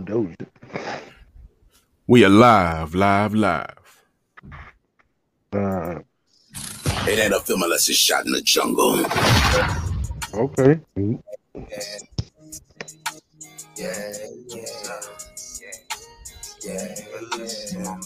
Doja. 0.00 0.46
We 2.06 2.24
are 2.24 2.28
live, 2.28 2.94
live, 2.94 3.34
live. 3.34 3.74
Uh, 5.52 6.00
It 7.06 7.18
ain't 7.18 7.32
a 7.34 7.40
film 7.40 7.62
unless 7.62 7.88
it's 7.88 7.98
shot 7.98 8.26
in 8.26 8.32
the 8.32 8.42
jungle. 8.42 9.04
okay. 10.34 10.80
Yeah, 13.76 14.12
yeah, 16.64 16.94
yeah. 17.72 17.98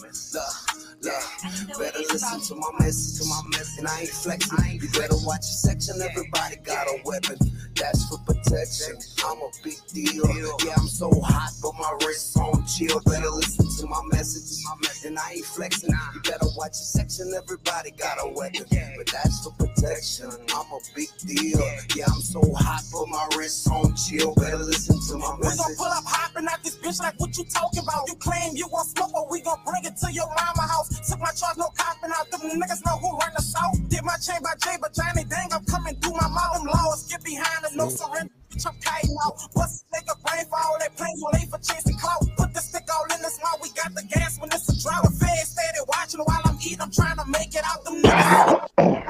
Better 1.03 1.99
listen 1.99 2.39
to 2.39 2.55
my 2.55 2.69
message, 2.79 3.19
to 3.19 3.27
my 3.27 3.41
message, 3.51 3.79
and 3.79 3.87
I 3.87 4.01
ain't 4.01 4.09
flexing. 4.09 4.79
You 4.81 4.89
better 4.91 5.17
watch 5.25 5.43
your 5.43 5.59
section. 5.59 6.01
Everybody 6.01 6.55
got 6.63 6.87
a 6.87 7.01
weapon. 7.03 7.37
That's 7.75 8.07
for 8.07 8.19
protection. 8.19 8.95
Mm-hmm. 8.95 9.27
I'm 9.27 9.41
a 9.43 9.49
big 9.63 9.79
deal. 9.91 10.23
Yeah, 10.63 10.75
I'm 10.77 10.87
so 10.87 11.11
hot, 11.19 11.51
but 11.61 11.73
my 11.75 11.91
wrist's 12.05 12.37
on 12.37 12.65
chill. 12.65 13.01
Better 13.05 13.29
listen 13.29 13.67
to 13.79 13.87
my 13.87 13.99
message, 14.11 14.63
my 14.63 14.75
message, 14.81 15.05
and 15.09 15.19
I 15.19 15.33
ain't 15.33 15.45
flexing. 15.45 15.89
You 15.89 16.21
better 16.21 16.47
watch 16.55 16.79
your 16.79 16.87
section. 16.95 17.33
Everybody 17.35 17.91
got 17.91 18.17
a 18.23 18.31
weapon, 18.31 18.63
but 18.95 19.07
that's 19.11 19.43
for 19.43 19.51
protection. 19.59 20.31
I'm 20.55 20.71
a 20.71 20.79
big 20.95 21.09
deal. 21.25 21.59
Yeah, 21.95 22.05
I'm 22.07 22.21
so 22.21 22.39
hot, 22.55 22.83
but 22.93 23.09
my 23.09 23.27
wrist's 23.35 23.67
on 23.67 23.95
chill. 23.95 24.35
Better 24.35 24.57
listen 24.57 24.95
to 24.95 25.17
my 25.17 25.35
message. 25.37 25.59
We 25.59 25.75
gon' 25.75 25.75
pull 25.75 25.91
up 25.91 26.05
hopping 26.07 26.47
out 26.47 26.63
this 26.63 26.77
bitch 26.77 26.99
like 27.01 27.19
what 27.19 27.35
you 27.37 27.43
talking 27.43 27.83
about. 27.83 28.07
You 28.07 28.15
claim 28.15 28.55
you 28.55 28.67
want 28.71 28.87
smoke, 28.87 29.11
but 29.11 29.29
we 29.29 29.41
gon' 29.41 29.59
bring 29.65 29.83
it 29.83 29.97
to 29.97 30.13
your 30.13 30.27
mama 30.27 30.63
house. 30.63 30.92
Took 31.09 31.19
my 31.19 31.31
charge, 31.33 31.57
no 31.57 31.69
copping 31.77 32.11
out. 32.13 32.29
Them 32.31 32.41
niggas 32.59 32.85
know 32.85 32.97
who 33.01 33.17
run 33.17 33.31
the 33.35 33.41
south. 33.41 33.77
Did 33.89 34.03
my 34.03 34.17
chain 34.17 34.41
by 34.43 34.53
J, 34.61 34.77
but 34.81 34.93
Johnny 34.93 35.23
dang, 35.25 35.49
I'm 35.51 35.65
coming 35.65 35.95
through 35.97 36.13
my 36.13 36.27
mouth. 36.27 36.61
Them 36.61 36.67
laws 36.67 37.07
get 37.09 37.23
behind 37.23 37.65
us, 37.65 37.75
no 37.75 37.89
surrender. 37.89 38.33
Bitch, 38.51 38.67
I'm 38.67 38.77
kiting 38.79 39.17
out. 39.25 39.35
Bust 39.53 39.85
a 39.89 39.97
nigga 39.97 40.13
brain 40.21 40.45
for 40.45 40.59
all 40.61 40.77
that 40.79 40.95
plays 40.95 41.21
on 41.23 41.33
for 41.49 41.59
chasing 41.61 41.97
clout. 41.97 42.21
Put 42.37 42.53
the 42.53 42.61
stick 42.61 42.85
all 42.93 43.05
in 43.15 43.21
this 43.21 43.39
mouth. 43.41 43.59
We 43.61 43.69
got 43.73 43.93
the 43.95 44.03
gas 44.13 44.39
when 44.39 44.49
it's 44.53 44.69
a 44.69 44.75
drought. 44.81 45.03
The 45.03 45.11
feds 45.11 45.49
steady 45.49 45.81
watching 45.87 46.21
while 46.21 46.41
I'm 46.45 46.57
eating. 46.61 46.81
I'm 46.81 46.91
trying 46.91 47.17
to 47.17 47.25
make 47.27 47.53
it 47.55 47.65
out. 47.65 47.83
Them 47.85 48.01
niggas. 48.01 49.09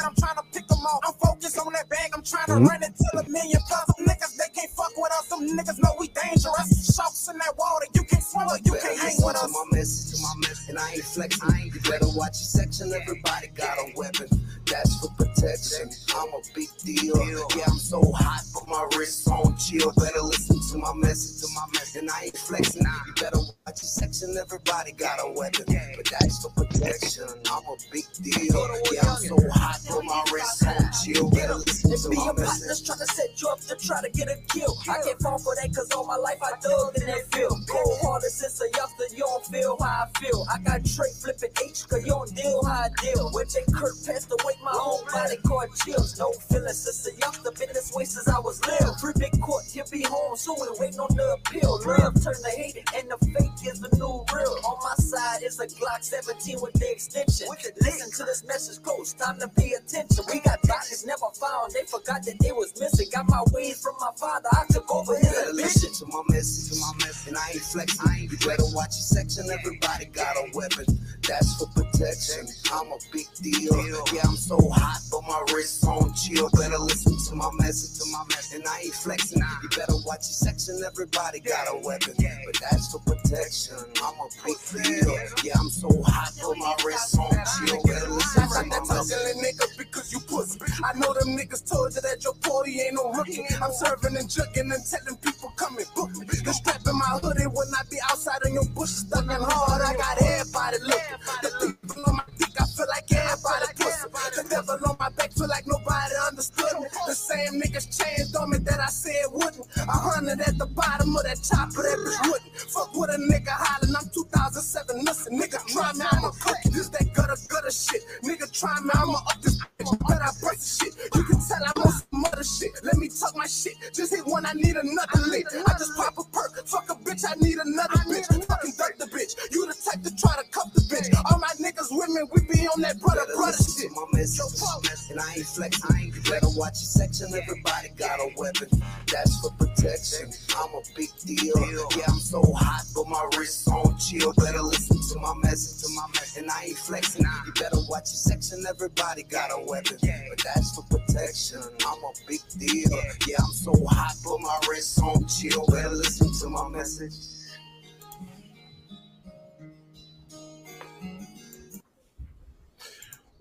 I'm 0.00 0.14
trying 0.16 0.36
to 0.36 0.44
pick 0.52 0.66
them 0.66 0.78
off. 0.78 1.00
I'm 1.06 1.14
focused 1.14 1.58
on 1.58 1.72
that 1.72 1.88
bag. 1.88 2.10
I'm 2.14 2.22
trying 2.22 2.46
to 2.46 2.58
run 2.64 2.82
it 2.82 2.94
till 2.96 3.20
a 3.20 3.24
million 3.28 3.60
plus. 3.68 3.84
Them 3.94 4.06
niggas, 4.06 4.36
they 4.36 4.48
can't 4.54 4.70
fuck 4.90 5.02
with 5.02 5.12
us. 5.12 5.26
Them 5.28 5.46
niggas 5.56 5.82
know 5.82 5.94
we 5.98 6.08
dangerous. 6.08 6.94
Sharks 6.96 7.28
in 7.30 7.38
that 7.38 7.54
water. 7.56 7.86
You 7.94 8.02
can't 8.04 8.22
swim 8.22 8.46
or 8.48 8.56
you 8.64 8.72
can't 8.72 8.98
hang 8.98 9.16
with 9.18 9.36
To 9.36 9.44
us. 9.44 9.52
my 9.52 9.64
message, 9.78 10.16
to 10.16 10.22
my 10.22 10.48
message, 10.48 10.68
and 10.70 10.78
I 10.78 10.92
ain't 10.92 11.04
flexing. 11.04 11.72
You 11.72 11.80
better 11.90 12.06
watch 12.14 12.36
your 12.40 12.50
section. 12.50 12.92
Everybody 12.92 13.48
got 13.54 13.78
a 13.78 13.92
weapon. 13.96 14.28
That's 14.66 15.00
for 15.00 15.08
protection. 15.18 15.90
I'm 16.14 16.28
a 16.28 16.40
big 16.54 16.68
deal. 16.84 17.16
Yeah, 17.56 17.64
I'm 17.66 17.78
so 17.78 18.00
hot, 18.16 18.42
but 18.54 18.68
my 18.68 18.86
wrist's 18.96 19.26
on 19.28 19.56
chill. 19.56 19.92
Better 19.96 20.22
listen 20.22 20.60
to 20.72 20.78
my 20.78 20.92
message, 20.94 21.42
to 21.42 21.48
my 21.54 21.66
message, 21.74 22.02
and 22.02 22.10
I 22.10 22.24
ain't 22.24 22.36
flexing. 22.36 22.82
You 23.06 23.14
better 23.14 23.38
watch 23.38 23.82
your 23.82 23.90
section. 23.90 24.36
Everybody 24.36 24.92
got 24.92 25.18
a 25.20 25.32
weapon, 25.34 25.64
but 25.96 26.06
that's 26.10 26.42
for 26.42 26.50
protection. 26.50 27.26
I'm 27.50 27.64
a 27.66 27.76
big 27.92 28.04
deal. 28.22 28.68
Yeah, 28.92 29.10
I'm 29.10 29.16
so 29.18 29.36
hot, 29.52 29.80
but 29.88 30.04
my 30.04 30.24
wrist's 30.32 30.62
on 30.66 30.90
chill. 31.02 31.30
Better 31.30 31.54
listen 31.54 31.90
to 32.12 32.16
my 32.16 32.32
message. 32.34 32.86
trying 32.86 32.98
to 32.98 33.06
set 33.06 33.40
you 33.42 33.48
up 33.48 33.60
to 33.60 33.74
try 33.76 34.00
to 34.02 34.10
get 34.10 34.28
a 34.28 34.36
kill. 34.48 34.76
I 34.88 34.96
can't 35.04 35.20
fall 35.20 35.38
for 35.38 35.54
that 35.56 35.74
cause 35.74 35.90
all 35.92 36.06
my 36.06 36.16
life 36.16 36.38
I 36.42 36.52
dug 36.60 36.96
in 36.96 37.06
that 37.06 37.28
field. 37.34 37.58
Cold 37.68 37.98
hearted 38.00 38.30
since 38.30 38.60
a 38.60 38.68
youngster, 38.76 39.04
you 39.12 39.24
don't 39.24 39.44
feel 39.46 39.76
how 39.80 40.06
I 40.06 40.18
feel. 40.18 40.46
I 40.52 40.58
got 40.58 40.84
Trey 40.84 41.12
flipping 41.20 41.52
H 41.62 41.84
cause 41.88 42.00
you 42.00 42.12
don't 42.12 42.34
deal 42.34 42.64
how 42.64 42.88
I 42.88 42.90
deal. 43.02 43.30
When 43.32 43.48
Jay 43.48 43.64
Kurt 43.74 43.94
passed 44.06 44.32
away, 44.32 44.54
my 44.64 44.72
whole 44.72 45.04
body 45.12 45.36
caught 45.44 45.68
chills. 45.84 46.18
No 46.18 46.32
feelings 46.48 46.80
since 46.80 47.06
a 47.08 47.18
youngster, 47.20 47.52
been 47.52 47.68
this 47.74 47.92
way 47.92 48.04
since 48.04 48.28
I 48.28 48.40
was 48.40 48.64
little. 48.64 48.94
Free 48.96 49.12
big 49.18 49.36
court, 49.40 49.64
he'll 49.68 49.84
be 49.90 50.02
home 50.02 50.36
soon, 50.36 50.56
waiting 50.78 51.00
on 51.00 51.12
the 51.14 51.36
appeal. 51.36 51.80
Love 51.84 52.16
turn 52.24 52.34
to 52.40 52.50
hate, 52.56 52.76
and 52.96 53.10
the 53.10 53.18
fake 53.20 53.60
is 53.68 53.80
the 53.80 53.90
new 54.00 54.24
real. 54.32 54.56
On 54.64 54.76
my 54.80 54.94
side 54.96 55.42
is 55.42 55.60
a 55.60 55.66
Glock 55.66 56.02
17 56.02 56.56
with 56.60 56.72
the 56.74 56.90
extension. 56.90 57.48
Listen 57.80 58.10
to 58.16 58.24
this 58.24 58.44
message 58.46 58.82
close, 58.82 59.12
time 59.12 59.38
to 59.40 59.48
pay 59.48 59.72
attention. 59.76 60.24
We 60.32 60.40
got 60.40 60.62
bodies 60.62 61.04
never 61.06 61.28
found, 61.36 61.72
they 61.72 61.84
forgot 61.84 62.24
that 62.24 62.38
they 62.40 62.52
was 62.52 62.72
missing. 62.80 63.08
Got 63.12 63.28
my 63.28 63.42
ways 63.52 63.80
from 63.82 63.94
my 64.00 64.10
father, 64.16 64.48
I 64.52 64.64
took 64.70 64.94
over 64.94 65.14
better 65.20 65.52
listen 65.52 65.92
to 65.92 66.06
my 66.06 66.22
message, 66.28 66.70
to 66.70 66.80
my 66.80 66.92
message, 67.04 67.28
and 67.28 67.36
I 67.36 67.50
ain't 67.52 67.62
flexing. 67.62 68.30
You 68.30 68.38
better 68.38 68.64
watch 68.74 68.94
your 68.98 69.08
section. 69.08 69.50
Everybody 69.50 70.06
got 70.06 70.36
a 70.36 70.50
weapon. 70.54 70.86
That's 71.26 71.56
for 71.56 71.66
protection. 71.74 72.46
I'm 72.72 72.86
a 72.88 72.98
big 73.12 73.26
deal. 73.42 73.74
Yeah, 74.12 74.22
I'm 74.24 74.36
so 74.36 74.58
hot, 74.70 75.00
but 75.10 75.22
my 75.26 75.42
wrist's 75.54 75.84
on 75.86 76.12
chill. 76.14 76.48
Better 76.50 76.78
listen 76.78 77.16
to 77.16 77.34
my 77.34 77.50
message, 77.58 77.98
to 78.00 78.10
my 78.12 78.24
message, 78.30 78.58
and 78.58 78.66
I 78.68 78.80
ain't 78.84 78.94
flexing. 78.94 79.42
You 79.62 79.68
better 79.70 79.96
watch 80.06 80.26
your 80.28 80.38
section. 80.44 80.80
Everybody 80.84 81.40
got 81.40 81.66
a 81.68 81.78
weapon, 81.84 82.14
but 82.18 82.56
that's 82.60 82.92
for 82.92 83.00
protection. 83.00 83.76
I'm 84.02 84.14
a 84.14 84.28
big 84.44 84.58
deal. 84.84 85.16
Yeah, 85.44 85.58
I'm 85.58 85.70
so 85.70 85.88
hot, 86.04 86.32
but 86.40 86.56
my 86.58 86.74
wrist's 86.84 87.16
on 87.18 87.30
chill. 87.30 87.82
Better 87.84 88.10
listen 88.10 88.42
to 88.42 88.64
my 88.68 88.80
message. 88.80 89.36
nigga 89.40 89.78
because 89.78 90.12
you 90.12 90.20
pussy. 90.20 90.60
I 90.84 90.98
know 90.98 91.14
them 91.14 91.36
niggas 91.36 91.68
told 91.68 91.94
you 91.94 92.00
that 92.00 92.24
your 92.24 92.34
party 92.34 92.80
ain't 92.80 92.94
no 92.94 93.12
rookie. 93.12 93.44
I'm 93.60 93.72
serving 93.72 94.16
and 94.16 94.28
jugging 94.28 94.59
and 94.60 94.84
telling 94.84 95.16
people 95.24 95.52
come 95.56 95.78
and 95.78 95.86
book. 95.94 96.10
The 96.12 96.52
strap 96.52 96.82
in 96.86 96.96
my 96.96 97.18
hoodie 97.22 97.48
when 97.48 97.68
I 97.72 97.82
be 97.90 97.96
outside 98.10 98.44
in 98.46 98.54
your 98.54 98.68
bush 98.76 98.90
stuck 98.90 99.24
hard. 99.26 99.82
I 99.82 99.96
got 99.96 100.20
everybody 100.20 100.78
looking. 100.84 101.18
The 101.42 101.76
people 101.80 102.02
on 102.06 102.16
my 102.16 102.24
dick, 102.36 102.52
I 102.60 102.64
feel 102.68 102.86
like 102.88 103.08
everybody 103.12 103.79
The 104.00 104.46
devil 104.48 104.78
on 104.88 104.96
my 104.98 105.10
back 105.10 105.32
feel 105.32 105.48
like 105.48 105.66
nobody 105.66 106.14
understood 106.26 106.72
me. 106.80 106.88
The 107.06 107.14
same 107.14 107.60
niggas 107.60 107.92
changed 107.92 108.34
on 108.36 108.48
me 108.50 108.58
that 108.64 108.80
I 108.80 108.86
said 108.86 109.28
wouldn't. 109.28 109.66
A 109.76 109.92
hundred 109.92 110.40
at 110.40 110.56
the 110.56 110.66
bottom 110.66 111.14
of 111.14 111.22
that 111.24 111.36
chopper, 111.44 111.84
that 111.84 112.00
bitch 112.00 112.20
wouldn't. 112.24 112.52
Fuck 112.72 112.96
with 112.96 113.10
a 113.10 113.20
nigga 113.20 113.52
hollering, 113.52 113.92
I'm 113.92 114.08
2007. 114.08 115.04
Listen, 115.04 115.36
nigga, 115.36 115.60
try 115.68 115.92
me, 115.92 116.04
I'ma 116.12 116.32
cook. 116.40 116.56
This 116.72 116.88
that 116.88 117.12
gutter 117.12 117.36
gutter 117.48 117.70
shit. 117.70 118.00
Nigga, 118.24 118.48
try 118.48 118.80
me, 118.80 118.90
I'ma 118.96 119.20
up 119.20 119.36
this 119.42 119.60
bitch. 119.60 119.92
Bet 120.08 120.22
I 120.22 120.32
break 120.40 120.56
the 120.56 120.64
shit. 120.64 120.96
You 121.14 121.22
can 121.24 121.36
tell 121.44 121.60
I'm 121.60 121.82
on 121.84 121.92
some 121.92 122.24
other 122.24 122.44
shit. 122.44 122.72
Let 122.82 122.96
me 122.96 123.12
talk 123.12 123.36
my 123.36 123.46
shit. 123.46 123.76
Just 123.92 124.16
hit 124.16 124.24
one, 124.24 124.46
I 124.46 124.54
need 124.56 124.80
another 124.80 125.20
lick. 125.28 125.44
I 125.52 125.72
just 125.76 125.92
pop 125.92 126.16
a 126.16 126.24
perk. 126.32 126.56
Fuck 126.64 126.88
a 126.88 126.96
bitch, 127.04 127.28
I 127.28 127.36
need 127.36 127.58
another 127.60 128.00
bitch. 128.08 128.24
Fucking 128.48 128.74
dirt 128.80 128.96
the 128.96 129.12
bitch. 129.12 129.36
You 129.52 129.66
the 129.68 129.76
type 129.76 130.00
to 130.08 130.12
try 130.16 130.40
to 130.40 130.46
cuff 130.48 130.72
the 130.72 130.80
bitch. 130.88 131.12
All 131.28 131.36
my 131.36 131.52
niggas 131.60 131.92
women, 131.92 132.24
we 132.32 132.40
be 132.48 132.64
on 132.64 132.80
that 132.80 132.96
brother 133.00 133.28
brother 133.36 133.58
shit. 133.60 133.89
To 133.94 134.00
my 134.00 134.18
message, 134.18 135.10
and 135.10 135.20
I 135.20 135.34
ain't 135.36 135.46
flexing. 135.46 136.12
You 136.14 136.22
better 136.22 136.48
watch 136.56 136.78
your 136.80 136.90
section. 136.90 137.28
Everybody 137.34 137.88
got 137.96 138.20
a 138.20 138.30
weapon. 138.36 138.68
That's 139.10 139.40
for 139.40 139.50
protection. 139.58 140.30
I'm 140.56 140.74
a 140.74 140.82
big 140.96 141.10
deal. 141.24 141.54
Yeah, 141.96 142.04
I'm 142.08 142.18
so 142.18 142.42
hot, 142.56 142.84
but 142.94 143.08
my 143.08 143.28
wrist's 143.36 143.66
on 143.68 143.98
chill. 143.98 144.32
Better 144.34 144.62
listen 144.62 144.98
to 145.12 145.18
my 145.20 145.34
message, 145.42 145.82
to 145.84 145.94
my 145.94 146.06
message, 146.14 146.42
and 146.42 146.50
I 146.50 146.64
ain't 146.66 146.78
flexing. 146.78 147.26
You 147.46 147.52
better 147.54 147.78
watch 147.88 148.10
your 148.10 148.22
section. 148.22 148.64
Everybody 148.68 149.24
got 149.24 149.50
a 149.50 149.64
weapon, 149.66 149.98
but 150.00 150.42
that's 150.44 150.74
for 150.74 150.82
protection. 150.84 151.60
I'm 151.86 151.98
a 152.04 152.12
big 152.28 152.40
deal. 152.58 152.90
Yeah, 153.26 153.36
I'm 153.40 153.52
so 153.52 153.72
hot, 153.88 154.14
but 154.24 154.40
my 154.40 154.58
wrist's 154.68 154.98
on 155.00 155.26
chill. 155.26 155.66
Better 155.66 155.90
listen 155.90 156.32
to 156.40 156.48
my 156.48 156.68
message. 156.68 157.39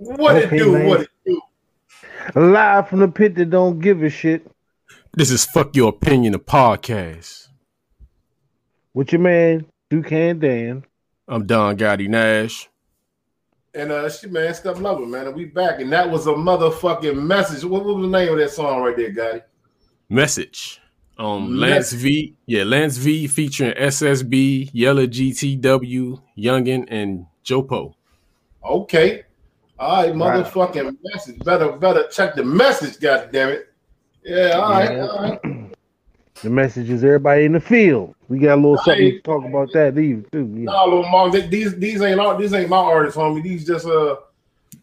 What 0.01 0.37
it 0.37 0.45
Okay, 0.45 0.59
do? 0.59 0.71
man. 0.71 0.87
What 0.87 1.01
it 1.01 1.09
do? 1.25 1.41
Live 2.33 2.87
from 2.87 2.99
the 2.99 3.09
pit 3.09 3.35
that 3.35 3.49
don't 3.49 3.79
give 3.81 4.01
a 4.01 4.09
shit. 4.09 4.49
This 5.13 5.29
is 5.29 5.43
Fuck 5.43 5.75
Your 5.75 5.89
Opinion, 5.89 6.33
a 6.35 6.39
podcast. 6.39 7.49
With 8.93 9.11
your 9.11 9.19
man, 9.19 9.65
Ducan 9.89 10.39
Dan. 10.39 10.85
I'm 11.27 11.45
Don 11.45 11.77
Gotti 11.77 12.07
Nash. 12.07 12.69
And 13.73 13.91
uh, 13.91 14.09
she 14.09 14.27
man, 14.27 14.53
step 14.53 14.79
lover, 14.79 15.05
man, 15.05 15.27
and 15.27 15.35
we 15.35 15.43
back, 15.45 15.81
and 15.81 15.91
that 15.91 16.09
was 16.09 16.27
a 16.27 16.31
motherfucking 16.31 17.21
message. 17.21 17.65
What, 17.65 17.83
what 17.83 17.97
was 17.97 18.09
the 18.09 18.17
name 18.17 18.31
of 18.31 18.39
that 18.39 18.51
song 18.51 18.81
right 18.81 18.95
there, 18.95 19.11
Gotti? 19.11 19.43
Message. 20.07 20.79
Um, 21.17 21.57
Lance 21.57 21.91
V. 21.91 22.35
Yeah, 22.45 22.63
Lance 22.63 22.95
V 22.95 23.27
featuring 23.27 23.73
SSB, 23.73 24.69
Yellow 24.71 25.05
GTW, 25.05 26.21
Youngin, 26.37 26.85
and 26.87 27.25
Jopo. 27.43 27.93
Okay, 28.63 29.23
all 29.79 30.03
right, 30.03 30.15
Right. 30.15 30.45
motherfucking 30.45 30.97
message. 31.13 31.39
Better, 31.43 31.71
better 31.73 32.07
check 32.07 32.35
the 32.35 32.43
message, 32.43 32.99
God 32.99 33.29
damn 33.31 33.49
it. 33.49 33.69
Yeah, 34.23 34.49
all 34.51 34.71
right, 34.71 34.91
Yeah. 34.91 35.07
all 35.07 35.21
right. 35.23 35.39
The 36.41 36.49
message 36.49 36.89
is 36.89 37.03
everybody 37.03 37.43
in 37.43 37.51
the 37.51 37.59
field. 37.59 38.15
We 38.29 38.39
got 38.39 38.53
a 38.53 38.61
little 38.61 38.77
something 38.77 39.11
to 39.11 39.19
talk 39.23 39.43
about 39.43 39.73
that 39.73 39.97
either 39.97 40.21
too. 40.31 40.49
Yeah. 40.55 40.71
No, 40.71 40.85
little 40.85 41.03
Mark, 41.09 41.33
th- 41.33 41.49
these 41.49 41.75
these 41.75 42.01
ain't 42.01 42.17
all 42.17 42.37
these 42.37 42.53
ain't 42.53 42.69
my 42.69 42.77
artists, 42.77 43.17
homie. 43.19 43.43
These 43.43 43.67
just 43.67 43.85
uh 43.85 44.15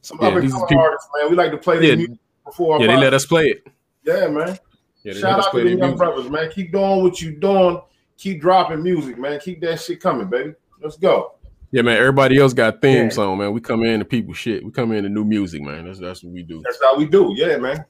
some 0.02 0.18
Yeah, 0.20 0.28
other 0.28 0.42
people- 0.42 0.66
artists, 0.78 1.08
man. 1.16 1.30
We 1.30 1.36
like 1.36 1.52
to 1.52 1.56
play 1.56 1.78
this 1.78 1.88
Yeah. 1.88 1.94
music 1.96 2.18
before. 2.44 2.74
our 2.74 2.80
Yeah, 2.82 2.88
they 2.88 2.96
let 2.98 3.14
us 3.14 3.24
play 3.24 3.46
it. 3.46 3.66
Yeah, 4.04 4.26
man. 4.28 4.58
Yeah, 5.02 5.14
Shout 5.14 5.38
out 5.46 5.50
to 5.52 5.56
the 5.56 5.62
their 5.64 5.70
young 5.78 5.80
music. 5.80 5.96
brothers, 5.96 6.28
man. 6.30 6.50
Keep 6.50 6.72
doing 6.72 7.02
what 7.02 7.22
you 7.22 7.30
doing. 7.30 7.80
Keep 8.18 8.42
dropping 8.42 8.82
music, 8.82 9.16
man. 9.16 9.40
Keep 9.40 9.62
that 9.62 9.80
shit 9.80 9.98
coming, 9.98 10.26
baby. 10.28 10.52
Let's 10.82 10.98
go. 10.98 11.36
Yeah, 11.72 11.82
man. 11.82 11.96
Everybody 11.96 12.38
else 12.38 12.52
got 12.52 12.80
theme 12.80 13.04
Yeah. 13.04 13.08
song, 13.10 13.38
man. 13.38 13.52
We 13.52 13.60
come 13.60 13.82
in 13.82 13.98
to 13.98 14.04
people 14.04 14.34
shit. 14.34 14.64
We 14.64 14.70
come 14.70 14.92
in 14.92 15.02
to 15.04 15.08
new 15.08 15.24
music, 15.24 15.62
man. 15.62 15.86
That's 15.86 15.98
that's 15.98 16.22
what 16.22 16.32
we 16.32 16.42
do. 16.42 16.62
That's 16.64 16.78
how 16.82 16.96
we 16.96 17.06
do. 17.06 17.34
Yeah, 17.36 17.56
man. 17.58 17.84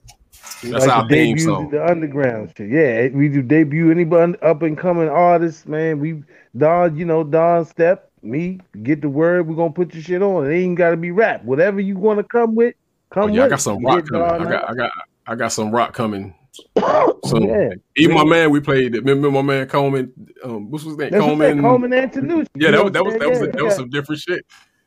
That's 0.62 0.86
our 0.86 1.02
the 1.02 1.08
theme 1.08 1.36
debut, 1.36 1.44
song. 1.44 1.70
the 1.70 1.86
underground 1.86 2.52
shit. 2.56 2.70
Yeah, 2.70 2.80
eh, 2.80 3.08
we 3.12 3.28
do 3.28 3.42
debut 3.42 3.90
anybody 3.90 4.34
up 4.40 4.62
and 4.62 4.76
coming 4.76 5.08
artists, 5.08 5.66
man. 5.66 6.00
We 6.00 6.22
Don, 6.56 6.96
you 6.96 7.04
know, 7.04 7.22
Don 7.22 7.64
Step, 7.66 8.10
me, 8.22 8.60
get 8.82 9.02
the 9.02 9.08
word. 9.08 9.46
We're 9.46 9.56
gonna 9.56 9.72
put 9.72 9.94
your 9.94 10.02
shit 10.02 10.22
on. 10.22 10.50
It 10.50 10.54
ain't 10.54 10.78
gotta 10.78 10.96
be 10.96 11.10
rap. 11.10 11.44
Whatever 11.44 11.80
you 11.80 11.98
wanna 11.98 12.24
come 12.24 12.54
with, 12.54 12.74
come 13.12 13.30
Oh, 13.30 13.34
yeah, 13.34 13.44
I 13.44 13.48
got 13.48 13.60
some 13.60 13.84
rock 13.84 14.06
coming. 14.08 14.26
I 14.26 14.44
got, 14.44 14.70
I 14.70 14.74
got, 14.74 14.90
I 15.26 15.34
got 15.34 15.52
some 15.52 15.70
rock 15.70 15.92
coming. 15.92 16.34
Out. 16.82 17.18
So 17.26 17.38
yeah. 17.40 17.70
even 17.96 18.14
my 18.14 18.24
man, 18.24 18.50
we 18.50 18.60
played. 18.60 18.94
Remember 18.94 19.30
my 19.30 19.42
man 19.42 19.66
Coleman? 19.68 20.12
Um, 20.42 20.70
what's 20.70 20.84
his 20.84 20.96
name? 20.96 21.10
That's 21.10 21.22
what 21.22 21.32
I'm 21.32 21.38
saying, 21.38 21.60
Coleman. 21.60 21.90
Coleman 21.90 22.10
Antonucci. 22.10 22.46
Yeah, 22.56 22.70
that 22.72 22.82
was 22.84 22.92
that 22.92 23.04
was 23.04 23.14
that 23.14 23.28
was 23.28 23.38
saying? 23.38 23.50
that 23.52 23.58
Yeah, 23.58 23.62
was 23.64 23.72
yeah. 23.72 23.76
some 23.76 23.90
different 23.90 24.20
shit. 24.20 24.46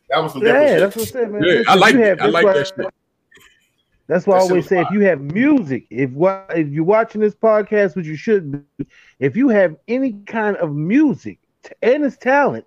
That 0.09 0.23
was 0.23 0.31
some 0.33 0.41
different 0.41 0.63
Yeah, 0.67 0.73
shit. 0.73 0.79
that's 0.79 0.95
what 0.95 1.01
I'm 1.01 1.11
saying, 1.11 1.31
man. 1.33 1.43
Yeah, 1.43 1.63
I 1.67 1.75
like 1.75 1.93
you 1.93 2.01
it. 2.01 2.07
have- 2.07 2.21
I 2.21 2.25
like 2.25 2.45
why- 2.45 2.53
that 2.53 2.67
shit. 2.67 2.93
That's 4.07 4.25
why 4.25 4.37
I 4.37 4.39
That 4.39 4.43
shit 4.45 4.51
always 4.51 4.63
was 4.63 4.69
say 4.69 4.81
if 4.81 4.87
you 4.91 5.01
have 5.01 5.21
music, 5.21 5.85
if 5.91 6.09
what 6.11 6.51
if 6.55 6.67
you're 6.69 6.83
watching 6.83 7.21
this 7.21 7.35
podcast, 7.35 7.95
which 7.95 8.07
you 8.07 8.15
should 8.15 8.51
be, 8.77 8.87
if 9.19 9.35
you 9.37 9.49
have 9.49 9.75
any 9.87 10.13
kind 10.25 10.57
of 10.57 10.73
music 10.75 11.37
and 11.83 12.03
it's 12.03 12.17
talent, 12.17 12.65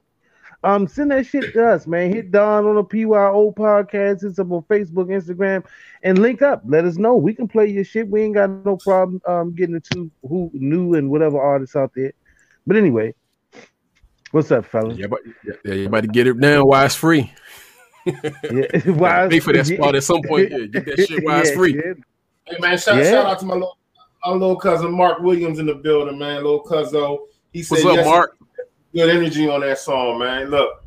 um, 0.65 0.87
send 0.87 1.11
that 1.11 1.27
shit 1.27 1.53
to 1.55 1.67
us, 1.67 1.87
man. 1.87 2.13
Hit 2.13 2.31
Don 2.31 2.65
on 2.67 2.77
the 2.77 2.85
PYO 2.85 3.53
podcast, 3.57 4.25
it's 4.25 4.39
up 4.39 4.51
on 4.53 4.63
Facebook, 4.63 5.07
Instagram, 5.09 5.65
and 6.03 6.19
link 6.19 6.43
up. 6.43 6.63
Let 6.65 6.85
us 6.85 6.97
know. 6.97 7.17
We 7.17 7.35
can 7.35 7.49
play 7.49 7.67
your 7.69 7.85
shit. 7.85 8.09
We 8.09 8.23
ain't 8.23 8.35
got 8.35 8.51
no 8.51 8.77
problem 8.77 9.21
um 9.27 9.55
getting 9.55 9.75
into 9.77 10.11
who 10.23 10.51
new 10.55 10.95
and 10.95 11.11
whatever 11.11 11.41
artists 11.41 11.75
out 11.77 11.93
there. 11.97 12.13
But 12.67 12.77
anyway, 12.77 13.15
what's 14.31 14.51
up, 14.53 14.65
fellas? 14.67 14.97
Yeah, 14.99 15.09
but 15.09 15.21
yeah, 15.65 15.75
you 15.75 15.87
about 15.87 16.03
to 16.03 16.09
get 16.09 16.27
it 16.27 16.37
now 16.37 16.65
while 16.65 16.85
it's 16.87 16.95
free. 16.95 17.33
Yeah. 18.05 18.79
Why 18.87 19.29
Pay 19.29 19.39
for 19.39 19.53
that 19.53 19.65
spot 19.65 19.95
at 19.95 20.03
some 20.03 20.23
point. 20.23 20.51
Yeah, 20.51 20.67
get 20.67 20.87
that 20.87 21.07
shit 21.07 21.23
while 21.25 21.39
it's 21.41 21.51
free. 21.55 21.77
yeah. 21.77 21.93
Hey 22.47 22.57
man, 22.59 22.77
shout, 22.77 22.97
Yeah. 22.97 23.11
shout 23.13 23.27
out 23.27 23.39
to 23.39 23.47
my 23.47 23.55
little, 23.55 23.79
my 24.27 24.33
little 24.33 24.57
cousin 24.57 24.91
Mark 24.91 25.21
Williams 25.21 25.61
in 25.61 25.67
the 25.67 25.75
building, 25.77 26.19
man. 26.19 26.37
Little 26.43 26.65
cuzzo. 26.65 27.27
He 27.53 27.63
said 27.63 27.75
What's 27.77 27.85
up, 27.87 27.95
yes, 27.95 28.07
Mark? 28.07 28.37
Good 28.95 29.09
energy 29.11 29.49
on 29.49 29.61
that 29.61 29.79
song, 29.79 30.19
man. 30.19 30.51
Look, 30.51 30.85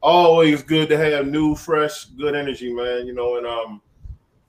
always 0.00 0.62
good 0.62 0.88
to 0.90 0.96
have 0.96 1.26
new, 1.26 1.54
fresh, 1.54 2.04
good 2.06 2.34
energy, 2.34 2.72
man. 2.72 3.06
You 3.06 3.14
know, 3.14 3.36
and 3.36 3.46
um, 3.46 3.80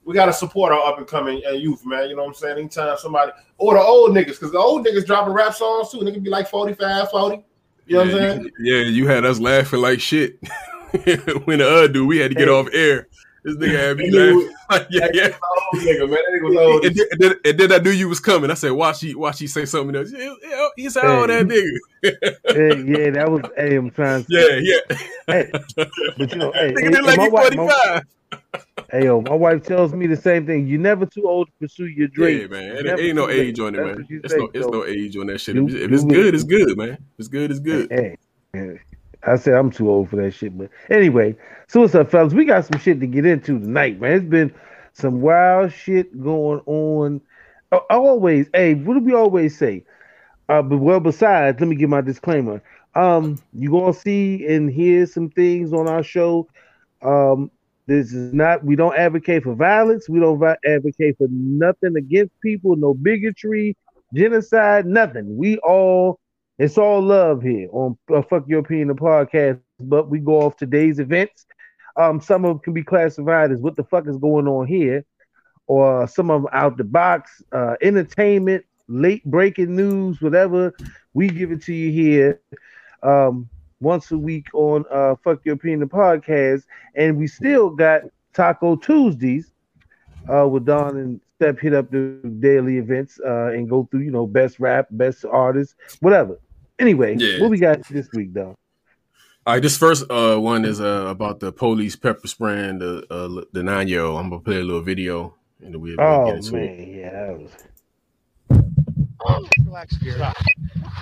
we 0.06 0.14
gotta 0.14 0.34
support 0.34 0.72
our 0.72 0.80
up 0.80 0.98
and 0.98 1.08
coming 1.08 1.42
uh, 1.48 1.52
youth, 1.52 1.86
man. 1.86 2.10
You 2.10 2.16
know 2.16 2.24
what 2.24 2.30
I'm 2.30 2.34
saying? 2.36 2.58
Anytime 2.58 2.98
somebody 2.98 3.32
or 3.58 3.74
the 3.76 3.82
old 3.82 4.12
niggas, 4.12 4.28
because 4.40 4.52
the 4.52 4.58
old 4.60 4.86
niggas 4.86 5.06
dropping 5.06 5.34
rap 5.34 5.54
songs 5.54 5.90
too. 5.92 5.98
Niggas 6.00 6.24
be 6.24 6.30
like 6.30 6.48
45, 6.50 7.10
40. 7.12 7.44
You 7.86 7.96
know 7.96 8.00
what 8.02 8.08
I'm 8.08 8.14
saying? 8.14 8.52
you, 8.60 8.76
yeah, 8.76 8.84
you 8.84 9.08
had 9.08 9.26
us 9.26 9.40
laughing 9.40 9.82
like 9.82 10.00
shit 10.00 10.40
when 11.46 11.60
the 11.60 11.68
other 11.68 11.88
dude 11.88 12.08
we 12.08 12.18
had 12.18 12.32
to 12.32 12.36
get 12.36 12.48
Hey. 12.48 12.54
off 12.54 12.68
air. 12.74 13.08
This 13.44 13.56
nigga 13.56 13.78
had 13.78 13.98
me 13.98 14.12
laughing. 14.12 14.56
Like, 14.70 14.88
yeah, 14.92 15.08
yeah. 15.14 15.26
old 15.28 15.34
oh, 15.74 15.78
nigga, 15.78 16.00
man. 16.02 16.10
That 16.10 16.40
was 16.44 16.58
old. 16.58 16.86
And 16.86 16.96
then, 16.96 17.06
and, 17.12 17.22
then, 17.22 17.34
and 17.44 17.58
then 17.58 17.72
I 17.72 17.78
knew 17.80 17.90
you 17.90 18.08
was 18.08 18.20
coming. 18.20 18.52
I 18.52 18.54
said, 18.54 18.72
"Watch 18.72 19.02
he, 19.02 19.16
watch 19.16 19.40
he 19.40 19.48
say 19.48 19.66
something 19.66 19.96
else." 19.96 20.12
Yeah, 20.12 20.36
yeah, 20.44 20.68
he 20.76 20.90
said, 20.92 21.06
"Oh, 21.06 21.26
that 21.26 21.48
nigga." 21.48 21.80
Hey, 22.46 22.84
yeah, 22.84 23.10
that 23.12 23.32
was. 23.32 23.42
Hey, 23.58 23.76
I'm 23.76 23.90
trying. 23.90 24.24
To, 24.26 24.30
Yeah, 24.30 24.60
yeah. 24.62 24.98
Hey, 25.28 25.50
but 26.18 26.32
you 26.32 26.38
know, 26.38 26.52
hey, 26.52 26.72
Nigga 26.74 26.96
hey, 26.96 27.02
like 27.02 27.18
my 27.18 27.28
wife, 27.28 27.56
my, 27.56 28.02
hey, 28.92 29.06
yo, 29.06 29.22
my 29.22 29.34
wife 29.34 29.64
tells 29.64 29.94
me 29.94 30.08
the 30.08 30.16
same 30.16 30.46
thing. 30.46 30.68
You're 30.68 30.80
never 30.80 31.06
too 31.06 31.28
old 31.28 31.48
to 31.48 31.54
pursue 31.60 31.88
your 31.88 32.08
dream. 32.08 32.42
Yeah, 32.42 32.48
man. 32.48 32.86
It 32.86 33.00
ain't 33.00 33.16
no 33.16 33.28
age 33.28 33.60
on 33.60 33.76
it, 33.76 33.84
man. 33.84 34.08
It's 34.10 34.34
say, 34.34 34.40
no, 34.40 34.50
it's 34.54 34.66
so- 34.66 34.72
no 34.72 34.86
age 34.86 35.18
on 35.18 35.28
that 35.28 35.40
shit. 35.42 35.56
You- 35.56 35.68
If 35.68 35.74
it's, 35.74 35.84
if 35.84 35.92
it's 35.92 36.04
good, 36.04 36.36
it's 36.36 36.44
good, 36.44 36.78
man. 36.78 36.90
If 36.90 36.98
it's 37.18 37.28
good, 37.28 37.52
it's 37.52 37.60
good. 37.60 37.92
Hey, 37.92 38.18
hey, 38.54 38.80
I 39.24 39.36
said 39.36 39.54
I'm 39.54 39.72
too 39.72 39.90
old 39.90 40.10
for 40.10 40.16
that 40.18 40.32
shit, 40.32 40.58
but 40.58 40.70
anyway. 40.90 41.36
So 41.68 41.82
what's 41.82 41.96
up, 41.96 42.10
fellas? 42.10 42.34
We 42.34 42.46
got 42.46 42.66
some 42.66 42.80
shit 42.80 43.00
to 43.00 43.08
get 43.08 43.26
into 43.26 43.60
tonight, 43.60 44.00
man. 44.00 44.14
It's 44.14 44.26
been 44.26 44.54
some 44.94 45.22
wild 45.22 45.72
shit 45.72 46.20
going 46.22 46.62
on. 46.66 47.22
Always, 47.90 48.50
hey, 48.54 48.74
what 48.74 48.96
do 48.96 49.00
we 49.02 49.14
always 49.14 49.58
say? 49.58 49.84
Uh, 50.48 50.62
but 50.62 50.78
well, 50.78 51.00
besides, 51.00 51.60
let 51.60 51.68
me 51.68 51.76
give 51.76 51.90
my 51.90 52.02
disclaimer. 52.02 52.64
Um, 52.96 53.38
you 53.54 53.70
gonna 53.70 53.94
see 53.94 54.46
and 54.48 54.72
hear 54.72 55.06
some 55.06 55.30
things 55.30 55.74
on 55.74 55.88
our 55.88 56.02
show. 56.02 56.48
Um, 57.04 57.52
this 57.86 58.14
is 58.14 58.34
not. 58.34 58.64
We 58.64 58.76
don't 58.76 58.96
advocate 58.96 59.44
for 59.44 59.54
violence. 59.54 60.10
We 60.10 60.20
don't 60.20 60.42
advocate 60.66 61.18
for 61.18 61.28
nothing 61.30 61.96
against 61.98 62.34
people. 62.42 62.76
No 62.76 62.94
bigotry, 62.94 63.76
genocide, 64.14 64.86
nothing. 64.86 65.38
We 65.38 65.58
all 65.60 66.20
it's 66.60 66.78
all 66.78 67.02
love 67.02 67.42
here 67.42 67.70
on 67.72 67.98
uh, 68.14 68.22
Fuck 68.22 68.44
Your 68.48 68.60
Opinion 68.60 68.90
the 68.90 68.96
podcast, 68.96 69.62
but 69.80 70.10
we 70.10 70.20
go 70.20 70.42
off 70.42 70.58
today's 70.58 71.00
events. 71.00 71.46
Um, 71.96 72.20
some 72.20 72.44
of 72.44 72.50
them 72.50 72.60
can 72.60 72.74
be 72.74 72.84
classified 72.84 73.52
as 73.52 73.62
what 73.62 73.78
the 73.78 73.84
fuck 73.86 74.08
is 74.08 74.18
going 74.18 74.46
on 74.46 74.68
here, 74.68 75.06
or 75.68 76.06
some 76.06 76.30
of 76.30 76.44
them 76.44 76.50
out 76.52 76.76
the 76.76 76.84
box, 76.84 77.42
uh, 77.54 77.76
entertainment, 77.82 78.66
late 78.90 79.24
breaking 79.24 79.74
news, 79.74 80.22
whatever. 80.22 80.74
We 81.14 81.30
give 81.30 81.52
it 81.52 81.64
to 81.64 81.74
you 81.74 81.92
here 81.92 82.42
um, 83.04 83.48
once 83.80 84.12
a 84.12 84.18
week 84.18 84.48
on 84.54 84.84
uh, 84.92 85.16
Fuck 85.24 85.46
Your 85.46 85.56
Opinion 85.56 85.80
the 85.80 85.88
podcast, 85.88 86.64
and 86.94 87.18
we 87.18 87.28
still 87.28 87.70
got 87.70 88.02
Taco 88.34 88.76
Tuesdays 88.76 89.54
uh, 90.32 90.46
with 90.46 90.66
Don 90.66 90.98
and 90.98 91.22
Step 91.36 91.58
hit 91.58 91.74
up 91.74 91.90
the 91.90 92.20
daily 92.42 92.80
events 92.80 93.18
uh, 93.26 93.46
and 93.54 93.70
go 93.70 93.88
through, 93.90 94.02
you 94.02 94.12
know, 94.12 94.28
best 94.28 94.60
rap, 94.60 94.88
best 94.92 95.24
artist, 95.24 95.74
whatever. 96.02 96.38
Anyway, 96.80 97.16
Yeah. 97.18 97.42
what 97.42 97.50
we 97.50 97.58
got 97.60 97.86
this 97.90 98.08
week, 98.14 98.34
though? 98.34 98.56
All 99.46 99.54
right, 99.56 99.62
this 99.62 99.78
first 99.78 100.10
uh 100.10 100.38
one 100.38 100.64
is 100.66 100.80
uh 100.80 101.06
about 101.10 101.40
the 101.40 101.52
police 101.52 101.96
pepper 101.96 102.28
spraying 102.28 102.80
the 102.80 103.06
uh 103.12 103.44
the 103.52 103.64
nine 103.64 103.88
year 103.88 104.02
old. 104.02 104.20
I'm 104.20 104.30
gonna 104.30 104.42
play 104.42 104.60
a 104.60 104.64
little 104.64 104.82
video 104.82 105.34
and 105.64 105.74
then 105.74 105.82
we'll, 105.82 105.96
we'll 105.98 106.08
Oh 106.08 106.26
get 106.28 106.36
into 106.38 106.56
it. 106.56 106.78
man, 106.78 106.88
yeah, 106.96 107.12
that 107.28 107.40
was. 107.40 107.52
Relax, 109.66 109.98
dear. 109.98 110.18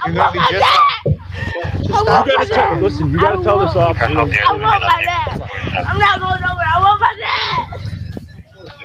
You're 0.05 0.15
gonna 0.15 0.31
be 0.31 0.39
just. 0.49 0.65
I 0.65 2.01
want 2.03 2.27
my 2.27 2.45
dad. 2.45 2.81
Listen, 2.81 3.11
you 3.11 3.19
gotta 3.19 3.39
I 3.39 3.43
tell 3.43 3.59
this 3.59 3.75
want- 3.75 3.97
officer. 3.97 4.05
I 4.05 4.51
want 4.53 4.61
my 4.61 5.03
dad. 5.03 5.49
I'm 5.87 5.99
not 5.99 6.19
going 6.19 6.41
nowhere. 6.41 6.65
I 6.73 6.79
want 6.81 7.01
my 7.01 7.15
dad. 7.19 7.81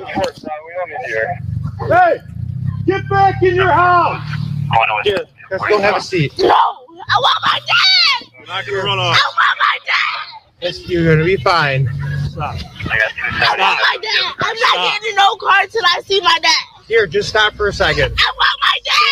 Of 0.00 0.14
course, 0.14 0.36
son, 0.42 0.50
we 0.66 0.72
want 0.76 0.90
him 0.90 0.98
here. 1.06 1.38
Hey, 1.88 2.18
get 2.86 3.08
back 3.08 3.42
in 3.42 3.54
your 3.54 3.70
house. 3.70 4.22
Here, 5.04 5.18
let's 5.50 5.64
go 5.66 5.78
have 5.80 5.96
a 5.96 6.00
seat. 6.00 6.32
No, 6.38 6.81
I 7.08 7.18
want 7.18 7.38
my 7.42 7.60
dad. 7.66 8.28
I'm 8.40 8.46
not 8.46 8.66
gonna 8.66 8.78
run 8.78 8.98
off. 8.98 9.16
I 9.16 9.32
want 9.36 9.58
my 9.58 9.78
dad. 9.86 10.42
Yes, 10.60 10.88
you're 10.88 11.14
gonna 11.14 11.24
be 11.24 11.36
fine. 11.36 11.88
Stop. 12.30 12.56
I 12.56 13.56
want 13.58 13.58
my 13.58 13.98
dad. 14.02 14.34
I'm 14.40 14.56
not 14.56 15.00
getting 15.00 15.16
no 15.16 15.36
car 15.36 15.62
until 15.62 15.82
I 15.84 16.02
see 16.04 16.20
my 16.20 16.38
dad. 16.40 16.62
Here, 16.86 17.06
just 17.06 17.28
stop 17.28 17.54
for 17.54 17.68
a 17.68 17.72
second. 17.72 18.14
I 18.18 18.32
want 18.36 18.60
my 18.60 18.78
dad. 18.84 19.02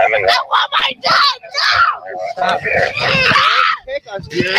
I'm 0.00 0.14
in. 0.14 0.24
I 0.28 0.42
want 0.48 0.72
my 0.80 0.92
dad. 1.02 1.38
Stop. 2.32 2.60
Take 3.86 4.06
us, 4.12 4.26
dear. 4.28 4.54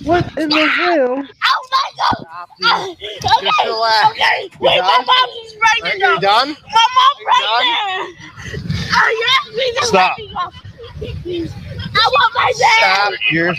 What 0.04 0.36
in 0.38 0.48
the 0.50 0.66
hell? 0.66 1.16
Oh 1.44 1.68
my 1.72 1.90
God. 1.96 2.26
Uh. 2.64 2.90
Okay, 2.92 3.18
Just 3.20 3.64
relax. 3.64 4.10
okay. 4.10 4.42
You 4.42 4.50
Wait, 4.60 4.80
my 4.80 4.86
done? 4.88 5.06
mom's 5.06 5.34
just 5.42 5.56
right 5.60 5.80
Are 5.82 5.96
you 5.96 6.20
done? 6.20 6.48
My 6.48 6.86
mom's 6.96 7.22
right 7.26 7.46
there. 7.62 8.60
Oh, 8.94 9.08
yes, 9.20 9.52
please 9.52 9.74
just 9.74 9.88
Stop. 9.88 10.18
let 10.18 10.26
me 10.26 10.32
go. 10.32 11.14
Please. 11.22 11.52
I 11.52 12.10
want 12.12 12.34
my 12.34 12.52
dad. 12.58 12.78
Stop, 12.78 13.12
dear. 13.30 13.54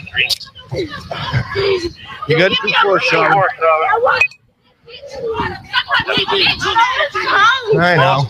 Please. 1.53 1.97
You 2.27 2.37
got 2.37 2.51
to 2.51 2.57
before, 2.63 2.99
son. 3.01 3.31
I 3.31 3.35
want. 4.01 4.23
I 7.79 7.95
know. 7.95 8.25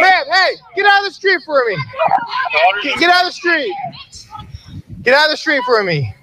Man, 0.00 0.24
hey, 0.30 0.56
get 0.76 0.86
out 0.86 1.00
of 1.00 1.06
the 1.06 1.12
street 1.12 1.40
for 1.44 1.64
me. 1.66 1.76
Get, 2.82 2.98
get 2.98 3.10
out 3.10 3.22
of 3.22 3.28
the 3.28 3.32
street. 3.32 3.74
Get 5.02 5.14
out 5.14 5.26
of 5.26 5.30
the 5.32 5.36
street 5.36 5.62
for 5.64 5.82
me. 5.82 6.14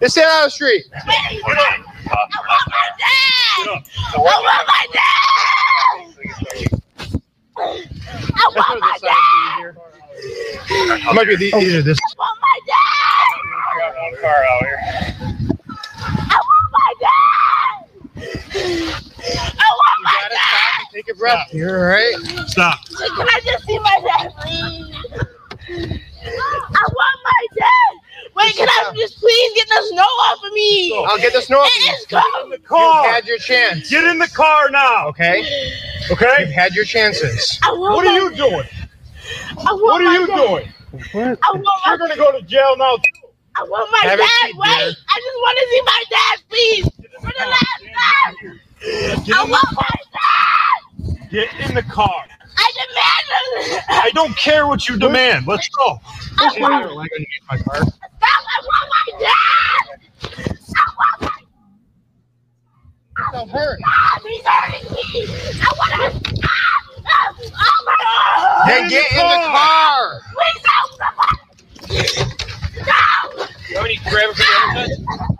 Just 0.00 0.14
get 0.16 0.26
out 0.26 0.44
of 0.44 0.46
the 0.46 0.50
street. 0.50 0.84
I 0.94 1.06
want 1.38 1.56
my 2.68 2.88
dad. 2.98 3.82
I 4.14 4.18
want 4.18 4.44
my 4.66 4.86
dad. 4.92 5.10
I 8.34 8.46
want 8.56 8.80
my 8.80 8.98
dad. 9.02 9.76
It 10.72 11.14
might 11.14 11.28
be 11.28 11.36
the, 11.36 11.54
either 11.56 11.82
this. 11.82 11.98
I 11.98 12.02
want 12.18 12.38
my 12.40 12.60
dad. 12.66 12.76
I 16.02 16.38
want 16.46 16.70
my 16.72 16.94
dad. 17.00 17.10
I 19.32 19.70
want 19.76 19.98
my 20.02 20.12
Gotta 20.12 20.34
dad. 20.34 21.09
Stop 21.20 21.48
and 21.52 21.60
take 21.60 21.70
a 21.70 21.78
breath. 21.78 21.80
You're 21.80 21.80
all 21.80 21.86
right. 21.86 22.48
Stop. 22.48 22.78
Can 22.88 23.28
I 23.28 23.40
just 23.44 23.66
see 23.66 23.78
my 23.78 24.00
dad, 24.04 24.32
please? 24.40 24.96
I 26.74 26.88
want 26.92 27.18
my 27.24 27.46
dad. 27.56 28.00
Wait, 28.36 28.54
can 28.56 28.68
I 28.68 28.92
just 28.96 29.18
please 29.18 29.52
get 29.56 29.68
the 29.68 29.82
snow 29.90 30.02
off 30.02 30.38
of 30.44 30.52
me? 30.52 30.94
I'll 31.08 31.18
get 31.18 31.32
the 31.32 31.42
snow. 31.42 31.58
off 31.60 31.70
It 31.74 32.00
is 32.00 32.06
cold. 32.06 32.52
You've 32.80 33.06
had 33.06 33.26
your 33.26 33.38
chance. 33.38 33.90
Get 33.90 34.04
in 34.04 34.18
the 34.18 34.28
car 34.28 34.70
now. 34.70 35.08
Okay. 35.08 35.40
Okay. 36.10 36.36
You've 36.40 36.50
had 36.52 36.74
your 36.74 36.84
chances. 36.84 37.58
I 37.62 37.72
want 37.72 37.96
What 37.96 38.04
my 38.06 38.12
are 38.12 38.20
you 38.20 38.36
doing? 38.36 38.68
I 39.58 39.72
want 39.72 39.82
What 39.82 40.00
are 40.00 40.04
my 40.04 40.14
you 40.18 40.26
dad. 40.26 40.36
doing? 40.36 40.68
What? 41.12 41.38
I 41.42 41.52
want 41.52 41.66
You're 41.86 41.98
gonna 41.98 42.16
go 42.16 42.32
to 42.32 42.42
jail 42.42 42.76
now. 42.76 42.96
too. 42.96 43.02
I 43.56 43.62
want 43.64 43.90
my 43.92 43.98
Have 44.08 44.18
dad. 44.18 44.28
seat, 44.28 44.56
Wait, 44.56 44.68
dear. 44.68 44.94
I 45.08 45.20
just 45.20 45.36
want 45.36 45.58
to 45.58 45.66
see 45.70 45.82
my 45.84 46.04
dad, 46.10 46.38
please. 46.48 46.84
For 47.20 47.32
the 47.38 47.46
last 47.46 47.84
time. 48.00 48.60
Get 48.80 49.36
I 49.36 49.44
in 49.44 49.50
the 49.50 49.52
want 49.52 49.72
my 49.76 49.82
dad. 49.82 50.09
Get 51.30 51.48
in 51.60 51.74
the 51.76 51.82
car. 51.82 52.24
I 52.56 52.72
demand 52.74 53.76
it. 53.78 53.84
I 53.88 54.10
don't 54.14 54.36
care 54.36 54.66
what 54.66 54.88
you 54.88 54.98
demand. 54.98 55.46
Let's 55.46 55.68
go. 55.68 56.00
I 56.38 56.50
Get 56.54 56.60
want, 56.62 56.84
your 56.84 56.94
my 57.48 57.56
car. 57.58 57.76
I 57.76 58.60
want 58.64 58.90
my 58.90 59.04
dad. 59.20 60.00
I 60.76 60.92
want 60.98 61.22
my 61.22 61.30
Don't 63.32 63.48
hurt. 63.50 63.78
dad. 63.78 64.22
He's 64.28 64.42
hurting 64.44 64.92
me. 64.92 65.26
I 65.62 65.72
want 65.78 65.92
to. 66.24 66.40
Oh 67.54 67.84
my 67.86 67.96
God. 68.00 68.68
Then 68.68 68.88
get 68.88 69.12
in 69.12 69.18
the 69.18 69.40
car. 69.46 70.20
Please 70.34 70.64
help 70.66 70.90
somebody. 70.98 71.38
No. 72.86 73.46
You 73.68 73.76
want 73.76 73.88
me 73.88 73.96
to 73.96 74.10
grab 74.10 74.30
it 74.30 74.36
from 74.36 74.74
the 74.74 74.80
other 74.80 74.94
side? 74.94 75.36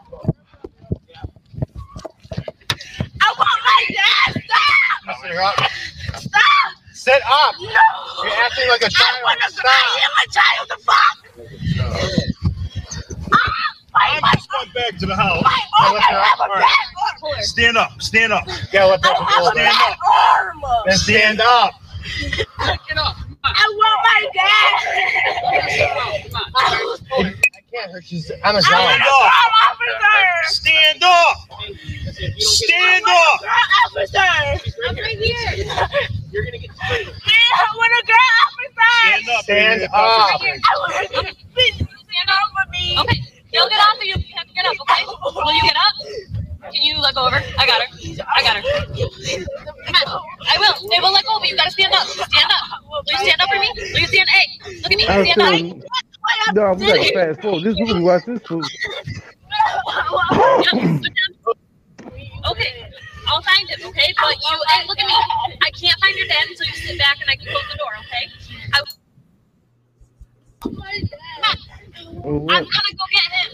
I 3.23 3.35
want 3.39 3.61
my 3.65 3.87
dad. 3.97 4.43
Stop. 4.45 4.90
Sit 5.23 5.37
up. 5.37 5.55
Stop. 6.17 6.73
Sit 6.93 7.23
up. 7.29 7.55
No. 7.61 7.67
You're 8.25 8.33
acting 8.45 8.69
like 8.69 8.83
a 8.83 8.87
I 8.87 8.89
child. 8.89 9.23
want 9.25 9.41
to 9.41 9.51
Stop. 9.53 9.65
I 9.67 10.01
am 10.05 10.13
a 10.17 10.27
child. 10.33 10.69
The 10.69 10.77
fuck? 10.85 11.17
Ah, 13.33 13.39
I'm 13.95 14.23
just 14.35 14.51
going 14.51 14.71
back 14.75 14.99
to 15.01 15.07
the 15.07 15.17
house. 15.17 15.43
my 15.43 15.51
arm. 15.81 15.97
I 15.97 16.01
have 16.01 16.41
a 16.41 16.53
right. 16.53 16.63
arm. 16.63 17.43
Stand 17.43 17.77
up. 17.77 18.01
Stand 18.03 18.33
up. 18.33 18.45
Yeah, 18.73 18.87
I 18.87 18.91
up. 18.95 19.05
have 19.05 19.43
a 19.43 19.51
Stand 19.51 19.77
up. 19.81 19.99
arm. 20.07 20.63
Then 20.87 20.97
stand 20.99 21.41
up. 21.41 21.73
I 23.45 23.67
want 23.77 23.99
my 24.05 24.21
dad. 24.35 24.75
I 27.13 27.61
can't 27.73 27.91
hurt 27.91 28.11
you. 28.11 28.21
I'm 28.45 28.57
a 28.57 28.63
Stand 28.63 28.63
Stand 28.63 29.03
up. 29.03 29.09
up. 29.09 29.33
officer. 29.65 30.55
Stand 30.55 31.03
up. 31.03 31.37
Stand 32.39 33.05
up. 33.07 33.41
Girl 33.41 33.51
officer. 33.87 34.19
I'm 34.89 34.97
right 34.97 35.19
here. 35.19 35.65
You're 36.31 36.45
gonna 36.45 36.59
get 36.59 36.71
I 36.81 37.67
want 37.77 37.93
a 37.93 38.07
girl 38.07 38.31
officer. 38.45 38.93
Stand 39.01 39.29
up. 39.31 39.43
Stand 39.45 39.83
up. 39.85 39.91
I 39.93 39.97
want 40.79 41.27
to 41.27 41.35
stand 41.75 42.29
up 42.29 42.47
for 42.53 42.71
me. 42.73 42.97
Okay, 43.01 43.19
you'll 43.53 43.69
get 43.69 43.81
off, 43.81 43.97
but 43.99 44.07
you 44.07 44.15
have 44.37 44.47
to 44.47 44.55
get 44.55 44.65
up, 44.67 44.77
okay? 44.83 45.05
Will 45.07 45.55
you 45.55 45.63
get 45.63 45.77
up? 45.77 45.95
Can 46.73 46.83
you 46.83 46.99
let 47.01 47.15
go 47.15 47.27
over? 47.27 47.37
I 47.59 47.67
got 47.67 47.81
her. 47.83 47.89
I 48.37 48.43
got 48.43 48.57
her. 48.57 48.63
Come 48.63 48.93
on. 50.07 50.23
I 50.47 50.57
will. 50.59 50.89
They 50.91 51.01
will 51.01 51.13
let 51.13 51.25
go, 51.25 51.39
but 51.41 51.49
you 51.49 51.57
gotta 51.57 51.71
stand 51.71 51.93
up. 51.95 52.07
Stand 53.19 53.19
up. 53.19 53.19
Will 53.19 53.25
you 53.25 53.31
stand 53.31 53.41
up 53.43 53.49
for 53.51 53.59
me? 53.61 53.71
Will 53.93 54.01
you 54.01 54.07
stand? 54.07 54.29
Hey, 54.29 54.47
look 54.83 54.93
at 54.93 54.99
me. 54.99 55.09
I'm 55.09 55.25
Stand 55.25 55.41
up. 55.41 55.49
telling 55.49 55.83
No, 56.55 56.73
we 56.75 56.87
gotta 56.87 57.13
fast 57.15 57.43
forward. 57.43 57.65
This 57.65 57.77
we 57.77 58.01
watch 58.01 58.25
this 58.27 58.43
fool. 58.43 58.63
Yeah, 59.53 60.73
good 60.73 61.15
job. 61.15 61.57
Okay, 62.51 62.87
I'll 63.29 63.43
find 63.43 63.69
him, 63.69 63.81
okay? 63.89 64.15
But 64.21 64.37
you, 64.37 64.59
hey, 64.69 64.87
look 64.89 64.99
at 64.99 65.07
me. 65.07 65.15
I 65.63 65.71
can't 65.71 65.99
find 66.01 66.17
your 66.17 66.27
dad 66.27 66.47
until 66.49 66.67
you 66.67 66.73
sit 66.75 66.99
back 66.99 67.21
and 67.21 67.31
I 67.31 67.37
can 67.37 67.47
close 67.53 67.65
the 67.71 67.79
door, 67.79 67.93
okay? 68.01 68.31
I, 68.73 68.83
Come 70.63 70.77
on. 70.77 71.57
Oh, 72.25 72.41
I'm 72.51 72.65
gonna 72.65 72.95
go 72.97 73.07
get 73.13 73.33
him. 73.33 73.51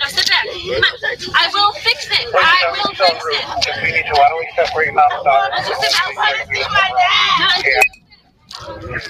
Now 0.00 0.06
sit 0.08 0.28
back. 0.28 0.46
I 0.46 1.50
will 1.52 1.72
fix 1.74 2.06
it. 2.10 2.28
I 2.34 2.72
will 2.72 2.94
fix 2.94 3.24
it. 3.26 3.82
We 3.82 3.92
need 3.92 4.06
to, 4.06 4.12
why 4.12 4.28
don't 4.28 4.38
we 4.38 4.48
separate 4.56 4.86
them 4.86 4.98
outside? 4.98 5.50
Let's 5.56 5.68
just 5.68 5.80
sit 5.80 5.92
back. 5.92 6.02
I 6.06 6.12
want 6.14 6.48
to 6.48 6.54
see 6.54 6.62
my 6.68 6.88
dad. 7.64 8.07
Come 8.58 8.74
on. 8.74 9.00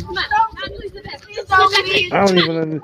Come 0.00 0.16
on, 0.16 0.70
please 0.76 0.92
sit 0.92 1.04
back. 1.04 1.24
Sit 1.24 1.48
Don't 1.48 1.72
back. 1.72 1.84
leave. 1.84 2.12
I 2.12 2.26
don't 2.26 2.38
even 2.38 2.56
understand. 2.56 2.82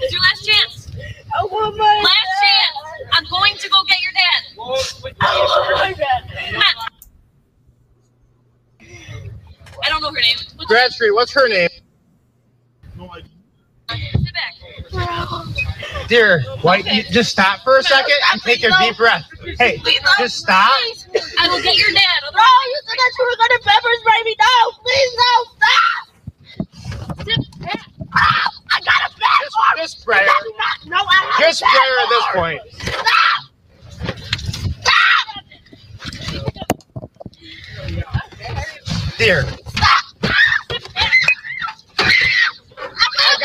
It's 0.00 0.12
your 0.12 0.20
last 0.22 0.46
chance. 0.46 0.88
I 1.36 1.44
want 1.44 1.76
my 1.76 1.84
Last 2.04 2.16
dad. 2.40 2.42
chance. 2.42 3.10
I'm 3.12 3.24
going 3.30 3.56
to 3.56 3.68
go 3.68 3.78
get 3.84 3.98
your 4.02 4.12
dad. 4.12 4.42
I 5.20 5.46
want 5.46 5.78
my 5.78 5.92
dad. 5.92 6.52
Come 6.52 6.62
on. 6.62 6.90
I 9.84 9.88
don't 9.88 10.02
know 10.02 10.10
her 10.10 10.20
name. 10.20 10.36
What's 10.56 10.70
Bradstreet, 10.70 11.14
what's 11.14 11.32
her 11.32 11.48
name? 11.48 11.68
Sit 11.68 12.98
back. 13.88 14.19
Dear, 16.08 16.42
why, 16.62 16.80
Okay. 16.80 16.96
you 16.96 17.02
just 17.04 17.30
stop 17.30 17.60
for 17.62 17.78
a 17.78 17.82
second 17.82 18.14
and 18.32 18.42
take 18.42 18.62
a 18.64 18.70
deep 18.80 18.96
breath. 18.96 19.24
Hey, 19.58 19.78
Please, 19.78 20.00
just 20.18 20.38
stop. 20.38 20.70
Please. 20.80 21.06
I 21.38 21.48
will 21.48 21.62
get 21.62 21.76
your 21.76 21.92
dad. 21.92 22.20
No, 22.34 22.40
you 22.40 22.80
said 22.86 22.96
that 22.98 23.12
you 23.18 23.24
were 23.24 23.36
gonna 23.36 23.60
pepper 23.62 23.88
spray 24.00 24.22
me. 24.24 24.36
No, 24.40 24.70
please, 24.82 25.12
no, 25.16 25.44
stop. 25.56 27.26
sit 27.26 27.60
back. 27.60 27.86
Ah, 28.12 28.50
I 28.72 28.80
got 28.80 29.10
a 29.10 29.18
bad 29.18 29.40
Just, 29.42 29.56
arm. 29.68 29.78
just 29.78 30.00
spray. 30.00 30.26
Not- 30.26 30.86
No, 30.86 30.96
I 30.96 31.30
have 31.30 31.40
Just 31.48 31.62
a 31.62 31.66
spray 31.66 31.90
at 32.02 32.08
this 32.08 32.24
arm. 32.24 32.34
point. 32.36 32.62
Dear. 39.18 39.44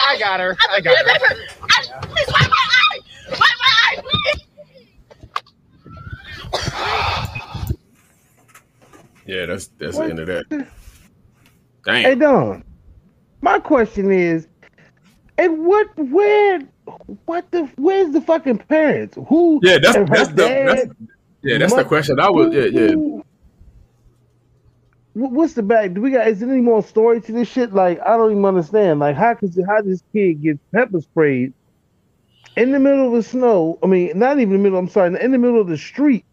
I, 0.05 0.13
I 0.15 0.19
got 0.19 0.39
her. 0.39 0.57
I 0.71 0.81
got 0.81 0.97
her. 0.97 1.11
I- 1.11 1.35
Please 2.01 2.27
wipe 2.27 2.49
my 2.49 2.57
eye. 2.91 2.99
Wipe 3.31 3.39
my 3.39 3.73
eye, 3.87 3.97
please. 4.01 4.43
Yeah, 9.25 9.45
that's 9.47 9.67
that's 9.79 9.97
the 9.97 10.03
end 10.05 10.19
of 10.19 10.27
that. 10.27 10.45
Damn. 11.85 12.03
Hey 12.03 12.15
Don, 12.15 12.63
my 13.41 13.59
question 13.59 14.11
is, 14.11 14.47
and 15.37 15.65
what, 15.65 15.87
where, 15.97 16.61
what 17.25 17.49
the, 17.51 17.65
where's 17.77 18.11
the 18.13 18.21
fucking 18.21 18.59
parents? 18.59 19.17
Who? 19.27 19.59
Yeah, 19.63 19.79
that's 19.79 19.97
that's 20.09 20.29
the 20.29 20.35
that's, 20.35 20.87
yeah, 21.43 21.57
that's 21.57 21.73
the 21.73 21.85
question. 21.85 22.19
I 22.19 22.29
was 22.29 22.53
yeah, 22.53 22.65
yeah. 22.65 22.95
What's 25.15 25.53
the 25.53 25.63
back? 25.63 25.93
Do 25.93 26.01
we 26.01 26.11
got? 26.11 26.27
Is 26.27 26.41
there 26.41 26.51
any 26.51 26.59
more 26.61 26.83
story 26.83 27.21
to 27.21 27.31
this 27.31 27.47
shit? 27.47 27.73
Like, 27.73 28.01
I 28.01 28.17
don't 28.17 28.31
even 28.31 28.43
understand. 28.43 28.99
Like, 28.99 29.15
how 29.15 29.33
could 29.33 29.55
how 29.65 29.81
this 29.81 30.03
kid 30.11 30.41
get 30.41 30.59
pepper 30.73 30.99
sprayed 30.99 31.53
in 32.57 32.73
the 32.73 32.79
middle 32.79 33.07
of 33.07 33.13
the 33.13 33.23
snow? 33.23 33.79
I 33.81 33.87
mean, 33.87 34.19
not 34.19 34.41
even 34.41 34.51
the 34.51 34.59
middle. 34.59 34.77
I'm 34.77 34.89
sorry, 34.89 35.17
in 35.21 35.31
the 35.31 35.37
middle 35.37 35.61
of 35.61 35.67
the 35.67 35.77
street, 35.77 36.25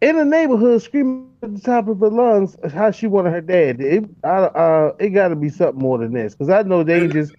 in 0.00 0.16
the 0.16 0.24
neighborhood, 0.24 0.80
screaming 0.80 1.28
at 1.42 1.56
the 1.56 1.60
top 1.60 1.88
of 1.88 1.98
her 1.98 2.08
lungs 2.08 2.56
how 2.72 2.92
she 2.92 3.08
wanted 3.08 3.32
her 3.32 3.40
dad. 3.40 3.80
It, 3.80 4.04
I, 4.22 4.28
uh, 4.28 4.94
it 5.00 5.08
got 5.08 5.28
to 5.28 5.36
be 5.36 5.48
something 5.48 5.82
more 5.82 5.98
than 5.98 6.12
this 6.12 6.36
because 6.36 6.50
I 6.50 6.62
know 6.62 6.84
they 6.84 7.08
just. 7.08 7.34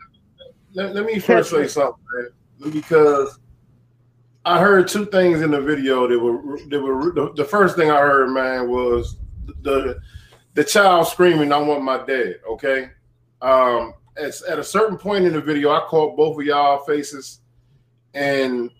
let, 0.73 0.93
let 0.93 1.05
me 1.05 1.19
first 1.19 1.51
say 1.51 1.67
something, 1.69 2.03
man, 2.59 2.71
because 2.71 3.39
I 4.43 4.59
heard 4.59 4.89
two 4.89 5.05
things 5.05 5.41
in 5.41 5.51
the 5.51 5.61
video 5.61 6.05
that 6.05 6.19
were 6.19 6.59
that 6.67 6.81
were 6.81 7.13
the, 7.13 7.31
the 7.33 7.45
first 7.45 7.77
thing 7.77 7.91
I 7.91 8.01
heard, 8.01 8.29
man, 8.29 8.69
was 8.69 9.15
the 9.61 10.01
the 10.55 10.63
child 10.63 11.07
screaming, 11.07 11.51
"I 11.51 11.57
want 11.57 11.83
my 11.83 12.03
dad." 12.03 12.39
Okay, 12.49 12.89
um, 13.41 13.93
at, 14.17 14.33
at 14.49 14.59
a 14.59 14.63
certain 14.63 14.97
point 14.97 15.25
in 15.25 15.33
the 15.33 15.41
video, 15.41 15.71
I 15.71 15.81
caught 15.81 16.17
both 16.17 16.39
of 16.39 16.45
y'all 16.45 16.83
faces, 16.85 17.41
and 18.13 18.71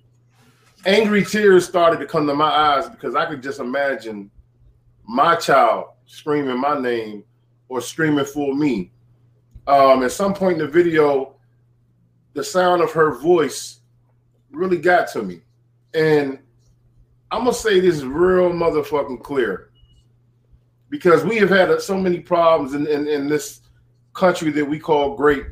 angry 0.85 1.23
tears 1.23 1.65
started 1.65 1.99
to 1.99 2.05
come 2.05 2.25
to 2.27 2.33
my 2.33 2.49
eyes 2.49 2.89
because 2.89 3.15
I 3.15 3.25
could 3.25 3.43
just 3.43 3.59
imagine 3.59 4.31
my 5.07 5.35
child 5.35 5.87
screaming 6.05 6.59
my 6.59 6.79
name 6.79 7.23
or 7.69 7.81
screaming 7.81 8.25
for 8.25 8.55
me. 8.55 8.91
Um, 9.67 10.03
at 10.03 10.11
some 10.11 10.33
point 10.33 10.59
in 10.59 10.65
the 10.65 10.71
video, 10.71 11.35
the 12.33 12.43
sound 12.43 12.81
of 12.81 12.91
her 12.91 13.17
voice 13.19 13.79
really 14.51 14.77
got 14.77 15.07
to 15.09 15.23
me. 15.23 15.41
And 15.93 16.39
I'm 17.31 17.41
gonna 17.41 17.53
say 17.53 17.79
this 17.79 18.01
real 18.01 18.51
motherfucking 18.51 19.23
clear. 19.23 19.71
Because 20.95 21.25
we 21.25 21.35
have 21.39 21.49
had 21.49 21.81
so 21.81 21.97
many 21.99 22.21
problems 22.21 22.73
in, 22.73 22.87
in, 22.87 23.05
in 23.05 23.27
this 23.27 23.59
country 24.13 24.49
that 24.51 24.63
we 24.63 24.79
call 24.79 25.13
great 25.17 25.43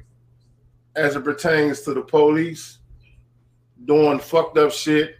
as 0.96 1.18
it 1.18 1.24
pertains 1.26 1.82
to 1.82 1.94
the 1.94 2.02
police 2.02 2.78
doing 3.84 4.20
fucked 4.20 4.58
up 4.58 4.72
shit, 4.72 5.18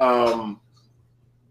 um, 0.00 0.58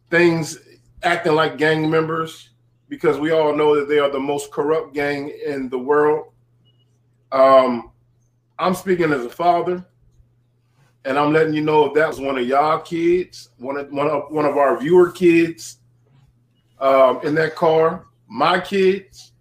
things 0.09 0.57
acting 1.03 1.35
like 1.35 1.59
gang 1.59 1.87
members, 1.87 2.49
because 2.89 3.19
we 3.19 3.29
all 3.29 3.55
know 3.55 3.75
that 3.75 3.87
they 3.87 3.99
are 3.99 4.09
the 4.09 4.19
most 4.19 4.51
corrupt 4.51 4.95
gang 4.95 5.31
in 5.45 5.69
the 5.69 5.77
world. 5.77 6.33
Um, 7.31 7.91
I'm 8.57 8.73
speaking 8.73 9.13
as 9.13 9.25
a 9.25 9.29
father, 9.29 9.85
and 11.03 11.19
I'm 11.19 11.31
letting 11.31 11.53
you 11.53 11.61
know 11.61 11.85
if 11.85 11.93
that 11.93 12.07
was 12.07 12.19
one 12.19 12.39
of 12.39 12.47
y'all 12.47 12.79
kids, 12.79 13.49
one 13.59 13.77
of 13.77 13.91
one 13.91 14.07
of 14.07 14.31
one 14.31 14.45
of 14.45 14.57
our 14.57 14.75
viewer 14.79 15.11
kids, 15.11 15.77
um, 16.85 17.19
in 17.23 17.33
that 17.35 17.55
car, 17.55 18.05
my 18.27 18.59
kids. 18.59 19.33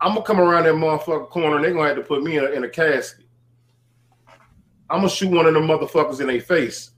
I'm 0.00 0.14
gonna 0.14 0.24
come 0.24 0.40
around 0.40 0.64
that 0.64 0.74
motherfucker 0.74 1.28
corner, 1.28 1.56
and 1.56 1.64
they're 1.64 1.72
gonna 1.72 1.88
have 1.88 1.96
to 1.96 2.02
put 2.02 2.22
me 2.22 2.38
in 2.38 2.44
a, 2.44 2.50
in 2.50 2.64
a 2.64 2.68
casket. 2.68 3.26
I'm 4.90 4.98
gonna 4.98 5.10
shoot 5.10 5.30
one 5.30 5.46
of 5.46 5.54
them 5.54 5.66
motherfuckers 5.66 6.20
in 6.20 6.26
their 6.26 6.40
face 6.40 6.90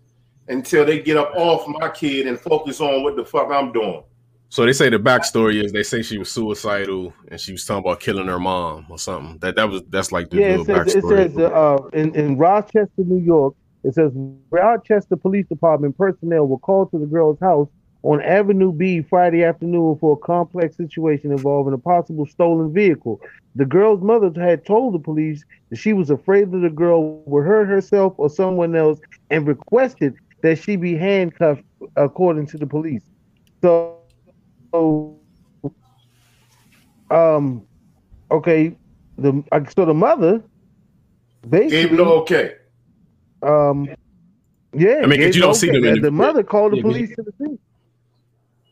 until 0.49 0.87
they 0.87 1.01
get 1.01 1.17
up 1.17 1.33
off 1.35 1.67
my 1.69 1.89
kid 1.91 2.27
and 2.27 2.39
focus 2.39 2.81
on 2.81 3.03
what 3.03 3.17
the 3.17 3.25
fuck 3.25 3.51
I'm 3.51 3.73
doing. 3.73 4.03
So 4.49 4.65
they 4.65 4.73
say 4.73 4.89
the 4.89 4.99
backstory 4.99 5.63
is 5.63 5.73
they 5.73 5.83
say 5.83 6.03
she 6.03 6.17
was 6.17 6.31
suicidal 6.31 7.13
and 7.29 7.41
she 7.41 7.53
was 7.53 7.65
talking 7.65 7.85
about 7.85 8.01
killing 8.01 8.29
her 8.29 8.39
mom 8.39 8.87
or 8.89 8.99
something. 8.99 9.39
That 9.39 9.57
that 9.57 9.69
was 9.69 9.83
that's 9.89 10.13
like 10.13 10.31
the 10.31 10.37
Yeah, 10.37 10.57
little 10.57 10.77
it 10.77 10.87
says, 10.87 10.95
it 10.95 11.05
says 11.05 11.39
uh, 11.39 11.79
in, 11.93 12.15
in 12.15 12.39
Rochester, 12.39 12.89
New 12.99 13.23
York, 13.23 13.55
it 13.83 13.95
says 13.95 14.13
Rochester 14.51 15.17
Police 15.17 15.47
Department 15.49 15.99
personnel 15.99 16.47
were 16.47 16.59
called 16.59 16.91
to 16.93 16.99
the 16.99 17.07
girl's 17.07 17.41
house 17.41 17.69
on 18.05 18.21
Avenue 18.21 18.71
B 18.71 19.01
Friday 19.01 19.43
afternoon 19.45 19.97
for 19.99 20.13
a 20.13 20.17
complex 20.17 20.77
situation 20.77 21.33
involving 21.33 21.73
a 21.73 21.79
possible 21.79 22.27
stolen 22.27 22.71
vehicle. 22.73 23.19
The 23.57 23.65
girl's 23.65 24.03
mother 24.03 24.31
had 24.39 24.67
told 24.67 24.93
the 24.93 24.99
police 24.99 25.43
that 25.71 25.77
she 25.77 25.95
was 25.95 26.11
afraid 26.11 26.51
that 26.53 26.59
the 26.59 26.69
girl 26.69 27.23
would 27.25 27.45
hurt 27.47 27.67
herself 27.67 28.13
or 28.19 28.29
someone 28.29 28.77
else 28.77 29.01
and 29.31 29.47
requested 29.47 30.15
that 30.43 30.59
she 30.59 30.77
be 30.77 30.95
handcuffed, 30.95 31.63
according 31.97 32.47
to 32.49 32.59
the 32.59 32.67
police. 32.67 33.03
So, 33.63 33.97
um, 37.11 37.63
okay, 38.31 38.77
the 39.17 39.43
so 39.77 39.87
the 39.87 39.95
mother 39.95 40.43
basically 41.49 41.89
Gave 41.89 41.93
no 41.93 42.05
okay. 42.23 42.53
um, 43.43 43.89
yeah, 44.75 45.01
I 45.03 45.07
mean, 45.07 45.21
'cause 45.21 45.27
gave 45.27 45.37
you 45.37 45.41
don't 45.43 45.55
see 45.55 45.71
them 45.71 45.81
the, 45.83 46.01
the- 46.01 46.11
mother 46.11 46.43
called 46.43 46.73
the 46.73 46.83
police 46.83 47.11
you- 47.11 47.17
to 47.17 47.23
the 47.23 47.33
scene. 47.39 47.59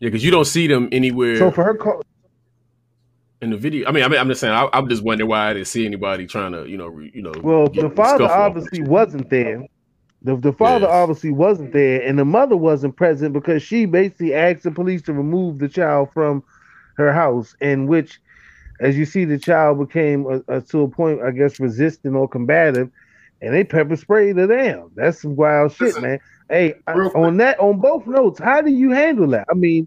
Yeah, 0.02 0.08
because 0.08 0.24
you 0.24 0.32
don't 0.32 0.46
see 0.46 0.66
them 0.66 0.88
anywhere 0.90 1.38
So 1.38 1.52
for 1.52 1.62
her 1.62 1.74
call, 1.76 2.02
in 3.40 3.50
the 3.50 3.56
video. 3.56 3.88
I 3.88 3.92
mean, 3.92 4.02
I 4.02 4.08
mean, 4.08 4.18
I'm 4.18 4.26
just 4.26 4.40
saying. 4.40 4.52
I, 4.52 4.68
I'm 4.72 4.88
just 4.88 5.04
wondering 5.04 5.30
why 5.30 5.50
I 5.50 5.52
didn't 5.52 5.68
see 5.68 5.86
anybody 5.86 6.26
trying 6.26 6.50
to, 6.52 6.66
you 6.66 6.76
know, 6.76 6.88
re, 6.88 7.12
you 7.14 7.22
know. 7.22 7.32
well, 7.40 7.68
the 7.68 7.88
father 7.90 8.24
obviously 8.24 8.82
wasn't 8.82 9.30
there. 9.30 9.64
The, 10.22 10.34
the 10.36 10.52
father 10.52 10.86
Yes. 10.86 10.92
obviously 10.92 11.30
wasn't 11.30 11.72
there, 11.72 12.02
and 12.02 12.18
the 12.18 12.24
mother 12.24 12.56
wasn't 12.56 12.96
present 12.96 13.32
because 13.32 13.62
she 13.62 13.86
basically 13.86 14.34
asked 14.34 14.64
the 14.64 14.72
police 14.72 15.02
to 15.02 15.12
remove 15.12 15.60
the 15.60 15.68
child 15.68 16.12
from 16.12 16.42
her 16.96 17.12
house. 17.12 17.54
In 17.60 17.86
which, 17.86 18.18
as 18.80 18.98
you 18.98 19.04
see, 19.04 19.24
the 19.24 19.38
child 19.38 19.78
became 19.78 20.26
uh 20.26 20.40
uh 20.48 20.62
to 20.70 20.82
a 20.82 20.88
point, 20.88 21.22
I 21.22 21.30
guess, 21.30 21.60
resistant 21.60 22.16
or 22.16 22.28
combative, 22.28 22.90
and 23.40 23.54
they 23.54 23.62
pepper 23.62 23.94
sprayed 23.94 24.36
her 24.36 24.48
down. 24.48 24.90
That's 24.96 25.22
some 25.22 25.36
wild 25.36 25.72
shit, 25.72 25.80
Listen, 25.86 26.02
man. 26.02 26.18
Hey, 26.48 26.74
I- 26.88 26.92
on 26.94 27.36
that, 27.36 27.60
on 27.60 27.80
both 27.80 28.04
notes, 28.08 28.40
how 28.40 28.62
do 28.62 28.70
you 28.72 28.90
handle 28.90 29.28
that? 29.28 29.46
I 29.48 29.54
mean, 29.54 29.86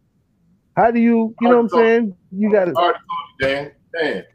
how 0.75 0.91
do 0.91 1.00
you, 1.00 1.36
you 1.41 1.50
know 1.50 1.62
what 1.62 1.74
I'm 1.74 1.79
saying? 1.79 2.17
You 2.32 2.51
got 2.51 2.74
right, 2.74 2.96
Dan. 3.39 3.72
Dan. 3.98 4.25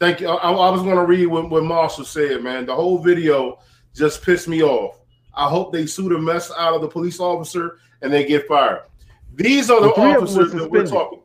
Thank 0.00 0.20
you. 0.20 0.28
I, 0.28 0.50
I 0.50 0.70
was 0.70 0.82
going 0.82 0.96
to 0.96 1.04
read 1.04 1.26
what, 1.26 1.50
what 1.50 1.64
Marshall 1.64 2.04
said, 2.04 2.42
man. 2.42 2.66
The 2.66 2.74
whole 2.74 2.98
video 2.98 3.58
just 3.94 4.22
pissed 4.22 4.48
me 4.48 4.62
off. 4.62 5.00
I 5.34 5.48
hope 5.48 5.72
they 5.72 5.86
sue 5.86 6.08
the 6.08 6.18
mess 6.18 6.50
out 6.56 6.74
of 6.74 6.82
the 6.82 6.88
police 6.88 7.20
officer 7.20 7.78
and 8.02 8.12
they 8.12 8.24
get 8.24 8.46
fired. 8.46 8.82
These 9.34 9.70
are 9.70 9.80
the 9.80 9.88
The 9.88 9.94
three 9.94 10.14
of 10.14 10.14
them 10.14 10.22
officers 10.24 10.52
that 10.52 10.70
we're 10.70 10.86
talking. 10.86 11.22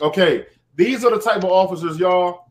Okay, 0.00 0.46
these 0.74 1.04
are 1.04 1.10
the 1.10 1.20
type 1.20 1.38
of 1.38 1.46
officers, 1.46 1.98
y'all, 1.98 2.50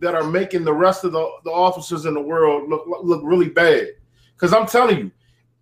that 0.00 0.14
are 0.14 0.24
making 0.24 0.64
the 0.64 0.72
rest 0.72 1.04
of 1.04 1.12
the, 1.12 1.30
the 1.44 1.50
officers 1.50 2.04
in 2.06 2.14
the 2.14 2.20
world 2.20 2.68
look 2.68 2.84
look 2.86 3.20
really 3.24 3.48
bad. 3.48 3.88
Because 4.34 4.52
I'm 4.52 4.66
telling 4.66 4.98
you, 4.98 5.10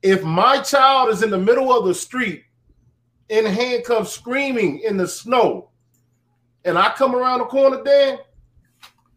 if 0.02 0.22
my 0.22 0.60
child 0.60 1.10
is 1.10 1.22
in 1.22 1.30
the 1.30 1.38
middle 1.38 1.76
of 1.76 1.86
the 1.86 1.94
street 1.94 2.44
in 3.28 3.44
handcuffs, 3.44 4.12
screaming 4.12 4.80
in 4.80 4.96
the 4.96 5.08
snow, 5.08 5.70
and 6.64 6.78
I 6.78 6.92
come 6.96 7.14
around 7.14 7.40
the 7.40 7.44
corner, 7.46 7.82
Dan, 7.82 8.18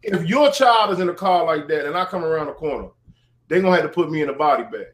if 0.02 0.26
your 0.26 0.50
child 0.50 0.92
is 0.92 1.00
in 1.00 1.08
a 1.08 1.14
car 1.14 1.44
like 1.44 1.68
that 1.68 1.86
and 1.86 1.96
I 1.96 2.04
come 2.04 2.24
around 2.24 2.46
the 2.46 2.52
corner, 2.52 2.88
they're 3.48 3.60
gonna 3.60 3.76
have 3.76 3.84
to 3.84 3.88
put 3.88 4.10
me 4.10 4.22
in 4.22 4.28
a 4.28 4.32
body 4.32 4.64
bag. 4.64 4.86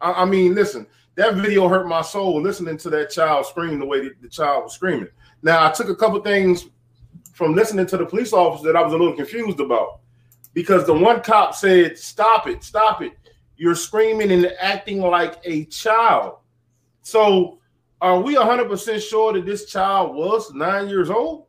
I, 0.00 0.12
I 0.12 0.24
mean, 0.24 0.54
listen, 0.54 0.86
that 1.14 1.34
video 1.34 1.68
hurt 1.68 1.88
my 1.88 2.02
soul 2.02 2.40
listening 2.40 2.76
to 2.78 2.90
that 2.90 3.10
child 3.10 3.46
scream 3.46 3.78
the 3.78 3.86
way 3.86 4.08
the 4.08 4.28
child 4.28 4.64
was 4.64 4.74
screaming. 4.74 5.08
Now, 5.42 5.66
I 5.66 5.72
took 5.72 5.88
a 5.88 5.96
couple 5.96 6.20
things 6.20 6.66
from 7.32 7.54
listening 7.54 7.86
to 7.86 7.96
the 7.96 8.06
police 8.06 8.32
officer 8.32 8.66
that 8.66 8.76
I 8.76 8.82
was 8.82 8.92
a 8.92 8.96
little 8.96 9.16
confused 9.16 9.60
about 9.60 10.00
because 10.54 10.86
the 10.86 10.94
one 10.94 11.22
cop 11.22 11.54
said, 11.54 11.98
Stop 11.98 12.46
it, 12.46 12.62
stop 12.62 13.02
it. 13.02 13.12
You're 13.56 13.74
screaming 13.74 14.30
and 14.32 14.52
acting 14.60 15.00
like 15.00 15.40
a 15.44 15.64
child. 15.66 16.36
So, 17.02 17.58
are 18.02 18.20
we 18.20 18.34
100% 18.34 19.00
sure 19.08 19.32
that 19.32 19.46
this 19.46 19.64
child 19.66 20.14
was 20.14 20.52
nine 20.52 20.88
years 20.88 21.08
old? 21.08 21.46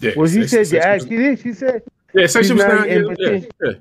Yeah, 0.00 0.12
Well, 0.16 0.26
she 0.28 0.40
it's- 0.40 0.50
said 0.50 0.60
it's- 0.62 0.72
you 0.72 0.78
it's- 0.78 0.94
asked. 1.02 1.08
She 1.08 1.16
did. 1.16 1.38
She 1.40 1.52
said, 1.52 1.82
Yeah, 2.12 2.26
say 2.26 2.42
she 2.42 2.52
was 2.52 2.64
nine 2.64 2.88
in 2.88 3.06
years. 3.18 3.18
Yeah, 3.18 3.30
yeah. 3.62 3.72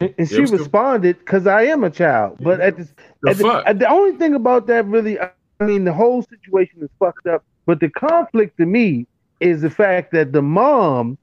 and 0.00 0.14
Yeah, 0.18 0.24
she 0.26 0.42
it 0.42 0.50
responded, 0.50 1.18
"Because 1.18 1.46
I 1.46 1.62
am 1.64 1.84
a 1.84 1.90
child." 1.90 2.38
But 2.40 2.60
at 2.60 2.76
the, 2.76 2.88
The 3.22 3.30
at 3.30 3.36
the, 3.38 3.62
at 3.66 3.78
the 3.78 3.88
only 3.88 4.16
thing 4.16 4.34
about 4.34 4.66
that 4.68 4.86
really, 4.86 5.18
I 5.20 5.30
mean, 5.60 5.84
the 5.84 5.92
whole 5.92 6.22
situation 6.22 6.82
is 6.82 6.90
fucked 6.98 7.26
up. 7.26 7.42
But 7.66 7.80
the 7.80 7.88
conflict 7.88 8.56
to 8.58 8.66
me 8.66 9.06
is 9.40 9.62
the 9.62 9.70
fact 9.70 10.12
that 10.12 10.32
the 10.32 10.42
mom 10.42 11.16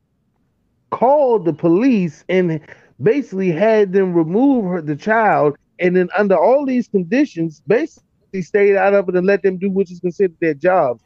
called 0.91 1.45
the 1.45 1.53
police 1.53 2.23
and 2.29 2.59
basically 3.01 3.51
had 3.51 3.93
them 3.93 4.13
remove 4.13 4.65
her 4.65 4.81
the 4.81 4.95
child, 4.95 5.57
and 5.79 5.95
then 5.95 6.09
under 6.17 6.37
all 6.37 6.65
these 6.65 6.87
conditions, 6.87 7.61
basically 7.67 8.03
stayed 8.41 8.75
out 8.75 8.93
of 8.93 9.09
it 9.09 9.15
and 9.15 9.25
let 9.25 9.43
them 9.43 9.57
do 9.57 9.69
what 9.69 9.89
is 9.89 9.99
considered 9.99 10.37
their 10.39 10.53
jobs. 10.53 11.03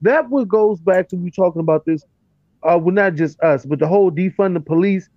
That 0.00 0.28
what 0.30 0.48
goes 0.48 0.80
back 0.80 1.08
to 1.08 1.16
we 1.16 1.30
talking 1.30 1.60
about 1.60 1.84
this. 1.84 2.04
Uh, 2.62 2.78
well, 2.78 2.94
not 2.94 3.14
just 3.14 3.40
us, 3.40 3.64
but 3.64 3.80
the 3.80 3.88
whole 3.88 4.10
defund 4.10 4.54
the 4.54 4.60
police 4.60 5.08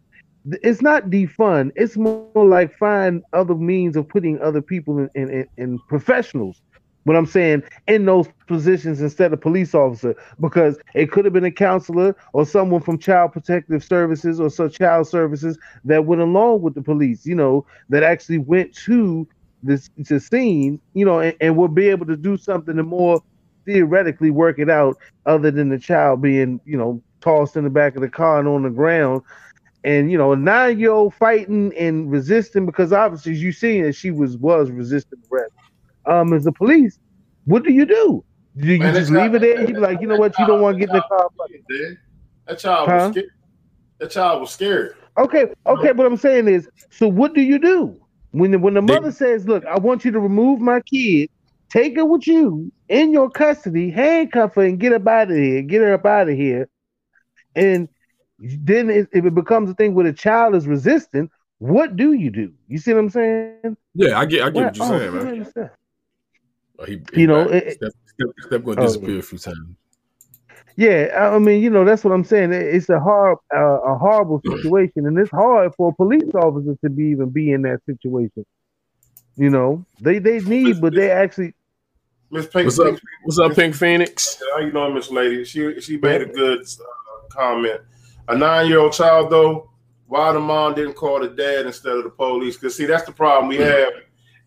it's 0.61 0.81
not 0.81 1.09
defund. 1.09 1.71
It's 1.75 1.97
more 1.97 2.29
like 2.35 2.75
find 2.77 3.23
other 3.33 3.55
means 3.55 3.95
of 3.95 4.07
putting 4.07 4.39
other 4.41 4.61
people 4.61 4.99
in, 4.99 5.09
in, 5.15 5.29
in, 5.29 5.47
in 5.57 5.79
professionals. 5.87 6.61
What 7.03 7.15
I'm 7.15 7.27
saying 7.27 7.61
in 7.87 8.05
those 8.05 8.27
positions 8.47 8.99
instead 8.99 9.31
of 9.31 9.39
police 9.39 9.75
officer, 9.75 10.15
because 10.39 10.79
it 10.95 11.11
could 11.11 11.23
have 11.25 11.35
been 11.35 11.45
a 11.45 11.51
counselor 11.51 12.15
or 12.33 12.47
someone 12.47 12.81
from 12.81 12.97
Child 12.97 13.31
Protective 13.31 13.83
Services 13.83 14.39
or 14.39 14.49
some 14.49 14.71
child 14.71 15.07
services 15.07 15.55
that 15.83 16.05
went 16.05 16.23
along 16.23 16.61
with 16.61 16.73
the 16.73 16.81
police. 16.81 17.23
You 17.23 17.35
know, 17.35 17.65
that 17.89 18.01
actually 18.01 18.39
went 18.39 18.73
to 18.85 19.27
this 19.65 19.89
to 20.05 20.19
scene. 20.19 20.81
You 20.93 21.05
know, 21.05 21.19
and, 21.19 21.35
and 21.41 21.57
will 21.57 21.67
be 21.67 21.89
able 21.89 22.05
to 22.07 22.17
do 22.17 22.37
something 22.37 22.75
to 22.77 22.83
more 22.83 23.21
theoretically 23.65 24.31
work 24.31 24.59
it 24.59 24.69
out, 24.69 24.97
other 25.25 25.51
than 25.51 25.69
the 25.69 25.79
child 25.79 26.21
being 26.21 26.59
you 26.65 26.77
know 26.77 27.01
tossed 27.21 27.55
in 27.55 27.63
the 27.63 27.69
back 27.69 27.95
of 27.95 28.01
the 28.01 28.09
car 28.09 28.39
and 28.39 28.47
on 28.47 28.63
the 28.63 28.69
ground 28.69 29.21
and 29.85 30.11
you 30.11 30.17
know 30.17 30.33
a 30.33 30.35
nine 30.35 30.79
year 30.79 30.91
old 30.91 31.13
fighting 31.13 31.71
and 31.77 32.11
resisting 32.11 32.65
because 32.65 32.91
obviously 32.91 33.33
you 33.35 33.51
seen 33.51 33.83
that 33.83 33.93
she 33.93 34.11
was 34.11 34.37
was 34.37 34.71
resisting 34.71 35.19
arrest. 35.31 35.53
Um, 36.07 36.33
as 36.33 36.43
the 36.43 36.51
police, 36.51 36.99
what 37.45 37.63
do 37.63 37.71
you 37.71 37.85
do? 37.85 38.23
Do 38.57 38.67
you 38.67 38.79
Man, 38.79 38.93
just 38.93 39.11
leave 39.11 39.33
it 39.35 39.41
there? 39.41 39.61
You 39.61 39.67
be 39.67 39.73
like, 39.79 40.01
you 40.01 40.07
know 40.07 40.17
what, 40.17 40.37
you 40.39 40.45
don't 40.45 40.61
want 40.61 40.75
to 40.75 40.79
get 40.79 40.89
in 40.89 40.95
the 40.95 41.01
car. 41.03 41.29
Dude, 41.67 41.97
That 42.47 42.59
child 42.59 42.89
Huh? 42.89 42.95
was 42.95 43.11
scared. 43.11 43.31
That 43.99 44.11
child 44.11 44.41
was 44.41 44.51
scared. 44.51 44.95
Okay, 45.17 45.45
okay, 45.65 45.91
what 45.93 46.05
I'm 46.07 46.17
saying 46.17 46.47
is, 46.47 46.67
so 46.91 47.07
what 47.07 47.33
do 47.33 47.41
you 47.41 47.59
do 47.59 47.99
when 48.35 48.51
the, 48.51 48.59
when 48.59 48.73
the 48.73 48.81
mother 48.81 49.11
says, 49.11 49.47
"Look, 49.47 49.65
I 49.65 49.77
want 49.77 50.03
you 50.03 50.11
to 50.11 50.19
remove 50.19 50.59
my 50.59 50.81
kid, 50.81 51.29
take 51.69 51.95
her 51.95 52.05
with 52.05 52.27
you 52.27 52.71
in 52.89 53.13
your 53.13 53.29
custody, 53.29 53.89
handcuff 53.89 54.55
her, 54.55 54.63
and 54.63 54.79
get 54.79 54.91
her 54.91 55.09
out 55.09 55.31
of 55.31 55.37
here, 55.37 55.61
get 55.61 55.81
her 55.81 55.93
up 55.93 56.05
out 56.05 56.29
of 56.29 56.35
here," 56.35 56.67
and 57.55 57.87
then 58.39 58.89
if 58.89 59.07
if 59.13 59.25
it 59.25 59.33
becomes 59.33 59.69
a 59.69 59.73
thing 59.73 59.93
where 59.93 60.05
the 60.05 60.13
child 60.13 60.53
is 60.55 60.67
resistant, 60.67 61.31
what 61.59 61.95
do 61.95 62.11
you 62.13 62.29
do? 62.29 62.51
You 62.67 62.77
see 62.77 62.93
what 62.93 62.99
I'm 62.99 63.09
saying? 63.09 63.77
Yeah, 63.93 64.19
I 64.19 64.25
get, 64.25 64.43
I 64.43 64.49
get 64.49 64.63
what 64.65 64.75
you're 64.75 64.85
oh, 64.85 64.99
saying, 64.99 65.13
man. 65.55 65.69
Oh, 66.77 66.85
he, 66.85 67.01
he 67.13 67.21
You 67.21 67.27
know, 67.27 67.45
back. 67.45 67.63
it- 67.63 67.73
step, 67.75 67.91
step, 68.05 68.27
step 68.41 68.63
going 68.65 68.77
Oh. 68.77 68.81
to 68.81 68.87
disappear 68.87 69.19
a 69.19 69.21
few 69.21 69.37
times. 69.39 69.57
Yeah, 70.77 71.09
I 71.17 71.35
I 71.35 71.39
mean, 71.39 71.63
you 71.63 71.69
know, 71.69 71.85
that's 71.85 72.03
what 72.03 72.13
I'm 72.13 72.25
saying. 72.25 72.51
It's 72.51 72.89
a 72.89 72.99
hard, 72.99 73.37
uh, 73.55 73.81
a 73.81 73.97
horrible 73.97 74.41
situation, 74.45 75.07
and 75.07 75.17
it's 75.17 75.31
hard 75.31 75.73
for 75.75 75.89
a 75.89 75.93
police 75.93 76.33
officer 76.33 76.75
to 76.83 76.89
be 76.89 77.05
even 77.05 77.29
be 77.29 77.53
in 77.53 77.61
that 77.61 77.79
situation. 77.85 78.45
You 79.37 79.49
know, 79.49 79.85
they 80.01 80.19
they 80.19 80.39
need, 80.39 80.81
but 80.81 80.93
they 80.93 81.11
actually. 81.11 81.53
Miss 82.29 82.47
Pink. 82.47 82.65
What's 82.65 82.79
up? 82.79 82.95
What's 83.23 83.39
up, 83.39 83.55
Pink 83.55 83.75
Phoenix? 83.75 84.41
How 84.53 84.59
you 84.59 84.71
doing, 84.71 84.93
Miss 84.93 85.09
Lady? 85.11 85.45
She 85.45 85.79
she 85.79 85.97
made 85.97 86.21
a 86.21 86.25
good 86.25 86.61
uh, 86.61 87.27
comment. 87.29 87.81
A 88.27 88.35
nine 88.35 88.67
year 88.67 88.79
old 88.79 88.93
child, 88.93 89.29
though, 89.29 89.69
why 90.07 90.33
the 90.33 90.39
mom 90.39 90.73
didn't 90.73 90.95
call 90.95 91.21
the 91.21 91.29
dad 91.29 91.67
instead 91.67 91.93
of 91.93 92.03
the 92.03 92.09
police? 92.09 92.55
Because 92.55 92.75
see, 92.75 92.85
that's 92.85 93.05
the 93.05 93.11
problem 93.11 93.47
we 93.47 93.57
have 93.57 93.93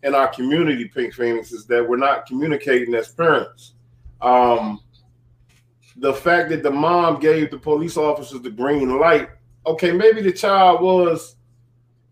in 0.03 0.13
our 0.13 0.27
community, 0.27 0.85
Pink 0.85 1.13
Phoenix, 1.13 1.51
is 1.51 1.65
that 1.67 1.87
we're 1.87 1.97
not 1.97 2.25
communicating 2.25 2.93
as 2.93 3.09
parents. 3.09 3.73
Um, 4.21 4.81
the 5.99 6.13
fact 6.13 6.49
that 6.49 6.63
the 6.63 6.71
mom 6.71 7.19
gave 7.19 7.51
the 7.51 7.57
police 7.57 7.97
officers 7.97 8.41
the 8.41 8.49
green 8.49 8.99
light. 8.99 9.29
Okay, 9.65 9.91
maybe 9.91 10.21
the 10.21 10.31
child 10.31 10.81
was 10.81 11.35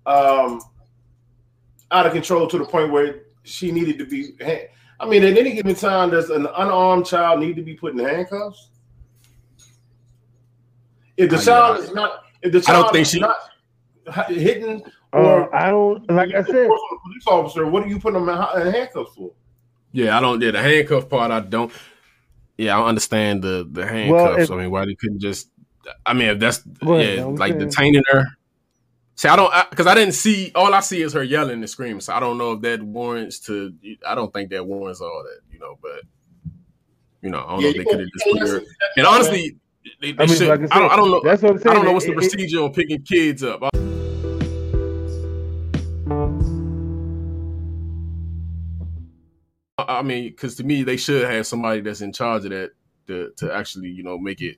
um, 0.06 0.62
out 1.92 2.06
of 2.06 2.14
control 2.14 2.48
to 2.48 2.58
the 2.58 2.66
point 2.66 2.92
where 2.92 3.22
she 3.44 3.72
needed 3.72 3.98
to 4.00 4.06
be. 4.06 4.34
I 5.00 5.06
mean, 5.06 5.24
at 5.24 5.38
any 5.38 5.54
given 5.54 5.76
time, 5.76 6.10
does 6.10 6.30
an 6.30 6.48
unarmed 6.58 7.06
child 7.06 7.40
need 7.40 7.56
to 7.56 7.62
be 7.62 7.76
put 7.76 7.94
in 7.94 8.00
handcuffs? 8.00 8.70
If 11.16 11.30
the 11.30 11.38
Uh, 11.38 11.42
child 11.42 11.78
yeah. 11.78 11.84
is 11.84 11.94
not, 11.94 12.24
if 12.42 12.52
the 12.52 12.58
I 12.70 12.74
don't 12.74 12.82
child 12.84 12.92
think 12.94 13.02
is 13.04 13.12
she- 13.12 13.20
not 13.20 13.36
h- 14.08 14.38
hitting 14.38 14.84
Uh, 15.14 15.18
or 15.20 15.56
I 15.56 15.70
don't 15.72 16.10
like 16.12 16.30
I 16.36 16.44
said. 16.44 16.68
force 16.68 16.82
on 16.92 16.98
a 16.98 17.02
police 17.02 17.28
officer, 17.28 17.66
what 17.68 17.84
are 17.84 17.88
you 17.88 18.00
putting 18.00 18.26
them 18.26 18.30
in 18.30 18.62
in 18.68 18.74
handcuffs 18.74 19.16
for? 19.16 19.32
Yeah, 19.94 20.18
I 20.18 20.20
don't. 20.22 20.42
Yeah, 20.42 20.52
the 20.52 20.62
handcuff 20.62 21.10
part, 21.10 21.32
I 21.32 21.40
don't. 21.40 21.72
Yeah, 22.58 22.76
I 22.76 22.80
don't 22.80 22.88
understand 22.90 23.42
the 23.44 23.68
the 23.72 23.86
handcuffs. 23.86 24.44
if- 24.44 24.52
I 24.52 24.56
mean, 24.58 24.72
why 24.72 24.86
they 24.86 24.96
couldn't 24.96 25.20
just? 25.20 25.50
I 26.06 26.14
mean, 26.14 26.28
if 26.30 26.40
that's 26.40 26.60
Go 26.60 26.96
ahead, 26.96 27.18
yeah, 27.20 27.26
I'm 27.26 27.36
like 27.36 27.54
saying. 27.54 27.70
detaining 27.70 28.04
her. 28.12 28.26
See, 29.16 29.28
I 29.30 29.36
don't 29.36 29.52
because 29.70 29.88
I, 29.88 29.96
didn't 29.96 30.14
see. 30.14 30.52
All 30.54 30.74
I 30.74 30.82
see 30.82 31.02
is 31.02 31.14
her 31.14 31.24
yelling 31.24 31.60
and 31.60 31.70
screaming. 31.70 32.02
So 32.02 32.14
I 32.14 32.20
don't 32.20 32.38
know 32.38 32.52
if 32.54 32.62
that 32.62 32.84
warrants 32.84 33.40
to. 33.48 33.74
I 34.06 34.14
don't 34.14 34.32
think 34.34 34.50
that 34.52 34.66
warrants 34.66 35.02
all 35.02 35.24
that, 35.24 35.40
you 35.52 35.60
know. 35.60 35.78
But 35.82 36.02
you 37.22 37.30
know, 37.32 37.40
I 37.40 37.52
don't 37.54 37.62
know 37.64 37.68
if 37.70 37.78
they 37.78 37.84
could 37.84 38.00
have 38.00 38.02
you 38.02 38.12
just 38.14 38.26
gonna 38.26 38.40
her. 38.40 38.46
listen 38.46 38.60
to 38.60 38.66
that, 38.80 38.90
And 38.98 39.08
honestly, 39.08 39.58
they, 40.02 40.12
they 40.12 40.24
I 40.24 40.28
mean, 40.28 40.36
should. 40.36 40.48
like 40.50 40.72
I 40.72 40.76
I, 40.76 40.80
don't. 40.80 40.92
I 40.92 40.96
don't 40.98 41.10
know. 41.12 41.22
that's 41.24 41.42
what 41.42 41.52
I'm 41.54 41.58
saying. 41.58 41.70
I 41.70 41.74
don't 41.74 41.86
know 41.86 41.92
what's 41.94 42.06
the 42.06 42.12
It- 42.12 42.18
it- 42.18 42.32
procedure 42.32 42.62
on 42.64 42.74
picking 42.74 43.02
kids 43.02 43.44
up. 43.44 43.64
I 49.78 50.02
mean, 50.02 50.30
because 50.30 50.56
to 50.56 50.64
me, 50.64 50.84
they 50.84 50.98
should 50.98 51.30
have 51.30 51.46
somebody 51.46 51.82
that's 51.82 52.02
in 52.02 52.12
charge 52.12 52.46
of 52.46 52.52
that 52.52 52.72
to, 53.08 53.32
to 53.38 53.54
actually, 53.54 53.90
you 53.90 54.04
know, 54.04 54.18
make 54.18 54.42
it 54.42 54.58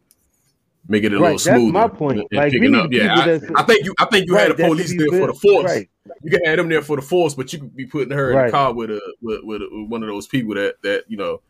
make 0.87 1.03
it 1.03 1.11
a 1.13 1.19
Right, 1.19 1.21
little 1.21 1.37
that's 1.37 1.43
smoother. 1.43 1.73
my 1.73 1.87
point. 1.89 2.19
and 2.19 2.27
Like, 2.31 2.53
picking 2.53 2.73
up. 2.73 2.91
Yeah, 2.91 3.13
I, 3.13 3.33
I 3.59 3.63
think 3.63 3.83
you. 3.85 3.93
I 3.99 4.05
think 4.05 4.27
you 4.27 4.35
Right, 4.35 4.47
had 4.47 4.57
the 4.57 4.63
police 4.63 4.95
there 4.97 5.19
for 5.19 5.27
the 5.27 5.33
force. 5.33 5.65
right. 5.65 5.89
You 6.23 6.31
can 6.31 6.43
have 6.45 6.57
them 6.57 6.69
there 6.69 6.81
for 6.81 6.95
the 6.95 7.01
force, 7.01 7.33
but 7.35 7.51
you 7.51 7.59
could 7.59 7.75
be 7.75 7.85
putting 7.85 8.11
her 8.15 8.31
in 8.31 8.45
the 8.45 8.51
car 8.51 8.73
with 8.73 8.91
a 8.91 9.01
with, 9.21 9.41
with, 9.43 9.61
with 9.61 9.89
one 9.89 10.03
of 10.03 10.09
those 10.09 10.25
people 10.27 10.55
that 10.55 10.75
that 10.83 11.03
you 11.09 11.17
know 11.17 11.41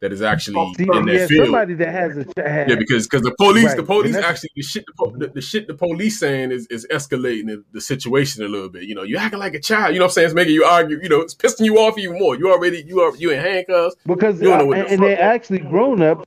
that 0.00 0.12
is 0.12 0.22
actually 0.22 0.74
See, 0.76 0.84
in 0.84 1.04
that 1.06 1.14
yeah, 1.14 1.26
field. 1.26 1.46
somebody 1.46 1.74
that 1.74 1.92
has 1.92 2.16
a 2.16 2.24
has, 2.42 2.68
Yeah, 2.70 2.74
because 2.76 3.06
because 3.06 3.22
the 3.22 3.34
police, 3.38 3.66
Right, 3.66 3.76
the 3.76 3.82
police 3.82 4.16
actually 4.16 4.50
the 4.56 4.62
shit 4.62 4.84
the, 4.86 5.12
the, 5.18 5.26
the 5.34 5.40
shit 5.42 5.66
the 5.66 5.74
police 5.74 6.18
saying 6.18 6.52
is, 6.52 6.66
is 6.68 6.86
escalating 6.90 7.46
the, 7.48 7.64
the 7.72 7.80
situation 7.80 8.42
a 8.44 8.48
little 8.48 8.70
bit. 8.70 8.84
You 8.84 8.94
know, 8.94 9.02
you 9.02 9.16
acting 9.18 9.38
like 9.40 9.54
a 9.54 9.60
child. 9.60 9.92
You 9.92 9.98
know 9.98 10.06
what 10.06 10.12
I'm 10.12 10.14
saying? 10.14 10.26
It's 10.26 10.34
making 10.34 10.54
you 10.54 10.64
argue. 10.64 10.98
You 11.02 11.08
know, 11.10 11.20
it's 11.20 11.34
pissing 11.34 11.66
you 11.66 11.78
off 11.78 11.98
even 11.98 12.18
more. 12.18 12.34
You 12.36 12.50
already 12.50 12.82
you 12.86 13.00
are 13.00 13.14
you 13.16 13.30
in 13.30 13.40
handcuffs. 13.40 13.96
because 14.06 14.40
You 14.40 14.48
don't 14.48 14.58
know 14.58 14.64
uh, 14.64 14.66
what 14.68 14.76
the 14.76 14.82
and, 14.84 14.92
and 14.94 15.02
they're 15.02 15.20
actually 15.20 15.58
grown 15.58 16.00
up 16.02 16.26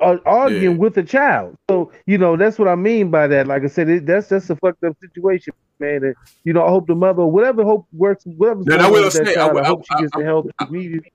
uh, 0.00 0.16
arguing 0.24 0.62
Yeah. 0.72 0.78
with 0.78 0.96
a 0.96 1.02
child. 1.02 1.56
So 1.68 1.92
you 2.06 2.16
know 2.16 2.38
that's 2.38 2.58
what 2.58 2.68
I 2.68 2.74
mean 2.74 3.10
by 3.10 3.26
that. 3.26 3.46
Like 3.46 3.64
I 3.64 3.66
said, 3.66 3.90
it, 3.90 4.06
that's 4.06 4.30
just 4.30 4.48
a 4.48 4.56
fucked 4.56 4.82
up 4.82 4.96
situation, 4.98 5.52
man. 5.78 6.04
And, 6.04 6.14
you 6.44 6.54
know, 6.54 6.64
I 6.64 6.70
hope 6.70 6.86
the 6.86 6.94
mother, 6.94 7.26
whatever 7.26 7.64
hope 7.64 7.86
works, 7.92 8.24
whatever's 8.24 8.64
Now, 8.64 8.76
going 8.78 8.82
I 8.82 8.86
on 8.86 8.92
will 8.92 9.10
say, 9.10 9.34
I 9.34 9.46
I, 9.46 9.52
will- 9.52 9.64
hope 9.64 9.82
I- 9.90 9.96
she 9.98 10.02
gets 10.04 10.16
I- 10.16 10.18
the 10.20 10.24
help 10.24 10.50
immediately. 10.68 11.12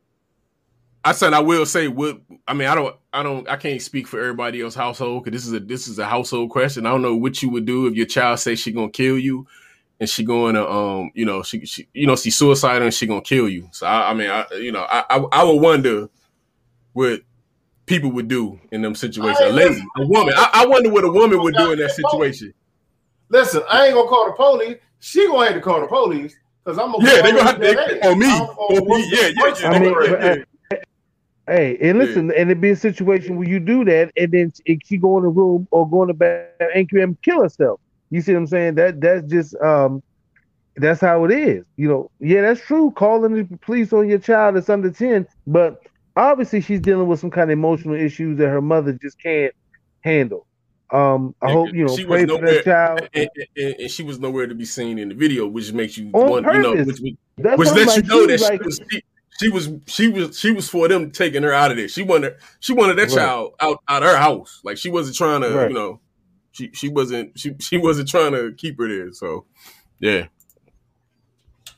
I 1.04 1.14
said 1.14 1.34
I 1.34 1.40
will 1.40 1.66
say 1.66 1.88
what 1.88 2.20
I 2.48 2.54
mean. 2.54 2.68
I 2.68 2.76
don't 2.76 2.96
I 3.14 3.24
don't 3.24 3.48
I 3.50 3.56
can't 3.56 3.82
speak 3.82 4.08
for 4.08 4.20
everybody 4.20 4.62
else 4.62 4.76
household 4.76 5.24
because 5.24 5.38
this 5.40 5.48
is 5.48 5.54
a 5.54 5.60
this 5.60 5.88
is 5.88 5.98
a 6.00 6.06
household 6.06 6.50
question. 6.50 6.86
I 6.86 6.92
don't 6.92 7.02
know 7.02 7.16
what 7.16 7.42
you 7.42 7.50
would 7.50 7.66
do 7.66 7.88
if 7.88 7.96
your 7.96 8.06
child 8.06 8.40
say 8.40 8.56
she 8.56 8.72
gonna 8.72 8.90
kill 8.90 9.18
you 9.18 9.48
and 10.02 10.10
she 10.10 10.24
going 10.24 10.56
to 10.56 10.70
um 10.70 11.12
you 11.14 11.26
know 11.26 11.42
she, 11.44 11.66
she 11.66 11.88
you 11.94 12.06
know 12.06 12.16
she 12.18 12.32
suicidal 12.32 12.84
and 12.84 12.94
she 12.94 13.08
gonna 13.08 13.22
kill 13.22 13.48
you. 13.48 13.70
So 13.72 13.86
I, 13.88 14.12
I 14.12 14.14
mean 14.14 14.30
I 14.30 14.46
you 14.56 14.72
know 14.74 14.82
I, 14.90 15.04
I 15.10 15.18
I 15.32 15.44
would 15.44 15.62
wonder 15.62 16.10
what 16.94 17.22
people 17.86 18.12
would 18.12 18.28
do 18.28 18.60
in 18.72 18.82
them 18.82 18.94
situations. 18.94 19.40
A 19.42 19.54
lady, 19.54 19.82
a 19.98 20.06
woman. 20.08 20.34
I, 20.38 20.50
I 20.54 20.66
wonder 20.68 20.90
what 20.92 21.04
a 21.06 21.12
woman 21.12 21.42
would 21.42 21.56
do 21.56 21.72
in 21.72 21.80
that 21.80 21.92
situation. 21.92 22.54
Listen, 23.30 23.64
I 23.70 23.86
ain't 23.88 23.96
gonna 23.96 24.08
call 24.10 24.26
the 24.28 24.34
police. 24.34 24.78
She 25.00 25.26
gonna 25.28 25.46
have 25.46 25.56
to 25.56 25.62
call 25.62 25.80
the 25.82 25.88
police 25.88 26.36
because 26.64 26.78
I'm 26.78 26.92
gonna. 26.92 27.06
Yeah, 27.06 27.22
they 27.22 27.32
call 27.32 27.38
gonna 27.40 27.44
have 27.46 27.56
to 27.62 27.62
that 27.62 28.06
on 28.12 28.20
me. 28.20 28.26
I'm 28.28 28.40
gonna- 28.40 28.52
On 28.52 28.88
me. 28.88 29.10
Yeah, 29.12 29.28
yeah, 29.28 29.54
yeah. 29.60 29.70
I 29.70 29.74
they 29.74 29.80
mean, 29.80 29.94
gonna- 29.94 30.10
but, 30.10 30.24
uh, 30.24 30.44
hey, 31.50 31.78
and 31.82 31.98
listen, 31.98 32.32
and 32.36 32.52
it 32.52 32.62
be 32.62 32.70
a 32.70 32.76
situation 32.76 33.38
where 33.38 33.48
you 33.48 33.60
do 33.60 33.84
that, 33.86 34.12
and 34.16 34.32
then 34.32 34.54
she- 34.86 34.98
go 34.98 35.18
in 35.18 35.24
the 35.24 35.30
room 35.30 35.68
or 35.72 35.90
go 35.90 36.04
in 36.04 36.08
the 36.08 36.14
back 36.14 36.50
and 36.76 36.90
and 36.92 37.22
kill 37.22 37.42
herself. 37.42 37.80
You 38.10 38.22
see 38.22 38.34
what 38.34 38.40
I'm 38.40 38.48
saying? 38.48 38.76
That 38.76 39.02
that's 39.02 39.30
just 39.30 39.56
um, 39.62 40.02
that's 40.76 41.02
how 41.02 41.26
it 41.26 41.32
is. 41.32 41.66
You 41.78 41.88
know, 41.90 42.12
yeah, 42.20 42.42
that's 42.42 42.62
true. 42.62 42.92
Calling 42.92 43.34
the 43.34 43.58
police 43.58 43.94
on 43.94 44.10
your 44.10 44.20
child 44.20 44.56
that's 44.56 44.70
under 44.70 44.92
ten, 44.92 45.28
but 45.46 45.82
obviously 46.16 46.62
she's 46.62 46.80
dealing 46.80 47.08
with 47.08 47.20
some 47.20 47.32
kind 47.32 47.50
of 47.50 47.58
emotional 47.58 47.96
issues 47.96 48.38
that 48.38 48.50
her 48.50 48.62
mother 48.62 48.98
just 49.02 49.22
can't 49.22 49.54
handle. 50.02 50.46
Um, 50.92 51.36
I 51.42 51.52
hope 51.52 51.74
you 51.74 51.86
know 51.86 51.96
she 51.96 52.06
pray 52.06 52.26
was 52.26 52.32
for 52.32 52.42
nowhere, 52.42 52.54
that 52.56 52.64
child. 52.64 53.10
and, 53.14 53.30
and, 53.56 53.76
and 53.80 53.92
she 53.92 54.02
was 54.02 54.20
nowhere 54.20 54.48
to 54.48 54.56
be 54.56 54.66
seen 54.66 54.98
in 54.98 55.10
the 55.10 55.16
video, 55.16 55.48
which 55.48 55.72
makes 55.72 55.98
you 55.98 56.10
On 56.14 56.30
want, 56.30 56.46
you 56.48 56.62
know, 56.62 56.76
purpose. 56.76 57.00
which, 57.00 57.16
That's 57.38 57.60
which 57.60 57.68
what 57.68 57.90
I'm 57.90 58.04
you 58.04 58.10
know 58.10 58.26
that 58.26 58.40
was 58.40 58.48
she 58.48 58.58
was 58.58 58.82
she, 58.92 59.02
she 59.40 59.50
was 59.50 59.70
she 59.88 60.08
was 60.10 60.38
she 60.38 60.52
was 60.52 60.70
for 60.70 60.88
them 60.88 61.12
taking 61.12 61.44
her 61.44 61.54
out 61.54 61.72
of 61.72 61.78
there. 61.78 61.88
She 61.88 62.04
wanted 62.04 62.36
she 62.60 62.74
wanted 62.74 62.98
that 62.98 63.10
Right. 63.10 63.16
child 63.16 63.54
out 63.60 63.82
out 63.88 64.04
of 64.04 64.10
her 64.10 64.18
house. 64.18 64.60
Like 64.64 64.78
she 64.78 64.90
wasn't 64.90 65.16
trying 65.16 65.42
to, 65.42 65.50
Right. 65.50 65.70
you 65.70 65.74
know, 65.76 66.00
she 66.52 66.72
she 66.74 66.90
wasn't 66.90 67.38
she 67.40 67.56
she 67.60 67.78
wasn't 67.78 68.10
trying 68.10 68.34
to 68.34 68.54
keep 68.58 68.78
her 68.80 68.88
there. 68.88 69.12
So 69.14 69.46
yeah, 70.00 70.28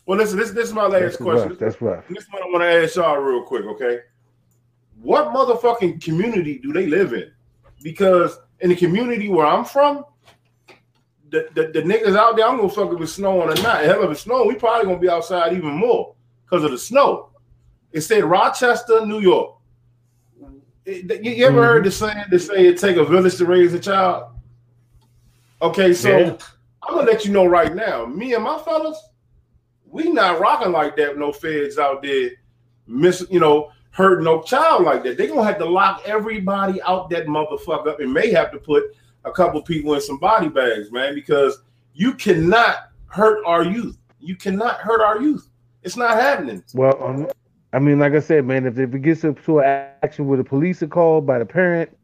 Well, 0.06 0.18
listen, 0.18 0.38
this 0.38 0.52
this 0.52 0.68
is 0.70 0.74
my 0.74 0.86
last 0.88 1.02
That's 1.02 1.18
question. 1.18 1.50
rough. 1.50 1.60
That's 1.60 1.82
rough. 1.82 2.08
This 2.10 2.26
one 2.32 2.42
I 2.44 2.46
want 2.48 2.62
to 2.62 2.84
ask 2.84 2.96
y'all 2.96 3.18
real 3.18 3.44
quick, 3.44 3.66
okay? 3.66 4.00
What 5.02 5.28
motherfucking 5.34 6.04
community 6.04 6.60
do 6.60 6.72
they 6.74 6.86
live 6.88 7.14
in? 7.14 7.32
Because 7.84 8.38
in 8.60 8.70
the 8.70 8.76
community 8.76 9.30
where 9.30 9.46
I'm 9.48 9.66
from, 9.66 10.06
the, 11.30 11.48
the, 11.56 11.68
the 11.74 11.82
niggas 11.82 12.16
out 12.16 12.36
there, 12.36 12.48
I'm 12.48 12.58
gonna 12.58 12.70
fuck 12.70 12.94
if 12.94 13.02
it's 13.02 13.14
snowing 13.14 13.50
or 13.50 13.62
not. 13.64 13.84
Hell, 13.84 14.04
if 14.04 14.12
it's 14.12 14.22
snowing, 14.22 14.48
we 14.48 14.56
probably 14.56 14.86
gonna 14.86 15.00
be 15.00 15.10
outside 15.10 15.54
even 15.54 15.72
more 15.72 16.14
because 16.46 16.64
of 16.64 16.72
the 16.72 16.78
snow. 16.78 17.31
It 17.92 18.02
said 18.02 18.24
Rochester, 18.24 19.06
New 19.06 19.20
York. 19.20 19.56
It- 20.86 21.24
you, 21.24 21.32
you 21.32 21.46
ever 21.46 21.64
heard 21.64 21.84
the 21.84 21.92
saying 21.92 22.26
they 22.32 22.38
say 22.38 22.68
it 22.68 22.78
take 22.80 22.98
a 22.98 23.06
village 23.06 23.36
to 23.38 23.46
raise 23.46 23.74
a 23.74 23.80
child? 23.80 24.32
Okay, 25.62 25.94
so 25.94 26.18
Yeah. 26.18 26.38
I'm 26.84 26.96
gonna 26.96 27.12
let 27.12 27.26
you 27.26 27.32
know 27.32 27.46
right 27.46 27.74
now. 27.76 28.06
Me 28.06 28.34
and 28.34 28.44
my 28.44 28.58
fellas, 28.58 29.00
we 29.86 30.10
not 30.12 30.40
rocking 30.40 30.72
like 30.72 30.96
that. 30.98 31.18
No 31.18 31.32
feds 31.32 31.78
out 31.78 32.02
there, 32.02 32.32
miss 32.88 33.24
you 33.30 33.40
know, 33.40 33.70
hurting 33.92 34.26
no 34.26 34.42
child 34.42 34.84
like 34.84 35.04
that. 35.04 35.18
They 35.18 35.28
gonna 35.28 35.44
have 35.44 35.60
to 35.60 35.66
lock 35.66 36.02
everybody 36.06 36.82
out 36.82 37.10
that 37.12 37.28
motherfucker 37.28 37.88
up, 37.88 38.00
and 38.00 38.12
may 38.12 38.32
have 38.32 38.52
to 38.52 38.58
put 38.58 38.84
a 39.26 39.32
couple 39.32 39.62
people 39.62 39.94
in 39.94 40.02
some 40.02 40.18
body 40.18 40.48
bags, 40.50 40.92
man, 40.92 41.14
because 41.14 41.62
you 41.94 42.14
cannot 42.14 42.90
hurt 43.06 43.44
our 43.46 43.64
youth. 43.64 43.98
You 44.20 44.36
cannot 44.36 44.78
hurt 44.78 45.02
our 45.02 45.22
youth. 45.22 45.48
It's 45.84 45.98
not 45.98 46.16
happening. 46.16 46.64
Well, 46.74 46.98
um, 47.04 47.28
I 47.74 47.80
mean, 47.80 48.00
like 48.00 48.14
I 48.14 48.20
said, 48.20 48.46
man, 48.46 48.66
if, 48.66 48.78
if 48.78 48.94
it 48.94 49.02
gets 49.02 49.24
up 49.24 49.44
to 49.46 49.60
an 49.60 49.88
action 50.04 50.28
where 50.28 50.38
the 50.38 50.44
police 50.44 50.84
are 50.84 50.88
called 50.88 51.26
by 51.26 51.40
the 51.40 51.46
parent, 51.46 51.96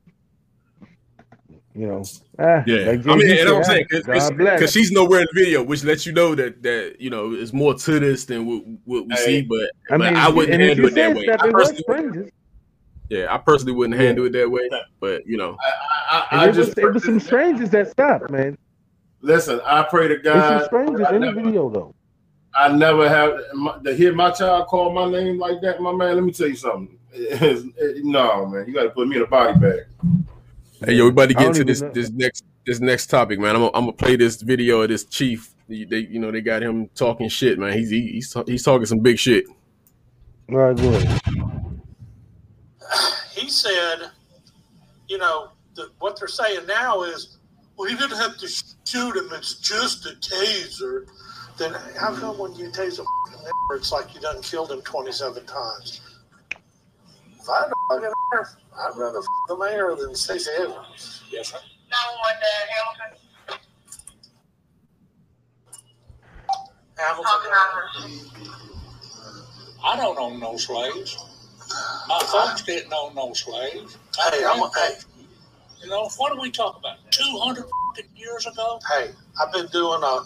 you 1.75 1.88
know, 1.88 2.03
ah, 2.39 2.63
yeah. 2.65 2.86
like 2.89 3.06
I 3.06 3.15
mean, 3.15 3.19
Jay-Z 3.21 3.39
and 3.41 3.49
I'm 3.49 3.63
saying 3.63 3.86
God 4.06 4.38
bless. 4.38 4.60
because 4.60 4.71
she's 4.71 4.91
nowhere 4.91 5.19
in 5.21 5.27
the 5.32 5.39
video, 5.39 5.62
which 5.62 5.84
lets 5.84 6.06
you 6.06 6.13
know 6.13 6.34
that 6.36 6.63
that 6.63 6.95
you 6.99 7.10
know 7.10 7.34
is 7.34 7.53
more 7.53 7.75
to 7.75 7.99
this 7.99 8.25
than 8.25 8.47
what, 8.47 8.63
what 8.86 9.06
we 9.08 9.13
Hey. 9.13 9.25
see. 9.25 9.41
But 9.43 9.60
I 9.93 9.97
but 9.97 9.99
mean, 9.99 10.15
I 10.15 10.30
wouldn't 10.30 10.53
and 10.53 10.63
handle 10.63 10.88
it 10.88 10.95
that 10.95 11.15
way. 11.15 11.25
that, 11.27 11.41
I 11.43 11.51
personally, 11.51 12.32
yeah, 13.10 13.34
I 13.34 13.38
personally 13.38 13.73
wouldn't 13.73 13.99
Yeah. 13.99 14.08
handle 14.08 14.25
it 14.25 14.34
that 14.34 14.49
way. 14.49 14.69
But 14.99 15.27
you 15.27 15.38
know, 15.38 15.56
I, 16.12 16.27
And 16.32 16.41
I, 16.41 16.43
I 16.43 16.45
it 16.45 16.47
was 16.56 16.65
just 16.65 16.77
it 16.80 16.93
was 16.93 17.03
some 17.03 17.19
strangers 17.19 17.69
that 17.71 17.91
stopped, 17.91 18.32
man. 18.32 18.58
listen. 19.21 19.62
I 19.63 19.84
pray 19.84 20.08
to 20.08 20.17
There's 20.17 20.43
some 20.45 20.58
God. 20.58 20.65
strangers 20.65 21.08
in 21.12 21.21
the 21.21 21.32
video 21.32 21.69
though. 21.69 21.93
I 22.57 22.69
never 22.69 23.07
have 23.07 23.83
to 23.83 23.93
hear 23.95 24.13
my 24.15 24.31
child 24.31 24.67
call 24.67 24.91
my 24.91 25.09
name 25.09 25.37
like 25.37 25.61
that, 25.61 25.79
my 25.79 25.93
man. 25.93 26.15
Let 26.15 26.23
me 26.23 26.31
tell 26.31 26.47
you 26.47 26.55
something. 26.55 26.97
no, 28.03 28.47
man, 28.47 28.65
you 28.67 28.73
got 28.73 28.83
to 28.83 28.89
put 28.89 29.07
me 29.07 29.17
in 29.17 29.21
a 29.21 29.27
body 29.27 29.57
bag. 29.59 29.81
Hey, 30.83 30.95
yo, 30.95 31.03
we 31.05 31.11
about 31.11 31.27
to 31.29 31.35
get 31.35 31.43
don't 31.43 31.51
into 31.51 31.63
this 31.65 31.81
know. 31.81 31.91
this 31.91 32.09
next 32.09 32.43
this 32.65 32.79
next 32.79 33.07
topic, 33.07 33.39
man. 33.39 33.55
I'm 33.55 33.61
gonna, 33.61 33.71
I'm 33.75 33.81
gonna 33.83 33.93
play 33.93 34.15
this 34.15 34.41
video 34.41 34.81
of 34.81 34.89
this 34.89 35.05
chief. 35.05 35.53
They, 35.69 35.83
they- 35.83 35.99
you 35.99 36.19
know, 36.19 36.31
they 36.31 36.41
got 36.41 36.63
him 36.63 36.87
talking 36.95 37.29
shit, 37.29 37.59
man. 37.59 37.73
He's 37.77 37.91
he, 37.91 38.07
he's 38.13 38.35
he's 38.47 38.63
talking 38.63 38.85
some 38.87 38.99
big 38.99 39.19
shit. 39.19 39.45
All 40.49 40.57
right, 40.57 40.75
go 40.77 40.93
ahead. 40.93 41.21
he 43.33 43.49
said, 43.49 44.09
you 45.07 45.17
know, 45.17 45.49
the, 45.75 45.89
what 45.99 46.17
they're 46.19 46.27
saying 46.27 46.65
now 46.67 47.03
is, 47.03 47.37
well, 47.77 47.89
you 47.89 47.97
didn't 47.97 48.17
have 48.17 48.37
to 48.37 48.47
shoot 48.47 49.15
him. 49.15 49.29
It's 49.33 49.55
just 49.55 50.05
a 50.05 50.09
taser. 50.19 51.05
Then 51.57 51.73
how 51.99 52.13
come 52.15 52.37
when 52.37 52.53
you 52.55 52.69
tase 52.69 52.99
a 52.99 53.03
fucking 53.03 53.45
nigger, 53.45 53.77
it's 53.77 53.91
like 53.91 54.13
you 54.13 54.21
done 54.21 54.41
killed 54.41 54.71
him 54.71 54.81
27 54.81 55.45
times? 55.45 56.01
If 57.39 57.49
I 57.49 57.61
had 57.61 57.71
a 57.71 57.73
fucking 57.89 58.09
nigger, 58.33 58.55
I'd 58.77 58.97
rather 58.97 59.19
f- 59.19 59.25
the 59.47 59.57
mayor 59.57 59.95
than 59.95 60.13
Stacey 60.15 60.51
Abrams. 60.59 61.23
Yes, 61.31 61.51
sir. 61.51 61.57
Hamilton. 66.97 67.25
I 69.85 69.95
don't 69.95 70.17
own 70.19 70.39
no 70.39 70.57
slaves. 70.57 71.17
My 72.07 72.19
folks 72.31 72.61
didn't 72.63 72.91
own 72.93 73.15
no 73.15 73.33
slaves. 73.33 73.97
Hey, 74.31 74.43
I'm 74.45 74.61
a, 74.61 74.71
hey, 74.75 74.95
You 75.83 75.89
know, 75.89 76.09
what 76.17 76.33
do 76.33 76.41
we 76.41 76.49
talk 76.51 76.77
about? 76.79 76.97
200 77.11 77.65
years 78.15 78.45
ago? 78.47 78.79
hey, 78.91 79.11
I've 79.41 79.51
been 79.53 79.67
doing 79.67 80.01
a, 80.03 80.21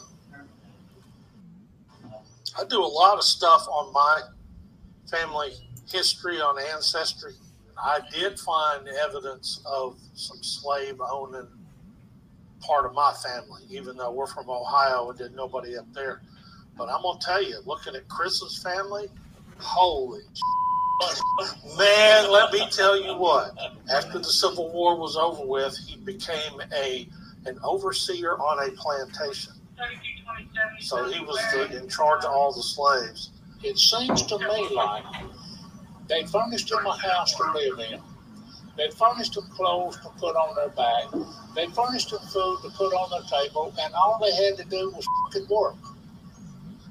I 2.59 2.65
do 2.65 2.83
a 2.83 2.85
lot 2.85 3.17
of 3.17 3.23
stuff 3.23 3.67
on 3.67 3.93
my 3.93 4.21
family 5.09 5.51
history 5.89 6.39
on 6.41 6.57
ancestry. 6.73 7.33
I 7.77 7.99
did 8.11 8.39
find 8.39 8.87
evidence 8.87 9.61
of 9.65 9.97
some 10.13 10.41
slave 10.43 10.99
owning 11.01 11.47
part 12.59 12.85
of 12.85 12.93
my 12.93 13.13
family, 13.13 13.63
even 13.69 13.97
though 13.97 14.11
we're 14.11 14.27
from 14.27 14.49
Ohio 14.49 15.09
and 15.09 15.17
did 15.17 15.35
nobody 15.35 15.77
up 15.77 15.91
there. 15.93 16.21
But 16.77 16.89
I'm 16.89 17.01
gonna 17.01 17.19
tell 17.19 17.41
you, 17.41 17.59
looking 17.65 17.95
at 17.95 18.07
Chris's 18.07 18.61
family, 18.61 19.07
holy 19.57 20.21
man, 21.77 22.31
let 22.31 22.51
me 22.51 22.67
tell 22.69 23.01
you 23.01 23.15
what, 23.15 23.57
after 23.91 24.19
the 24.19 24.23
Civil 24.25 24.71
War 24.71 24.97
was 24.97 25.15
over 25.15 25.45
with, 25.45 25.77
he 25.77 25.97
became 25.97 26.61
a 26.73 27.07
an 27.45 27.57
overseer 27.63 28.33
on 28.33 28.69
a 28.69 28.71
plantation. 28.73 29.53
So 30.79 31.09
he 31.09 31.19
was 31.23 31.39
the, 31.53 31.81
in 31.81 31.87
charge 31.89 32.23
of 32.23 32.31
all 32.31 32.53
the 32.53 32.63
slaves. 32.63 33.31
It 33.63 33.77
seems 33.77 34.23
to 34.23 34.39
me 34.39 34.69
like 34.75 35.03
they 36.07 36.25
furnished 36.25 36.71
him 36.71 36.85
a 36.85 36.97
house 36.97 37.35
to 37.35 37.51
live 37.53 37.79
in. 37.91 38.01
They 38.77 38.89
furnished 38.91 39.37
him 39.37 39.43
clothes 39.51 39.97
to 39.97 40.09
put 40.17 40.35
on 40.35 40.55
their 40.55 40.69
back. 40.69 41.05
They 41.55 41.67
furnished 41.67 42.11
him 42.11 42.19
food 42.19 42.59
to 42.63 42.69
put 42.71 42.93
on 42.93 43.09
their 43.11 43.39
table, 43.39 43.73
and 43.79 43.93
all 43.93 44.19
they 44.19 44.33
had 44.43 44.57
to 44.57 44.65
do 44.65 44.91
was 44.91 45.05
fucking 45.25 45.47
work. 45.49 45.75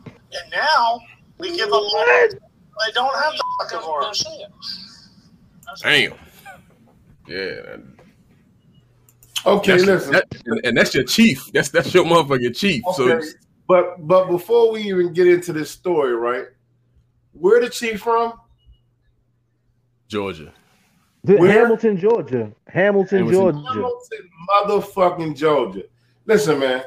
And 0.07 0.51
now 0.53 1.01
we 1.39 1.57
give 1.57 1.71
them 1.71 1.83
they 2.87 2.93
don't 2.93 3.15
have 3.15 3.35
to 3.35 3.43
fucking 3.61 3.91
work. 3.91 4.05
That's 4.05 4.25
it. 4.27 4.53
Damn. 5.83 6.15
Yeah. 7.29 7.77
Okay, 9.47 9.79
That's- 9.79 9.87
listen. 9.87 10.13
that- 10.13 10.61
and 10.65 10.77
that's 10.77 10.95
your 10.95 11.05
chief. 11.05 11.51
That's 11.53 11.71
that's 11.71 11.93
your 11.95 12.05
motherfucking 12.05 12.57
chief. 12.57 12.83
So 12.95 13.21
but 13.67 14.07
but 14.07 14.29
before 14.29 14.73
we 14.73 14.83
even 14.83 15.13
get 15.13 15.27
into 15.27 15.53
this 15.53 15.71
story, 15.71 16.15
right? 16.15 16.47
Where 17.33 17.61
the 17.61 17.71
chief 17.71 18.03
from? 18.03 18.35
Georgia. 20.09 20.53
The- 21.25 21.37
Where? 21.37 21.53
Hamilton, 21.53 21.97
Georgia. 21.99 22.53
Hamilton, 22.67 23.27
Hamilton. 23.27 23.63
Georgia. 23.63 23.69
Hamilton, 23.69 24.31
motherfucking 24.51 25.37
Georgia. 25.37 25.83
Listen, 26.27 26.59
man, 26.59 26.83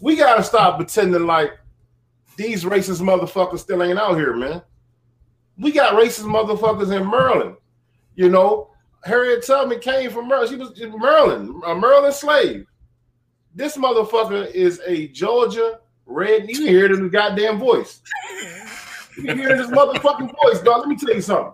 we 0.00 0.16
gotta 0.16 0.42
stop 0.42 0.76
pretending 0.78 1.26
like 1.26 1.52
these 2.36 2.64
racist 2.64 3.00
motherfuckers 3.00 3.60
still 3.60 3.82
ain't 3.82 3.98
out 3.98 4.16
here, 4.16 4.34
man. 4.34 4.62
We 5.58 5.70
got 5.72 5.94
racist 5.94 6.24
motherfuckers 6.24 6.94
in 6.96 7.08
Maryland. 7.08 7.56
You 8.16 8.28
know, 8.28 8.70
Harriet 9.04 9.46
Tubman 9.46 9.80
came 9.80 10.10
from 10.10 10.28
Maryland. 10.28 10.50
She 10.50 10.56
was 10.56 10.72
Maryland, 10.98 11.62
a 11.66 11.74
Maryland 11.74 12.14
slave. 12.14 12.66
This 13.54 13.76
motherfucker 13.76 14.50
is 14.52 14.80
a 14.86 15.08
Georgia 15.08 15.80
red. 16.06 16.48
You 16.48 16.66
hear 16.66 16.86
it 16.86 16.92
in 16.92 17.02
his 17.02 17.12
goddamn 17.12 17.58
voice. 17.58 18.00
You 19.16 19.24
can 19.24 19.38
hear 19.38 19.50
it 19.50 19.52
in 19.52 19.58
his 19.58 19.68
motherfucking 19.68 20.34
voice, 20.42 20.60
dog. 20.60 20.80
Let 20.80 20.88
me 20.88 20.96
tell 20.96 21.14
you 21.14 21.20
something. 21.20 21.52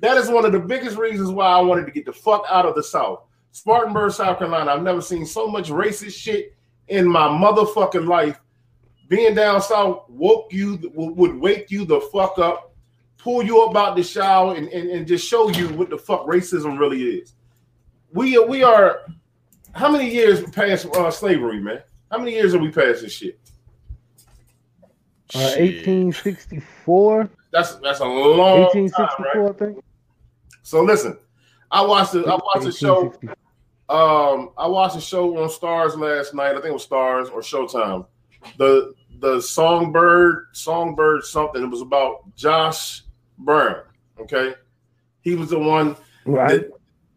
That 0.00 0.16
is 0.16 0.28
one 0.28 0.44
of 0.44 0.52
the 0.52 0.60
biggest 0.60 0.96
reasons 0.96 1.30
why 1.30 1.46
I 1.46 1.60
wanted 1.60 1.86
to 1.86 1.92
get 1.92 2.06
the 2.06 2.12
fuck 2.12 2.44
out 2.48 2.64
of 2.64 2.74
the 2.74 2.82
South. 2.82 3.24
Spartanburg, 3.52 4.12
South 4.12 4.38
Carolina. 4.38 4.72
I've 4.72 4.82
never 4.82 5.00
seen 5.00 5.26
so 5.26 5.46
much 5.46 5.68
racist 5.68 6.16
shit 6.16 6.54
in 6.88 7.06
my 7.06 7.28
motherfucking 7.28 8.06
life. 8.06 8.40
Being 9.08 9.34
down 9.34 9.62
south 9.62 10.04
woke 10.08 10.52
you 10.52 10.78
would 10.94 11.34
wake 11.34 11.70
you 11.70 11.84
the 11.84 12.00
fuck 12.12 12.38
up, 12.38 12.67
pull 13.18 13.42
you 13.42 13.62
up 13.62 13.76
out 13.76 13.96
the 13.96 14.02
shower, 14.02 14.54
and, 14.54 14.68
and, 14.68 14.88
and 14.90 15.06
just 15.06 15.26
show 15.26 15.50
you 15.50 15.68
what 15.70 15.90
the 15.90 15.98
fuck 15.98 16.24
racism 16.26 16.78
really 16.78 17.02
is. 17.02 17.34
We 18.12 18.38
are 18.38 18.46
we 18.46 18.62
are 18.62 19.00
how 19.72 19.90
many 19.90 20.10
years 20.10 20.42
past 20.50 20.86
uh, 20.86 21.10
slavery, 21.10 21.60
man? 21.60 21.82
How 22.10 22.18
many 22.18 22.32
years 22.32 22.52
have 22.52 22.62
we 22.62 22.70
passed 22.70 23.02
this 23.02 23.12
shit? 23.12 23.38
Uh, 25.34 25.60
1864. 25.60 27.28
That's 27.50 27.74
that's 27.76 28.00
a 28.00 28.04
long 28.04 28.70
time, 28.72 28.84
1864, 28.84 29.42
right? 29.42 29.50
I 29.50 29.52
think. 29.58 29.84
So 30.62 30.82
listen, 30.82 31.18
I 31.70 31.84
watched 31.84 32.12
the 32.12 32.24
I 32.24 32.38
watched 32.42 32.64
the 32.64 32.72
show. 32.72 33.14
Um, 33.90 34.50
I 34.58 34.66
watched 34.66 34.96
a 34.96 35.00
show 35.00 35.36
on 35.42 35.48
Starz 35.48 35.96
last 35.96 36.34
night. 36.34 36.50
I 36.50 36.54
think 36.54 36.66
it 36.66 36.72
was 36.72 36.86
Starz 36.86 37.30
or 37.32 37.40
Showtime. 37.40 38.06
The 38.58 38.94
the 39.20 39.40
Songbird 39.40 40.46
Songbird 40.52 41.24
something. 41.24 41.62
It 41.62 41.66
was 41.66 41.82
about 41.82 42.34
Josh 42.36 43.02
Brown. 43.38 43.82
Okay, 44.20 44.54
he 45.22 45.34
was 45.34 45.50
the 45.50 45.58
one 45.58 45.96
Right. 46.26 46.60
that, 46.60 46.70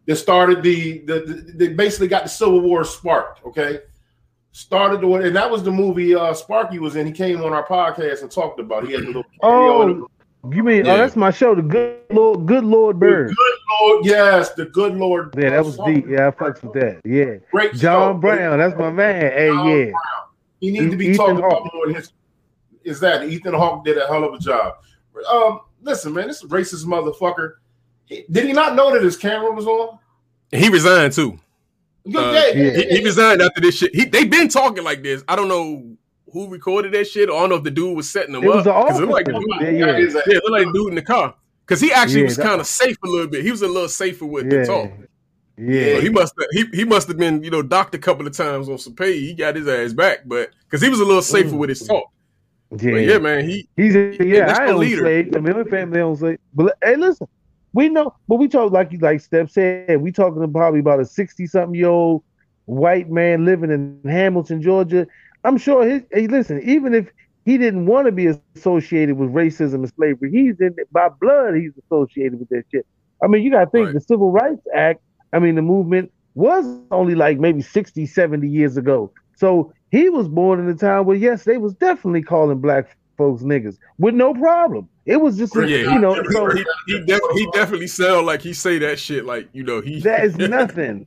that 0.06 0.16
started 0.16 0.62
the, 0.62 0.98
the, 1.00 1.20
the 1.20 1.52
they 1.54 1.68
basically 1.74 2.08
got 2.08 2.22
the 2.22 2.28
Civil 2.28 2.60
War 2.60 2.84
sparked. 2.84 3.44
Okay, 3.44 3.80
started 4.52 5.00
the 5.00 5.12
and 5.14 5.36
that 5.36 5.50
was 5.50 5.62
the 5.62 5.70
movie 5.70 6.14
uh 6.14 6.32
Sparky 6.34 6.78
was 6.78 6.96
in. 6.96 7.06
He 7.06 7.12
came 7.12 7.42
on 7.42 7.52
our 7.52 7.66
podcast 7.66 8.22
and 8.22 8.30
talked 8.30 8.60
about. 8.60 8.84
It. 8.84 8.88
He 8.88 8.94
had 8.94 9.04
a 9.04 9.06
little 9.06 9.24
cameo 9.40 9.82
in 9.82 9.90
it. 9.90 9.96
Oh, 10.44 10.50
you 10.50 10.64
mean? 10.64 10.84
Yeah. 10.84 10.94
Oh, 10.94 10.96
that's 10.96 11.14
my 11.14 11.30
show. 11.30 11.54
The 11.54 11.62
good 11.62 12.00
Lord, 12.10 12.46
good 12.46 12.64
Lord 12.64 12.98
Bird. 12.98 13.30
The 13.30 13.34
good 13.34 13.58
Lord, 13.80 14.06
yes, 14.06 14.50
the 14.54 14.66
good 14.66 14.96
Lord. 14.96 15.34
Yeah, 15.38 15.50
that 15.50 15.64
was 15.64 15.78
deep. 15.86 16.06
Yeah, 16.08 16.28
I 16.28 16.30
fucks 16.32 16.62
with 16.62 16.72
that. 16.72 17.00
Yeah, 17.04 17.36
Great 17.52 17.74
John. 17.74 18.18
Brown. 18.20 18.58
That's 18.58 18.76
my 18.76 18.90
man. 18.90 19.30
Hey, 19.32 19.48
John 19.48 19.68
yeah. 19.68 19.84
Brown. 19.84 19.94
He 20.60 20.70
needs 20.72 20.90
to 20.90 20.96
be 20.96 21.06
Ethan 21.06 21.16
talked 21.16 21.38
about 21.38 21.70
more 21.72 21.88
in 21.88 21.94
his. 21.94 22.12
Is 22.82 22.98
that 23.00 23.28
Ethan 23.28 23.54
Hawke 23.54 23.84
did 23.84 23.98
a 23.98 24.06
hell 24.08 24.24
of 24.24 24.34
a 24.34 24.38
job? 24.38 24.74
Um, 25.30 25.60
listen, 25.82 26.12
man, 26.12 26.28
this 26.28 26.42
racist 26.44 26.84
motherfucker. 26.86 27.54
He- 28.06 28.24
did 28.30 28.46
he 28.46 28.52
not 28.52 28.74
know 28.74 28.92
that 28.92 29.02
his 29.02 29.16
camera 29.16 29.50
was 29.52 29.66
on? 29.66 29.98
He 30.50 30.68
resigned 30.68 31.12
too. 31.12 31.38
Yeah, 32.04 32.20
Uh, 32.20 32.32
yeah, 32.32 32.52
he, 32.52 32.62
yeah, 32.64 32.96
he 32.98 33.04
resigned 33.04 33.40
after 33.42 33.60
this 33.60 33.76
shit. 33.76 33.94
He 33.94 34.04
they 34.04 34.24
been 34.24 34.48
talking 34.48 34.82
like 34.84 35.02
this. 35.02 35.22
I 35.28 35.36
don't 35.36 35.48
know 35.48 35.96
who 36.32 36.48
recorded 36.48 36.92
that 36.92 37.06
shit. 37.06 37.28
I 37.28 37.32
don't 37.32 37.48
know 37.48 37.56
if 37.56 37.62
the 37.64 37.70
dude 37.70 37.96
was 37.96 38.10
setting 38.10 38.32
them 38.32 38.42
It 38.44 38.48
up. 38.50 38.66
was 38.66 38.98
it 38.98 39.00
looked 39.00 39.12
like 39.12 39.26
the 39.26 39.34
officer. 39.34 39.64
dude, 39.70 39.78
Yeah, 39.78 39.86
yeah. 39.86 39.96
is 39.98 40.14
yeah, 40.14 40.20
it 40.26 40.42
looked 40.44 40.50
like 40.50 40.66
the 40.66 40.72
dude 40.74 40.88
in 40.88 40.94
the 40.96 41.02
car. 41.02 41.34
Because 41.64 41.80
he 41.80 41.92
actually 41.92 42.20
Yeah, 42.22 42.26
was 42.26 42.36
kind 42.38 42.60
of 42.60 42.66
safe 42.66 42.96
a 43.04 43.06
little 43.08 43.28
bit. 43.28 43.44
He 43.44 43.50
was 43.50 43.62
a 43.62 43.68
little 43.68 43.88
safer 43.88 44.26
with 44.26 44.52
Yeah. 44.52 44.60
the 44.60 44.66
talk. 44.66 44.90
Yeah. 45.58 45.94
So 45.96 46.00
he 46.00 46.08
must 46.08 46.34
have 46.40 46.48
he, 46.52 46.64
he 46.78 46.84
must 46.84 47.08
have 47.08 47.18
been 47.18 47.44
you 47.44 47.50
know 47.50 47.62
docked 47.62 47.94
a 47.94 47.98
couple 47.98 48.26
of 48.26 48.32
times 48.36 48.68
on 48.68 48.78
some 48.78 48.94
pay. 48.94 49.20
He 49.20 49.32
got 49.34 49.54
his 49.54 49.68
ass 49.68 49.92
back, 49.92 50.20
but 50.26 50.50
because 50.64 50.82
he 50.82 50.88
was 50.88 50.98
a 51.00 51.04
little 51.04 51.22
safer 51.22 51.50
Mm. 51.50 51.58
with 51.58 51.68
his 51.68 51.86
talk. 51.86 52.10
Yeah. 52.80 52.98
Yeah, 52.98 53.18
man, 53.18 53.48
he 53.48 53.68
He's 53.76 53.94
a, 53.94 54.16
yeah, 54.24 54.46
that's 54.46 54.58
I 54.60 54.66
the 54.68 54.76
leader. 54.76 55.02
slave. 55.02 55.36
I 55.36 55.40
mean, 55.40 55.56
my 55.56 55.64
family 55.64 56.00
owns 56.00 56.20
slave. 56.20 56.38
But 56.54 56.76
hey, 56.82 56.96
listen, 56.96 57.28
we 57.72 57.88
know, 57.88 58.14
but 58.28 58.36
we 58.36 58.48
talk 58.48 58.72
like 58.72 58.92
you 58.92 58.98
like 58.98 59.20
Steph 59.20 59.50
said. 59.50 60.00
We 60.00 60.12
talking 60.12 60.50
probably 60.52 60.80
about 60.80 61.00
a 61.00 61.04
sixty 61.04 61.46
something 61.46 61.74
year 61.74 61.88
old 61.88 62.22
white 62.66 63.10
man 63.10 63.44
living 63.44 63.70
in 63.70 64.00
Hamilton, 64.10 64.62
Georgia. 64.62 65.06
I'm 65.44 65.58
sure 65.58 65.86
his. 65.86 66.02
Hey, 66.12 66.26
listen, 66.28 66.62
even 66.62 66.94
if 66.94 67.08
he 67.44 67.58
didn't 67.58 67.86
want 67.86 68.06
to 68.06 68.12
be 68.12 68.32
associated 68.56 69.16
with 69.16 69.30
racism 69.30 69.74
and 69.74 69.92
slavery, 69.96 70.30
he's 70.30 70.60
in 70.60 70.74
by 70.92 71.08
blood. 71.20 71.54
He's 71.56 71.72
associated 71.84 72.38
with 72.38 72.48
that 72.50 72.64
shit. 72.70 72.86
I 73.22 73.26
mean, 73.26 73.42
you 73.42 73.50
got 73.50 73.64
to 73.64 73.70
think 73.70 73.86
Right. 73.86 73.94
the 73.94 74.00
Civil 74.00 74.30
Rights 74.30 74.66
Act. 74.74 75.00
I 75.32 75.38
mean, 75.40 75.56
the 75.56 75.62
movement 75.62 76.10
was 76.34 76.64
only 76.90 77.14
like 77.14 77.38
maybe 77.38 77.60
60, 77.60 78.06
70 78.06 78.48
years 78.48 78.76
ago. 78.76 79.12
So 79.36 79.72
he 79.92 80.08
was 80.08 80.26
born 80.26 80.58
in 80.58 80.68
a 80.68 80.74
time 80.74 81.04
where, 81.04 81.16
yes, 81.16 81.44
they 81.44 81.58
was 81.58 81.74
definitely 81.74 82.22
calling 82.22 82.58
black 82.58 82.96
folks 83.18 83.42
niggas 83.42 83.76
with 83.98 84.14
no 84.14 84.34
problem. 84.34 84.88
It 85.04 85.16
was 85.16 85.36
just, 85.36 85.54
a, 85.54 85.68
yeah, 85.68 85.92
you 85.92 85.98
know, 85.98 86.14
he, 86.14 86.32
so 86.32 86.50
he, 86.50 86.64
he, 86.86 87.04
def- 87.04 87.20
he 87.34 87.48
definitely 87.52 87.86
sound 87.86 88.26
like 88.26 88.40
he 88.40 88.54
say 88.54 88.78
that 88.78 88.98
shit 88.98 89.26
like 89.26 89.48
you 89.52 89.62
know 89.62 89.80
he 89.80 90.00
that 90.00 90.24
is 90.24 90.36
nothing. 90.36 91.06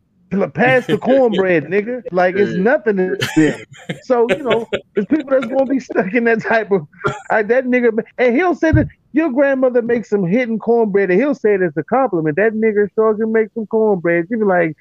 Pass 0.54 0.86
the 0.86 0.98
cornbread, 1.02 1.66
nigga. 1.66 2.04
Like 2.12 2.36
it's 2.36 2.58
nothing 2.58 2.98
to. 2.98 3.66
So 4.04 4.28
you 4.30 4.44
know, 4.44 4.68
there's 4.94 5.06
people 5.08 5.30
that's 5.30 5.46
gonna 5.46 5.66
be 5.66 5.80
stuck 5.80 6.14
in 6.14 6.26
that 6.26 6.42
type 6.42 6.72
of 6.72 6.86
uh, 7.30 7.44
that 7.44 7.66
nigga. 7.66 8.04
And 8.18 8.36
he'll 8.36 8.56
say 8.56 8.72
that 8.72 8.88
your 9.14 9.32
grandmother 9.32 9.82
makes 9.82 10.10
some 10.10 10.26
hidden 10.26 10.60
cornbread, 10.60 11.10
and 11.10 11.20
he'll 11.20 11.36
say 11.36 11.54
it 11.54 11.62
as 11.62 11.72
a 11.78 11.84
compliment. 11.84 12.36
That 12.36 12.54
nigga 12.54 12.90
sure 12.96 13.16
can 13.16 13.32
make 13.32 13.48
some 13.54 13.66
cornbread. 13.68 14.28
You 14.30 14.40
be 14.40 14.44
like, 14.44 14.76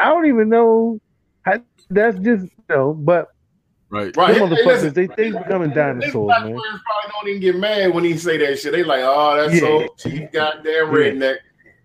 I 0.00 0.06
don't 0.06 0.26
even 0.26 0.48
know. 0.48 1.00
How, 1.42 1.60
that's 1.88 2.16
just 2.18 2.44
you 2.44 2.64
know, 2.68 2.94
but 2.94 3.28
right. 3.90 4.16
Right. 4.16 4.34
them 4.34 4.48
motherfuckers, 4.50 4.66
listen, 4.66 4.92
they 4.94 5.06
think 5.06 5.36
becoming 5.38 5.70
dinosaurs, 5.70 6.12
black 6.12 6.42
man. 6.44 6.52
boys 6.54 6.62
probably 6.64 7.10
don't 7.12 7.28
even 7.28 7.40
get 7.40 7.56
mad 7.56 7.94
when 7.94 8.04
he 8.04 8.16
say 8.16 8.36
that 8.38 8.58
shit. 8.58 8.72
They 8.72 8.82
like, 8.84 9.00
oh, 9.02 9.36
that's 9.36 9.60
so 9.60 9.80
Yeah. 9.80 9.86
cheap, 9.98 10.32
goddamn 10.32 10.86
redneck. 10.86 11.36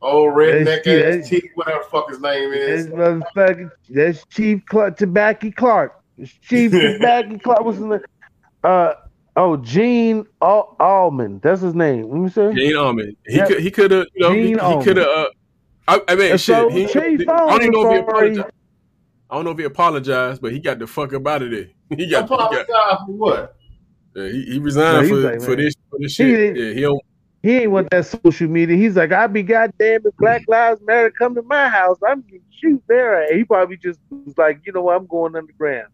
Oh, 0.02 0.24
redneck 0.26 0.84
That's- 0.84 0.88
ass 0.88 1.04
that's- 1.04 1.30
cheap, 1.30 1.44
whatever 1.56 1.84
the 1.84 1.90
fuck 1.92 2.10
his 2.10 2.20
name 2.20 2.52
is. 2.54 2.88
That's 2.88 2.96
motherfucking. 2.98 3.72
That's 3.90 4.26
Chief 4.28 4.66
Clark, 4.66 4.98
Tobacco 4.98 5.52
Clark. 5.56 5.94
It's 6.18 6.32
Chief 6.42 6.72
Tobacco 6.72 7.38
Clark. 7.38 7.62
What's 7.64 7.78
his 7.78 7.86
name? 7.86 8.00
Uh 8.64 8.94
oh, 9.36 9.58
Gene 9.58 10.26
Al- 10.42 10.76
Allmond. 10.80 11.42
That's 11.44 11.62
his 11.62 11.76
name. 11.76 12.10
Let 12.10 12.20
me 12.20 12.30
say. 12.30 12.54
Gene 12.54 12.76
Allmond. 12.76 13.16
He 13.28 13.36
Yep. 13.38 13.48
could 13.48 13.60
he 13.60 13.72
could 13.72 13.92
have 13.92 14.06
you 14.16 14.22
know 14.22 14.34
he, 14.34 14.42
Gene 14.56 14.60
he 14.80 14.84
could 14.84 14.98
have 14.98 15.08
uh 15.08 15.30
I, 15.88 16.02
I 16.08 16.16
mean 16.16 16.32
And 16.32 16.42
shit. 16.42 16.56
so 16.56 16.70
He, 16.70 16.86
Chief 16.88 17.30
I 17.30 17.50
don't 17.58 17.62
even 17.62 17.72
know 17.72 17.92
if 17.92 17.94
he 17.94 18.00
Allmond, 18.00 18.10
apologized. 18.10 18.48
I 19.32 19.36
don't 19.36 19.46
know 19.46 19.52
if 19.52 19.58
he 19.58 19.63
apologized, 19.63 20.41
but 20.41 20.52
he 20.52 20.60
got 20.60 20.78
the 20.78 20.88
fuck 20.88 21.13
up 21.13 21.26
out 21.26 21.41
of 21.41 21.52
there. 21.52 21.67
He 21.89 21.96
got, 21.96 22.04
he 22.06 22.08
got 22.08 22.24
Apologize 22.26 22.65
for 23.06 23.12
what? 23.13 23.56
yeah, 24.15 24.28
he, 24.28 24.44
he 24.44 24.60
resigned 24.60 25.10
No, 25.10 25.15
for, 25.15 25.30
like, 25.32 25.41
for 25.41 25.56
this 25.56 25.74
for 25.89 26.00
this 26.00 26.13
shit. 26.13 26.28
didn't- 26.28 26.56
Yeah, 26.58 26.74
he 26.74 26.82
don't 26.82 27.02
He 27.44 27.58
ain't 27.60 27.72
want 27.72 27.89
that 27.91 28.06
social 28.06 28.48
media. 28.48 28.76
He's 28.78 28.96
like, 28.96 29.12
I 29.12 29.28
be 29.28 29.41
goddamn 29.44 30.02
if 30.06 30.15
Black 30.17 30.41
Lives 30.48 30.82
Matter 30.86 31.12
come 31.12 31.34
to 31.36 31.41
my 31.44 31.67
house, 31.70 31.98
I'm 32.08 32.22
gonna 32.22 32.39
shoot 32.60 32.82
there. 32.88 33.36
He 33.36 33.44
probably 33.44 33.78
just 33.78 34.00
was 34.10 34.38
like, 34.38 34.60
you 34.65 34.74
know 34.74 34.82
what, 34.84 34.96
I'm 34.98 35.06
going 35.08 35.36
underground. 35.36 35.88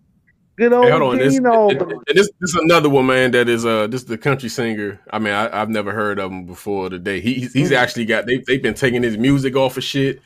Good 0.58 0.73
old 0.73 0.86
Hey, 0.86 0.91
hold 0.91 1.04
on. 1.04 1.17
This, 1.19 1.38
and, 1.38 2.02
this, 2.08 2.30
this 2.39 2.50
is 2.50 2.56
another 2.56 2.89
one, 2.89 3.06
man. 3.06 3.30
That 3.32 3.47
is 3.47 3.63
uh, 3.65 3.86
this 3.88 4.02
is 4.02 4.08
the 4.08 4.17
country 4.17 4.50
singer. 4.50 5.00
I 5.12 5.19
mean, 5.19 5.34
I, 5.34 5.62
I've 5.62 5.69
never 5.69 5.91
heard 5.91 6.17
of 6.19 6.32
him 6.32 6.45
before 6.47 6.89
today. 6.89 7.21
He, 7.21 7.36
he's, 7.36 7.54
he's 7.54 7.69
Mhm. 7.71 7.76
actually 7.78 8.06
got 8.06 8.26
they 8.26 8.38
they've 8.47 8.62
been 8.62 8.73
taking 8.73 9.04
his 9.04 9.17
music 9.17 9.56
off 9.56 9.78
of 9.78 9.84
shit 9.84 10.19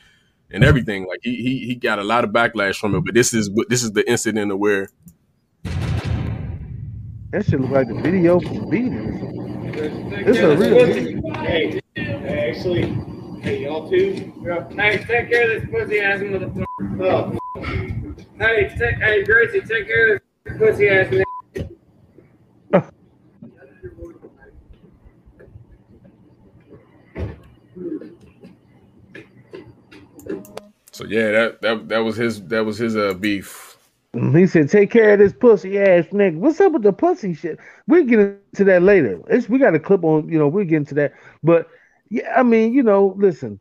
and 0.52 0.64
everything. 0.64 1.06
Like 1.06 1.20
he 1.22 1.36
he 1.36 1.66
he 1.66 1.74
got 1.74 1.98
a 1.98 2.04
lot 2.04 2.24
of 2.24 2.30
backlash 2.30 2.76
from 2.76 2.94
it. 2.94 3.04
But 3.04 3.14
this 3.14 3.34
is 3.34 3.50
this 3.68 3.82
is 3.82 3.92
the 3.92 4.08
incident 4.08 4.52
of 4.52 4.58
where 4.58 4.88
That 7.30 7.44
shit 7.46 7.60
look 7.60 7.70
like 7.70 7.88
the 7.88 8.00
video 8.00 8.40
for 8.40 8.70
beating. 8.70 9.20
It's 9.74 10.38
a 10.38 10.56
real 10.56 10.86
video. 10.86 11.32
Hey, 11.42 11.80
actually, 11.96 12.94
Hey, 13.42 13.64
y'all 13.64 13.90
too. 13.90 14.32
Hey, 14.76 14.98
take 14.98 15.28
care 15.28 15.56
of 15.56 15.62
this 15.62 15.70
pussy 15.70 15.98
ass 15.98 16.20
motherfucker. 16.20 16.64
Oh. 17.00 17.36
Hey, 18.38 18.72
take, 18.78 18.96
hey, 18.98 19.24
Gracie, 19.24 19.60
take 19.62 19.88
care 19.88 20.14
of 20.14 20.22
this 20.44 20.58
pussy 20.58 20.88
ass 20.88 21.08
So 31.02 31.08
yeah, 31.08 31.32
that 31.32 31.62
that 31.62 31.88
that 31.88 31.98
was 31.98 32.16
his 32.16 32.42
that 32.44 32.64
was 32.64 32.78
his 32.78 32.96
uh 32.96 33.14
beef. 33.14 33.76
He 34.12 34.46
said, 34.46 34.68
"Take 34.68 34.90
care 34.90 35.14
of 35.14 35.18
this 35.18 35.32
pussy 35.32 35.78
ass 35.78 36.04
nigga." 36.12 36.36
What's 36.36 36.60
up 36.60 36.72
with 36.72 36.82
the 36.82 36.92
pussy 36.92 37.34
shit? 37.34 37.58
We'll 37.88 38.04
get 38.04 38.20
into 38.20 38.64
that 38.64 38.82
later. 38.82 39.20
It's, 39.28 39.48
we 39.48 39.58
got 39.58 39.74
a 39.74 39.80
clip 39.80 40.04
on, 40.04 40.28
you 40.28 40.38
know, 40.38 40.46
we'll 40.46 40.64
get 40.64 40.76
into 40.76 40.94
that. 40.96 41.14
But 41.42 41.66
yeah, 42.10 42.32
I 42.36 42.42
mean, 42.42 42.72
you 42.72 42.82
know, 42.82 43.16
listen, 43.18 43.58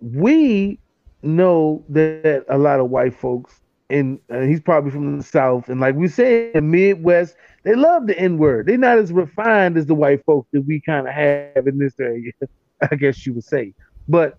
we 0.00 0.78
know 1.22 1.84
that 1.88 2.44
a 2.48 2.58
lot 2.58 2.80
of 2.80 2.90
white 2.90 3.14
folks, 3.14 3.60
and 3.90 4.20
uh, 4.30 4.42
he's 4.42 4.60
probably 4.60 4.90
from 4.90 5.16
the 5.16 5.24
South, 5.24 5.68
and 5.68 5.80
like 5.80 5.96
we 5.96 6.06
say 6.06 6.52
the 6.52 6.60
Midwest, 6.60 7.34
they 7.64 7.74
love 7.74 8.06
the 8.06 8.16
N 8.16 8.38
word. 8.38 8.66
They're 8.66 8.78
not 8.78 8.98
as 8.98 9.10
refined 9.10 9.76
as 9.78 9.86
the 9.86 9.94
white 9.94 10.24
folks 10.24 10.48
that 10.52 10.60
we 10.60 10.80
kind 10.80 11.08
of 11.08 11.14
have 11.14 11.66
in 11.66 11.78
this 11.78 11.98
area, 11.98 12.30
I 12.88 12.94
guess 12.94 13.26
you 13.26 13.34
would 13.34 13.44
say. 13.44 13.74
But 14.06 14.38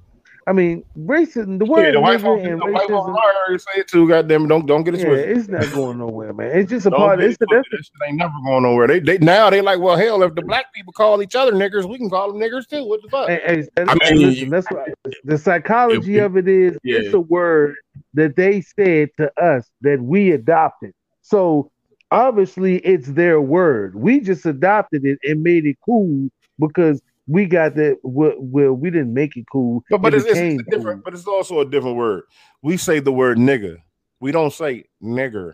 I 0.49 0.51
mean, 0.51 0.83
racism, 0.97 1.59
the 1.59 1.65
word 1.65 1.85
Yeah, 1.85 1.91
the 1.91 1.99
white 2.01 2.19
nigger 2.19 2.23
folks, 2.23 2.43
and 2.43 2.59
the 2.59 2.65
white 2.65 2.87
folks 2.89 3.19
I 3.23 3.33
already 3.45 3.59
say 3.59 3.81
it 3.81 3.87
too. 3.87 4.07
Goddamn, 4.07 4.47
don't 4.47 4.65
don't 4.65 4.83
get 4.83 4.95
it 4.95 5.01
yeah, 5.01 5.05
twisted. 5.05 5.37
it's 5.37 5.47
not 5.47 5.71
going 5.75 5.99
nowhere, 5.99 6.33
man. 6.33 6.57
It's 6.57 6.71
just 6.71 6.87
a 6.87 6.89
Don't 6.89 6.99
part. 6.99 7.21
It's 7.21 7.35
it 7.35 7.39
the, 7.41 7.47
that's 7.51 7.67
twisted. 7.69 7.85
Shit 7.85 8.07
ain't 8.09 8.17
never 8.17 8.33
going 8.43 8.63
nowhere. 8.63 8.87
They 8.87 8.99
they 8.99 9.19
now 9.19 9.51
they 9.51 9.61
like, 9.61 9.79
well, 9.79 9.95
hell, 9.95 10.23
if 10.23 10.33
the 10.33 10.41
black 10.41 10.73
people 10.73 10.91
call 10.91 11.21
each 11.21 11.35
other 11.35 11.51
niggers, 11.51 11.87
we 11.87 11.99
can 11.99 12.09
call 12.09 12.31
them 12.33 12.41
niggers 12.41 12.67
too. 12.67 12.83
What 12.83 13.03
the 13.03 13.09
fuck? 13.09 13.29
Hey, 13.29 13.67
hey, 13.77 13.83
I 13.87 13.95
mean, 14.11 14.21
listen, 14.21 14.49
that's 14.49 14.67
what 14.71 14.89
the 15.23 15.37
psychology 15.37 16.17
it- 16.17 16.23
of 16.23 16.35
it 16.35 16.47
is. 16.47 16.79
yeah. 16.83 16.97
It's 16.97 17.13
a 17.13 17.19
word 17.19 17.75
that 18.15 18.35
they 18.35 18.61
said 18.61 19.09
to 19.17 19.31
us 19.39 19.69
that 19.81 20.01
we 20.01 20.31
adopted. 20.31 20.93
So 21.21 21.71
obviously, 22.09 22.77
it's 22.79 23.09
their 23.09 23.39
word. 23.39 23.95
We 23.95 24.19
just 24.19 24.47
adopted 24.47 25.05
it 25.05 25.19
and 25.23 25.43
made 25.43 25.67
it 25.67 25.77
cool 25.85 26.29
because 26.59 27.03
we 27.29 27.45
got 27.45 27.75
that. 27.75 27.97
Well, 28.03 28.33
well 28.37 28.73
we 28.73 28.89
didn't 28.89 29.13
make 29.13 29.37
it 29.37 29.45
cool. 29.51 29.83
But 29.89 30.01
but 30.01 30.13
it 30.13 30.17
it's, 30.17 30.25
it's 30.25 30.33
became 30.33 30.59
a 30.59 30.63
different. 30.75 31.03
But 31.03 31.13
it's 31.13 31.27
also 31.27 31.59
a 31.59 31.65
different 31.65 31.95
word. 31.95 32.23
We 32.63 32.75
say 32.75 32.99
the 32.99 33.11
word 33.11 33.37
nigga. 33.37 33.77
We 34.19 34.31
don't 34.31 34.51
say 34.51 34.85
nigger. 35.01 35.53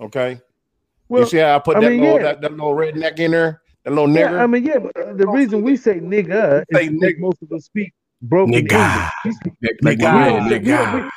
Okay. 0.00 0.40
Well, 1.08 1.22
you 1.22 1.28
see 1.28 1.38
how 1.38 1.56
I 1.56 1.58
put 1.58 1.76
I 1.76 1.80
that 1.80 1.90
mean, 1.90 2.00
little 2.00 2.16
yeah. 2.16 2.22
that, 2.22 2.40
that 2.42 2.50
little 2.52 2.74
redneck 2.74 3.18
in 3.18 3.32
there? 3.32 3.62
That 3.84 3.90
little 3.90 4.08
Yeah, 4.10 4.28
nigger. 4.28 4.40
I 4.40 4.46
mean, 4.46 4.64
yeah, 4.64 4.78
but 4.78 4.96
uh, 4.96 5.12
the 5.14 5.26
reason 5.28 5.62
we 5.62 5.76
say 5.76 6.00
nigga 6.00 6.64
is 6.68 6.78
say 6.78 6.88
because 6.88 7.14
most 7.18 7.42
of 7.42 7.52
us 7.52 7.64
speak 7.64 7.92
broken 8.22 8.54
Nigga. 8.54 8.72
English. 8.72 9.12
We 9.24 9.32
speak- 9.32 9.52
Like, 9.82 9.98
nigga, 9.98 10.28
don't- 10.28 10.44
we 10.44 10.50
nigga. 10.58 11.10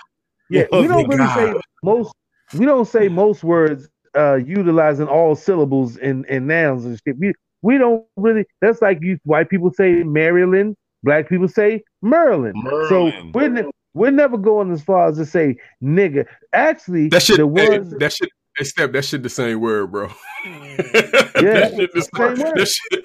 Yeah, 0.50 0.66
we 0.72 0.88
don't 0.88 1.08
really 1.08 1.28
say 1.36 1.54
most. 1.84 2.14
We 2.58 2.66
don't 2.66 2.88
say 2.88 3.08
most 3.08 3.44
words 3.44 3.88
uh 4.18 4.36
utilizing 4.36 5.08
all 5.08 5.36
syllables 5.36 5.98
and 5.98 6.26
and 6.28 6.48
nouns 6.48 6.86
and 6.86 7.00
shit. 7.06 7.16
We 7.20 7.34
we 7.62 7.78
don't 7.78 8.06
really. 8.16 8.46
That's 8.62 8.82
like 8.82 9.00
you 9.02 9.20
white 9.24 9.50
people 9.50 9.72
say 9.74 10.04
Maryland, 10.04 10.76
black 11.04 11.30
people 11.30 11.48
say 11.48 11.84
Maryland. 12.02 12.56
So 12.90 13.12
we're 13.34 13.50
ne- 13.50 13.70
we're 13.94 14.12
never 14.12 14.38
going 14.38 14.72
as 14.72 14.82
far 14.82 15.10
as 15.10 15.18
to 15.18 15.26
say 15.26 15.58
nigga. 15.84 16.26
Actually, 16.54 17.10
That 17.10 17.22
shit, 17.24 17.38
the 17.38 17.48
hey, 17.48 17.80
ones 17.80 17.92
that 17.92 18.14
shit, 18.14 18.30
hey, 18.58 18.64
step, 18.64 18.92
that 18.94 19.04
shit 19.04 19.24
the 19.24 19.30
same 19.30 19.60
word, 19.60 19.92
bro. 19.92 20.10
Mm. 20.46 21.26
Yeah, 21.40 21.54
that 21.54 21.76
shit 21.76 21.94
the 21.94 22.02
same 22.02 22.36
same 22.36 22.46
word. 22.46 22.58
That 22.58 22.68
shit, 22.68 23.04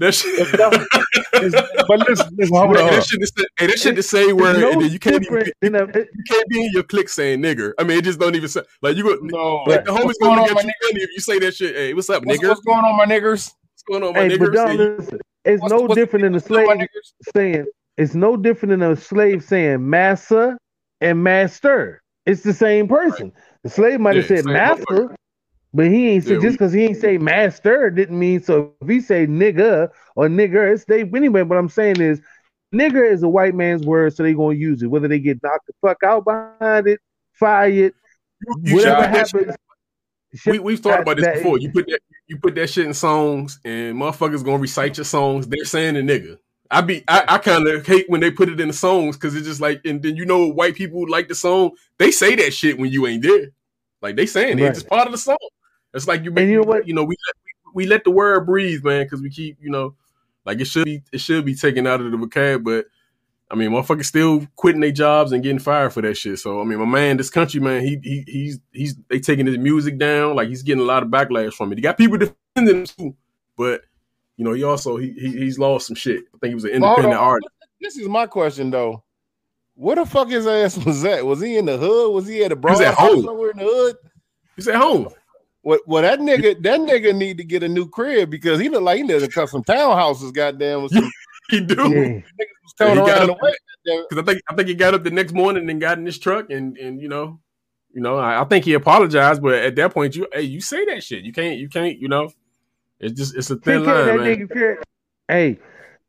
that 0.00 0.14
shit. 0.14 1.86
but 1.86 1.98
listen, 2.08 2.36
listen, 2.36 2.56
hold 2.56 2.76
on, 2.76 2.88
Hey, 2.88 2.94
that 2.96 3.04
shit, 3.04 3.20
the, 3.20 3.48
hey, 3.56 3.66
that 3.68 3.78
shit 3.78 3.94
the 3.94 4.02
same 4.02 4.36
word, 4.36 4.58
no 4.58 4.72
and 4.72 4.82
then 4.82 4.90
you 4.90 4.98
can't 4.98 5.22
even, 5.22 5.38
different 5.38 5.54
than 5.60 5.74
a, 5.76 5.86
you 5.86 6.24
can't 6.26 6.48
be 6.48 6.64
in 6.64 6.72
your 6.72 6.82
clique 6.82 7.08
saying 7.08 7.40
nigger. 7.40 7.72
I 7.78 7.84
mean, 7.84 7.98
it 7.98 8.04
just 8.04 8.18
don't 8.18 8.34
even 8.34 8.48
say 8.48 8.62
like 8.82 8.96
you 8.96 9.04
go. 9.04 9.16
No, 9.22 9.62
like 9.70 9.84
the 9.84 9.92
homies 9.92 10.06
What's 10.06 10.18
going 10.18 10.36
gonna 10.38 10.48
get 10.48 10.54
my 10.56 10.62
you 10.62 10.72
funny 10.88 11.02
if 11.02 11.10
you 11.14 11.20
say 11.20 11.38
that 11.38 11.54
shit. 11.54 11.74
Hey, 11.76 11.94
what's 11.94 12.10
up, 12.10 12.24
What's, 12.24 12.40
nigger? 12.40 12.48
what's 12.48 12.60
going 12.62 12.84
on, 12.84 12.96
my 12.96 13.06
niggers? 13.06 13.52
Going 13.88 14.02
on, 14.02 14.14
Hey, 14.14 14.36
but 14.36 14.52
don't 14.52 14.76
listen. 14.76 15.20
It's 15.44 15.62
What's- 15.62 15.72
no 15.72 15.80
what's- 15.82 15.94
different 15.94 16.22
than 16.24 16.32
a 16.34 16.36
what's 16.36 16.48
going 16.48 16.68
on, 16.70 16.78
my 16.78 16.86
slave 16.86 17.32
saying. 17.34 17.66
It's 17.96 18.14
no 18.14 18.36
different 18.36 18.70
than 18.70 18.82
a 18.82 18.94
slave 18.96 19.42
saying 19.42 19.88
massa 19.88 20.56
and 21.00 21.22
master. 21.22 22.00
It's 22.26 22.42
the 22.42 22.52
same 22.52 22.86
person. 22.86 23.32
The 23.64 23.70
slave 23.70 23.98
might 23.98 24.16
have 24.16 24.30
Yeah, 24.30 24.36
said 24.36 24.44
master, 24.44 25.16
but 25.72 25.86
he 25.86 26.10
ain't 26.10 26.24
Yeah, 26.24 26.34
said 26.34 26.42
just 26.42 26.58
because 26.58 26.72
he 26.72 26.84
ain't 26.84 26.96
say 26.98 27.18
master 27.18 27.90
didn't 27.90 28.18
mean 28.18 28.40
so. 28.42 28.74
If 28.82 28.88
he 28.88 29.00
say 29.00 29.26
nigga 29.26 29.88
or 30.16 30.28
nigger, 30.28 30.72
it's 30.72 30.84
they 30.84 31.02
anyway. 31.02 31.42
What 31.42 31.58
I'm 31.58 31.68
saying 31.68 32.00
is, 32.00 32.20
nigger 32.74 33.10
is 33.10 33.22
a 33.22 33.28
white 33.28 33.54
man's 33.54 33.84
word, 33.86 34.14
so 34.14 34.22
they 34.22 34.34
gonna 34.34 34.54
use 34.54 34.82
it. 34.82 34.86
Whether 34.88 35.08
they 35.08 35.18
get 35.18 35.42
knocked 35.42 35.66
the 35.66 35.72
fuck 35.80 36.02
out 36.04 36.24
behind 36.24 36.86
it, 36.86 37.00
fired, 37.32 37.94
you 38.62 38.74
whatever 38.76 39.00
that 39.00 39.28
shit- 39.28 39.46
happens. 39.46 39.56
we 40.46 40.58
we've 40.58 40.80
thought 40.80 41.00
about 41.00 41.16
this 41.16 41.24
that- 41.24 41.36
before. 41.36 41.58
You 41.58 41.70
put 41.72 41.86
that 41.88 42.00
you 42.28 42.38
put 42.38 42.54
that 42.54 42.68
shit 42.68 42.86
in 42.86 42.94
songs, 42.94 43.58
and 43.64 43.96
motherfuckers 43.96 44.44
gonna 44.44 44.58
recite 44.58 44.96
your 44.96 45.04
songs. 45.04 45.46
They're 45.46 45.64
saying 45.64 45.94
the 45.94 46.00
nigga. 46.00 46.38
I 46.70 46.82
be 46.82 47.02
I, 47.08 47.24
I 47.26 47.38
kind 47.38 47.66
of 47.66 47.86
hate 47.86 48.08
when 48.08 48.20
they 48.20 48.30
put 48.30 48.50
it 48.50 48.60
in 48.60 48.68
the 48.68 48.74
songs 48.74 49.16
because 49.16 49.34
it's 49.34 49.46
just 49.46 49.60
like, 49.60 49.80
and 49.86 50.02
then 50.02 50.16
you 50.16 50.26
know 50.26 50.46
white 50.46 50.74
people 50.74 51.08
like 51.08 51.28
the 51.28 51.34
song. 51.34 51.72
They 51.98 52.10
say 52.10 52.34
that 52.36 52.52
shit 52.52 52.78
when 52.78 52.90
you 52.90 53.06
ain't 53.06 53.22
there. 53.22 53.48
Like 54.02 54.16
they 54.16 54.26
saying 54.26 54.58
it. 54.58 54.62
Right. 54.62 54.70
It's 54.70 54.80
just 54.80 54.90
part 54.90 55.06
of 55.06 55.12
the 55.12 55.18
song. 55.18 55.38
It's 55.94 56.06
like 56.06 56.22
you 56.24 56.30
make 56.30 56.48
you 56.48 56.56
know 56.56 56.68
what? 56.68 56.86
you 56.86 56.94
know 56.94 57.04
we 57.04 57.16
let, 57.26 57.74
we 57.74 57.86
let 57.86 58.04
the 58.04 58.10
word 58.10 58.44
breathe, 58.46 58.84
man, 58.84 59.04
because 59.04 59.22
we 59.22 59.30
keep 59.30 59.56
you 59.60 59.70
know 59.70 59.94
like 60.44 60.60
it 60.60 60.66
should 60.66 60.84
be 60.84 61.02
it 61.12 61.20
should 61.20 61.44
be 61.46 61.54
taken 61.54 61.86
out 61.86 62.00
of 62.00 62.10
the 62.10 62.16
vocab, 62.18 62.62
but. 62.64 62.86
I 63.50 63.54
mean, 63.54 63.70
motherfuckers 63.70 64.04
still 64.04 64.46
quitting 64.56 64.82
their 64.82 64.92
jobs 64.92 65.32
and 65.32 65.42
getting 65.42 65.58
fired 65.58 65.92
for 65.92 66.02
that 66.02 66.16
shit. 66.16 66.38
So 66.38 66.60
I 66.60 66.64
mean, 66.64 66.78
my 66.78 66.84
man, 66.84 67.16
this 67.16 67.30
country 67.30 67.60
man, 67.60 67.82
he 67.82 67.98
he 68.02 68.24
he's 68.26 68.60
he's 68.72 68.96
they 69.08 69.20
taking 69.20 69.46
his 69.46 69.58
music 69.58 69.98
down. 69.98 70.36
Like 70.36 70.48
he's 70.48 70.62
getting 70.62 70.82
a 70.82 70.86
lot 70.86 71.02
of 71.02 71.08
backlash 71.08 71.54
from 71.54 71.72
it. 71.72 71.78
He 71.78 71.82
got 71.82 71.96
people 71.96 72.18
defending 72.18 72.76
him 72.76 72.86
too, 72.86 73.16
but 73.56 73.82
you 74.36 74.44
know, 74.44 74.52
he 74.52 74.64
also 74.64 74.96
he, 74.96 75.12
he 75.12 75.32
he's 75.32 75.58
lost 75.58 75.86
some 75.86 75.96
shit. 75.96 76.24
I 76.34 76.38
think 76.38 76.50
he 76.50 76.54
was 76.54 76.64
an 76.64 76.70
independent 76.70 77.14
on. 77.14 77.20
artist. 77.20 77.50
This 77.80 77.96
is 77.96 78.08
my 78.08 78.26
question 78.26 78.70
though. 78.70 79.02
Where 79.74 79.96
the 79.96 80.04
fuck 80.04 80.28
his 80.28 80.46
ass 80.46 80.76
was 80.84 81.04
at? 81.04 81.24
Was 81.24 81.40
he 81.40 81.56
in 81.56 81.64
the 81.64 81.78
hood? 81.78 82.12
Was 82.12 82.26
he 82.26 82.44
at 82.44 82.52
a 82.52 82.56
was 82.56 82.60
broad 82.60 82.82
at 82.82 82.94
home. 82.94 83.24
somewhere 83.24 83.50
in 83.50 83.58
the 83.58 83.64
hood? 83.64 83.96
He's 84.56 84.68
at 84.68 84.74
home. 84.74 85.08
Well, 85.62 85.78
well, 85.86 86.02
that 86.02 86.18
nigga, 86.18 86.60
that 86.62 86.80
nigga 86.80 87.14
need 87.14 87.36
to 87.38 87.44
get 87.44 87.62
a 87.62 87.68
new 87.68 87.88
crib 87.88 88.30
because 88.30 88.58
he 88.58 88.68
look 88.68 88.82
like 88.82 88.96
he 88.98 89.04
lives 89.04 89.22
in 89.22 89.30
some 89.46 89.62
townhouses. 89.62 90.32
Goddamn, 90.32 90.82
with 90.82 90.92
some 90.92 91.10
He 91.50 91.60
do. 91.60 91.74
Yeah. 91.74 92.20
was 92.62 92.72
coming 92.76 92.96
he 92.96 93.00
got 93.00 93.18
around 93.18 93.28
the 93.28 93.32
way. 93.40 93.54
Because 93.84 94.22
I 94.22 94.22
think 94.22 94.42
I 94.50 94.54
think 94.54 94.68
he 94.68 94.74
got 94.74 94.92
up 94.92 95.02
the 95.02 95.10
next 95.10 95.32
morning 95.32 95.70
and 95.70 95.80
got 95.80 95.96
in 95.96 96.04
his 96.04 96.18
truck 96.18 96.50
and 96.50 96.76
and 96.76 97.00
you 97.00 97.08
know, 97.08 97.40
you 97.92 98.02
know, 98.02 98.18
I, 98.18 98.42
I 98.42 98.44
think 98.44 98.66
he 98.66 98.74
apologized, 98.74 99.40
but 99.42 99.54
at 99.54 99.74
that 99.76 99.94
point, 99.94 100.14
you 100.14 100.26
hey, 100.32 100.42
you 100.42 100.60
say 100.60 100.84
that 100.86 101.02
shit. 101.02 101.24
You 101.24 101.32
can't 101.32 101.58
you 101.58 101.70
can't 101.70 101.98
you 101.98 102.08
know. 102.08 102.30
It's 103.00 103.18
just 103.18 103.34
it's 103.34 103.50
a 103.50 103.56
thin 103.56 103.84
line, 103.84 104.18
man. 104.18 104.48
nigga. 104.48 104.76
Hey, 105.26 105.58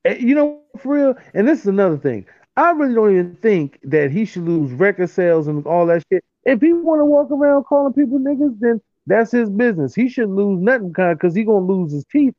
eh, 0.04 0.17
you 0.19 0.36
know 0.36 0.62
for 0.78 0.95
real. 0.95 1.15
And 1.34 1.47
this 1.47 1.60
is 1.60 1.67
another 1.67 1.97
thing. 1.97 2.25
I 2.58 2.71
really 2.71 2.95
don't 2.95 3.12
even 3.12 3.36
think 3.38 3.80
that 3.84 4.12
he 4.12 4.25
should 4.25 4.43
lose 4.43 4.71
record 4.73 5.10
sales 5.10 5.47
and 5.47 5.65
all 5.65 5.86
that 5.86 6.04
shit. 6.12 6.25
If 6.43 6.60
he 6.60 6.73
want 6.73 6.99
to 6.99 7.06
walk 7.06 7.32
around 7.32 7.63
calling 7.63 7.93
people 7.93 8.19
niggas, 8.19 8.60
then 8.60 8.82
that's 9.08 9.32
his 9.32 9.49
business. 9.49 9.95
He 9.95 10.10
shouldn't 10.10 10.36
lose 10.36 10.60
nothing, 10.60 10.91
kind, 10.91 11.17
because 11.17 11.34
he 11.34 11.43
gonna 11.43 11.65
lose 11.65 11.93
his 11.93 12.06
teeth 12.12 12.34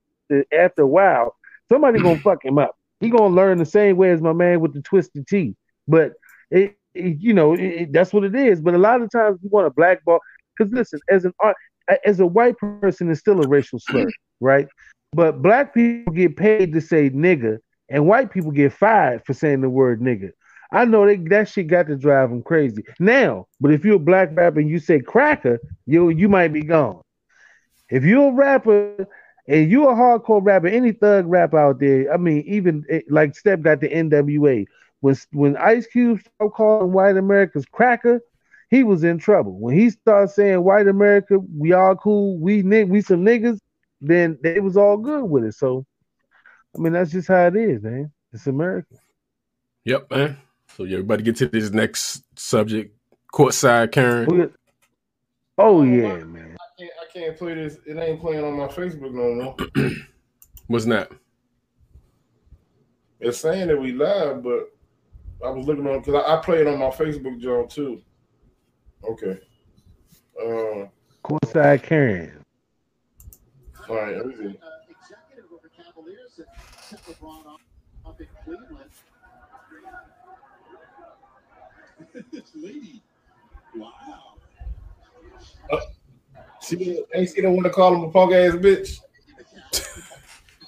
after 0.52 0.82
a 0.82 0.86
while. 0.86 1.36
Somebody 1.70 2.00
gonna 2.00 2.18
fuck 2.24 2.44
him 2.44 2.58
up. 2.58 2.76
He 3.00 3.08
gonna 3.10 3.34
learn 3.34 3.58
the 3.58 3.64
same 3.66 3.96
way 3.96 4.10
as 4.10 4.20
my 4.20 4.32
man 4.32 4.60
with 4.60 4.74
the 4.74 4.82
twisted 4.82 5.26
teeth. 5.26 5.56
But 5.88 6.12
it, 6.50 6.76
it- 6.94 7.18
you 7.20 7.32
know, 7.32 7.54
it, 7.54 7.60
it- 7.60 7.92
that's 7.92 8.12
what 8.12 8.24
it 8.24 8.34
is. 8.34 8.60
But 8.60 8.74
a 8.74 8.78
lot 8.78 9.00
of 9.02 9.10
times 9.10 9.38
you 9.42 9.48
want 9.50 9.66
to 9.66 9.70
blackball. 9.70 10.20
Because 10.56 10.72
listen, 10.72 11.00
as 11.10 11.24
an 11.24 11.32
art, 11.40 11.56
as 12.04 12.20
a 12.20 12.26
white 12.26 12.56
person, 12.58 13.10
it's 13.10 13.20
still 13.20 13.40
a 13.40 13.48
racial 13.48 13.78
slur, 13.80 14.10
right? 14.40 14.66
But 15.12 15.42
black 15.42 15.74
people 15.74 16.12
get 16.12 16.36
paid 16.36 16.72
to 16.74 16.80
say 16.80 17.10
nigga, 17.10 17.58
and 17.88 18.06
white 18.06 18.30
people 18.30 18.50
get 18.52 18.72
fired 18.72 19.22
for 19.24 19.32
saying 19.32 19.60
the 19.62 19.70
word 19.70 20.00
nigga. 20.00 20.30
I 20.72 20.84
know 20.84 21.04
they, 21.06 21.16
that 21.16 21.48
shit 21.48 21.66
got 21.66 21.88
to 21.88 21.96
drive 21.96 22.30
them 22.30 22.42
crazy. 22.42 22.84
Now, 23.00 23.46
but 23.60 23.72
if 23.72 23.84
you're 23.84 23.96
a 23.96 24.00
black 24.00 24.30
rapper 24.32 24.60
and 24.60 24.68
you 24.70 24.78
say 24.78 25.00
cracker, 25.00 25.58
you 25.86 26.10
you 26.10 26.28
might 26.28 26.52
be 26.52 26.62
gone. 26.62 27.00
If 27.88 28.04
you're 28.04 28.28
a 28.28 28.32
rapper 28.34 29.08
and 29.50 29.68
you're 29.68 29.90
a 29.90 29.96
hardcore 29.96 30.44
rapper, 30.44 30.68
any 30.68 30.92
thug 30.92 31.26
rap 31.26 31.54
out 31.54 31.80
there, 31.80 32.12
I 32.12 32.16
mean, 32.16 32.44
even 32.46 32.84
eh, 32.88 33.00
like 33.10 33.34
Step 33.34 33.62
got 33.62 33.80
the 33.80 33.88
NWA. 33.88 34.64
When 35.00 35.16
when 35.32 35.56
Ice 35.56 35.88
Cube 35.88 36.20
started 36.20 36.54
calling 36.54 36.92
white 36.92 37.16
America's 37.16 37.64
cracker, 37.66 38.20
he 38.70 38.84
was 38.84 39.02
in 39.02 39.18
trouble. 39.18 39.58
When 39.58 39.76
he 39.76 39.90
started 39.90 40.28
saying 40.28 40.62
white 40.62 40.86
America, 40.86 41.40
we 41.58 41.72
all 41.72 41.96
cool, 41.96 42.38
we 42.38 42.62
we 42.62 43.00
some 43.00 43.24
niggas, 43.24 43.58
then 44.00 44.38
it 44.44 44.62
was 44.62 44.76
all 44.76 44.96
good 44.96 45.24
with 45.24 45.42
it. 45.42 45.56
So, 45.56 45.84
I 46.76 46.78
mean, 46.78 46.92
that's 46.92 47.10
just 47.10 47.26
how 47.26 47.48
it 47.48 47.56
is, 47.56 47.82
man. 47.82 48.12
It's 48.32 48.46
America. 48.46 48.94
Yep, 49.84 50.12
man. 50.12 50.36
So 50.76 50.84
yeah, 50.84 50.98
everybody 50.98 51.24
get 51.24 51.36
to 51.36 51.48
this 51.48 51.70
next 51.70 52.22
subject. 52.38 52.96
Courtside 53.34 53.90
Karen. 53.90 54.54
Oh 55.58 55.82
yeah, 55.82 56.22
man. 56.22 56.56
I 56.80 56.82
can't, 56.82 56.92
I 57.02 57.12
can't 57.12 57.36
play 57.36 57.54
this. 57.54 57.78
It 57.84 57.98
ain't 57.98 58.20
playing 58.20 58.44
on 58.44 58.56
my 58.56 58.66
Facebook 58.66 59.12
no 59.12 59.34
more. 59.34 59.56
What's 60.66 60.86
that? 60.86 61.10
It's 63.18 63.38
saying 63.38 63.68
that 63.68 63.78
we 63.78 63.92
live, 63.92 64.42
but 64.42 64.72
I 65.44 65.50
was 65.50 65.66
looking 65.66 65.86
on 65.86 65.98
because 65.98 66.14
I, 66.14 66.36
I 66.36 66.56
it 66.60 66.66
on 66.66 66.78
my 66.78 66.88
Facebook 66.88 67.38
John 67.38 67.68
too. 67.68 68.00
Okay. 69.04 69.38
Uh, 70.40 70.86
Courtside 71.22 71.82
Karen. 71.82 72.44
all 73.88 73.96
right. 73.96 74.16
Let 74.16 74.26
me 74.26 74.34
see. 74.36 74.58
this 82.32 82.50
lady. 82.54 83.02
Wow. 83.76 84.36
See, 86.60 87.02
ain't 87.14 87.28
see 87.28 87.40
the 87.40 87.50
one 87.50 87.64
to 87.64 87.70
call 87.70 87.94
him 87.94 88.04
a 88.04 88.10
punk 88.10 88.32
ass 88.32 88.54
bitch. 88.54 89.00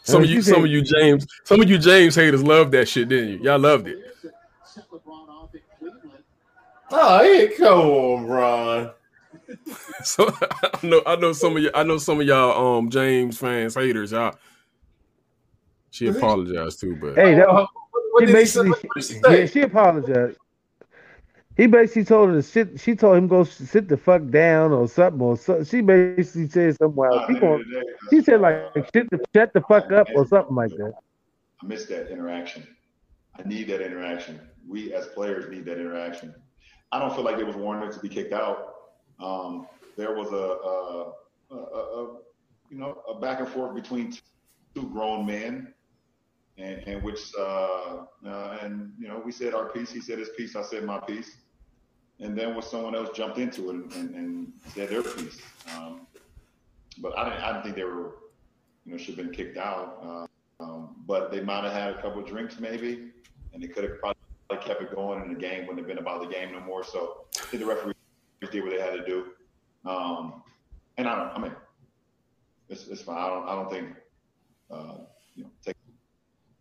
Some 0.05 0.23
of 0.23 0.31
you, 0.31 0.43
some 0.43 0.65
of 0.65 0.71
you 0.71 0.83
James, 0.83 1.27
some 1.45 1.61
of 1.61 1.71
you 1.71 1.79
James 1.79 2.15
haters 2.15 2.43
loved 2.43 2.73
that 2.73 2.89
shit, 2.89 3.09
didn't 3.09 3.29
you? 3.29 3.39
Y'all 3.45 3.59
loved 3.59 3.87
it. 3.87 3.99
Oh, 6.91 7.19
hey, 7.23 7.49
come 7.57 7.79
on, 7.81 8.27
Ron. 8.27 8.91
So 10.05 10.29
I 10.43 10.87
know, 10.87 11.03
I 11.07 11.17
know 11.17 11.33
some 11.33 11.57
of 11.57 11.63
you, 11.63 11.71
I 11.75 11.85
know 11.85 11.97
some 11.97 12.21
of 12.21 12.27
y'all, 12.27 12.79
um, 12.79 12.91
James 12.91 13.39
fans, 13.39 13.75
haters, 13.75 14.11
y'all. 14.11 14.35
She 15.91 16.09
apologized 16.09 16.81
too, 16.81 16.97
but 16.97 17.15
Hey, 17.15 17.35
that, 17.37 17.49
what 17.49 17.69
he 18.21 18.27
did 18.27 18.33
basically, 18.33 18.73
she 18.97 19.03
say? 19.03 19.41
yeah, 19.41 19.47
she 19.47 19.61
apologized. 19.61 20.39
He 21.57 21.67
basically 21.67 22.05
told 22.05 22.31
her 22.31 22.37
to 22.37 22.43
sit. 22.43 22.81
She 22.81 22.95
told 22.95 23.17
him 23.19 23.29
go 23.29 23.45
sit 23.45 23.89
the 23.89 23.97
fuck 23.97 24.29
down 24.31 24.73
or 24.73 24.89
something. 24.89 25.21
Or 25.21 25.37
so, 25.37 25.63
she 25.63 25.83
basically 25.83 26.49
said 26.49 26.77
something. 26.77 27.05
Else. 27.05 27.29
He 27.29 27.35
going, 27.35 27.65
she 28.11 28.23
said 28.23 28.41
like 28.41 28.73
shit 28.95 29.11
the, 29.11 29.21
shut 29.35 29.53
the 29.53 29.61
fuck 29.63 29.93
up 29.93 30.09
or 30.15 30.27
something 30.27 30.55
like 30.55 30.71
that. 30.71 30.93
I 31.63 31.67
miss 31.67 31.87
that 31.87 32.11
interaction. 32.11 32.67
I 33.39 33.47
need 33.47 33.69
that 33.69 33.81
interaction. 33.81 34.41
We 34.67 34.95
as 34.95 35.07
players 35.09 35.51
need 35.51 35.65
that 35.67 35.79
interaction. 35.79 36.35
I 36.91 36.99
don't 36.99 37.15
feel 37.15 37.25
like 37.25 37.39
it 37.39 37.47
was 37.47 37.57
warranted 37.57 37.93
to 37.93 38.01
be 38.01 38.09
kicked 38.09 38.33
out. 38.33 38.75
Um, 39.21 39.67
there 39.97 40.15
was 40.15 40.33
a, 40.33 40.37
a, 40.37 41.13
a, 41.51 41.57
a, 41.57 42.03
a 42.03 42.19
you 42.71 42.79
know 42.79 43.03
a 43.09 43.21
back 43.21 43.41
and 43.41 43.49
forth 43.49 43.75
between 43.75 44.13
two 44.75 44.89
grown 44.91 45.27
men, 45.27 45.75
and, 46.59 46.83
and 46.87 47.03
which 47.03 47.21
uh, 47.39 48.05
uh, 48.27 48.59
and 48.63 48.93
you 48.99 49.09
know 49.09 49.23
we 49.25 49.33
said 49.33 49.55
our 49.55 49.69
piece. 49.69 49.91
He 49.91 50.01
said 50.01 50.19
his 50.19 50.31
piece. 50.31 50.57
I 50.57 50.63
said 50.63 50.85
my 50.85 50.99
piece, 50.99 51.37
and 52.23 52.39
then 52.39 52.55
when 52.55 52.63
someone 52.63 52.95
else 52.95 53.11
jumped 53.15 53.39
into 53.39 53.71
it 53.71 53.75
and, 53.75 53.93
and, 53.93 54.15
and 54.15 54.53
said 54.69 54.89
their 54.89 55.03
piece. 55.03 55.41
Um, 55.77 56.07
but 56.99 57.17
I 57.19 57.29
didn't. 57.29 57.43
I 57.43 57.53
didn't 57.53 57.65
think 57.65 57.77
they 57.77 57.85
were 57.85 58.15
you 58.85 58.93
know 58.93 58.97
should 58.97 59.17
have 59.17 59.27
been 59.27 59.35
kicked 59.35 59.59
out. 59.59 59.99
Uh, 60.03 60.63
um, 60.63 60.95
but 61.07 61.31
they 61.33 61.41
might 61.41 61.65
have 61.65 61.73
had 61.73 61.91
a 61.91 62.01
couple 62.01 62.23
drinks 62.23 62.61
maybe, 62.61 63.11
and 63.53 63.63
they 63.63 63.67
could 63.67 63.85
have 63.85 63.99
probably 63.99 64.17
kept 64.61 64.83
it 64.83 64.95
going, 64.95 65.23
and 65.23 65.35
the 65.35 65.41
game 65.41 65.63
wouldn't 65.63 65.79
have 65.79 65.89
been 65.89 65.99
about 65.99 66.21
the 66.23 66.29
game 66.29 66.53
no 66.53 66.61
more. 66.61 66.85
So 66.85 67.25
I 67.37 67.45
think 67.47 67.63
the 67.63 67.69
referees 67.69 67.95
did 68.51 68.63
what 68.63 68.71
they 68.71 68.81
had 68.81 68.95
to 68.95 69.05
do. 69.05 69.27
Um, 69.85 70.43
and 70.97 71.09
I 71.09 71.17
don't. 71.17 71.37
I 71.37 71.39
mean, 71.39 71.57
it's, 72.69 72.87
it's 72.87 73.03
fine. 73.03 73.19
I 73.19 73.29
don't. 73.29 73.49
I 73.49 73.55
don't 73.55 73.71
think 73.71 73.89
uh, 74.71 74.99
you 75.35 75.45
know 75.45 75.51
take 75.65 75.77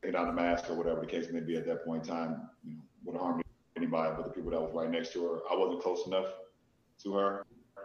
take 0.01 0.13
down 0.13 0.27
the 0.27 0.33
mask 0.33 0.69
or 0.69 0.73
whatever 0.73 1.01
the 1.01 1.07
case 1.07 1.27
may 1.31 1.41
be 1.41 1.55
at 1.55 1.67
that 1.67 1.85
point 1.85 2.03
in 2.03 2.09
time. 2.09 2.49
You 2.63 2.73
know, 2.73 2.81
would 3.03 3.17
harm 3.17 3.41
anybody 3.81 4.13
but 4.15 4.23
the 4.25 4.31
people 4.31 4.51
that 4.51 4.61
was 4.61 4.71
right 4.73 4.89
next 4.89 5.13
to 5.13 5.23
her. 5.25 5.39
I 5.51 5.55
wasn't 5.55 5.81
close 5.81 6.05
enough 6.07 6.27
to 7.03 7.13
her. 7.15 7.45
I 7.77 7.81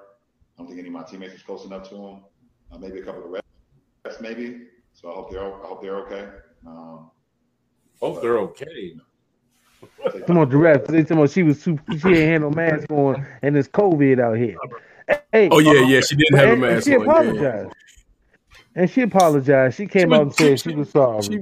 don't 0.58 0.66
think 0.66 0.78
any 0.78 0.88
of 0.88 0.94
my 0.94 1.02
teammates 1.02 1.32
was 1.34 1.42
close 1.42 1.64
enough 1.64 1.88
to 1.90 1.94
him. 1.96 2.16
Uh, 2.72 2.78
maybe 2.78 3.00
a 3.00 3.02
couple 3.04 3.22
of 3.34 3.40
refs, 4.04 4.20
maybe. 4.20 4.62
So 4.92 5.10
I 5.10 5.14
hope 5.14 5.30
they're 5.30 5.42
I 5.42 5.66
hope 5.66 5.82
they're 5.82 5.96
okay. 6.06 6.28
Um, 6.66 7.10
Hope 8.00 8.20
they're 8.20 8.38
okay. 8.38 8.94
Come 10.26 10.38
on, 10.38 10.50
giraffe. 10.50 10.84
They 10.86 11.02
talking 11.02 11.18
about 11.18 11.30
she 11.30 11.42
was 11.42 11.62
too. 11.62 11.78
She 11.98 12.08
ain't 12.08 12.30
had 12.32 12.40
no 12.42 12.50
mask 12.50 12.90
on, 12.90 13.26
and 13.42 13.56
it's 13.56 13.68
COVID 13.68 14.20
out 14.20 14.36
here. 14.36 14.56
Hey, 15.32 15.48
Oh, 15.50 15.58
yeah, 15.60 15.86
yeah, 15.86 16.00
she 16.00 16.16
didn't 16.16 16.36
have 16.36 16.48
a 16.48 16.52
and- 16.54 16.64
and 16.64 16.74
mask 16.74 16.86
She 16.86 16.94
on, 16.96 17.04
yeah. 17.04 17.10
apologized. 17.12 17.74
And 18.74 18.90
she 18.90 19.02
apologized. 19.02 19.76
She 19.76 19.86
came 19.86 20.10
She 20.10 20.14
out 20.14 20.22
and 20.22 20.34
said 20.34 20.60
she 20.60 20.74
was 20.74 20.90
sorry. 20.90 21.22
she, 21.22 21.32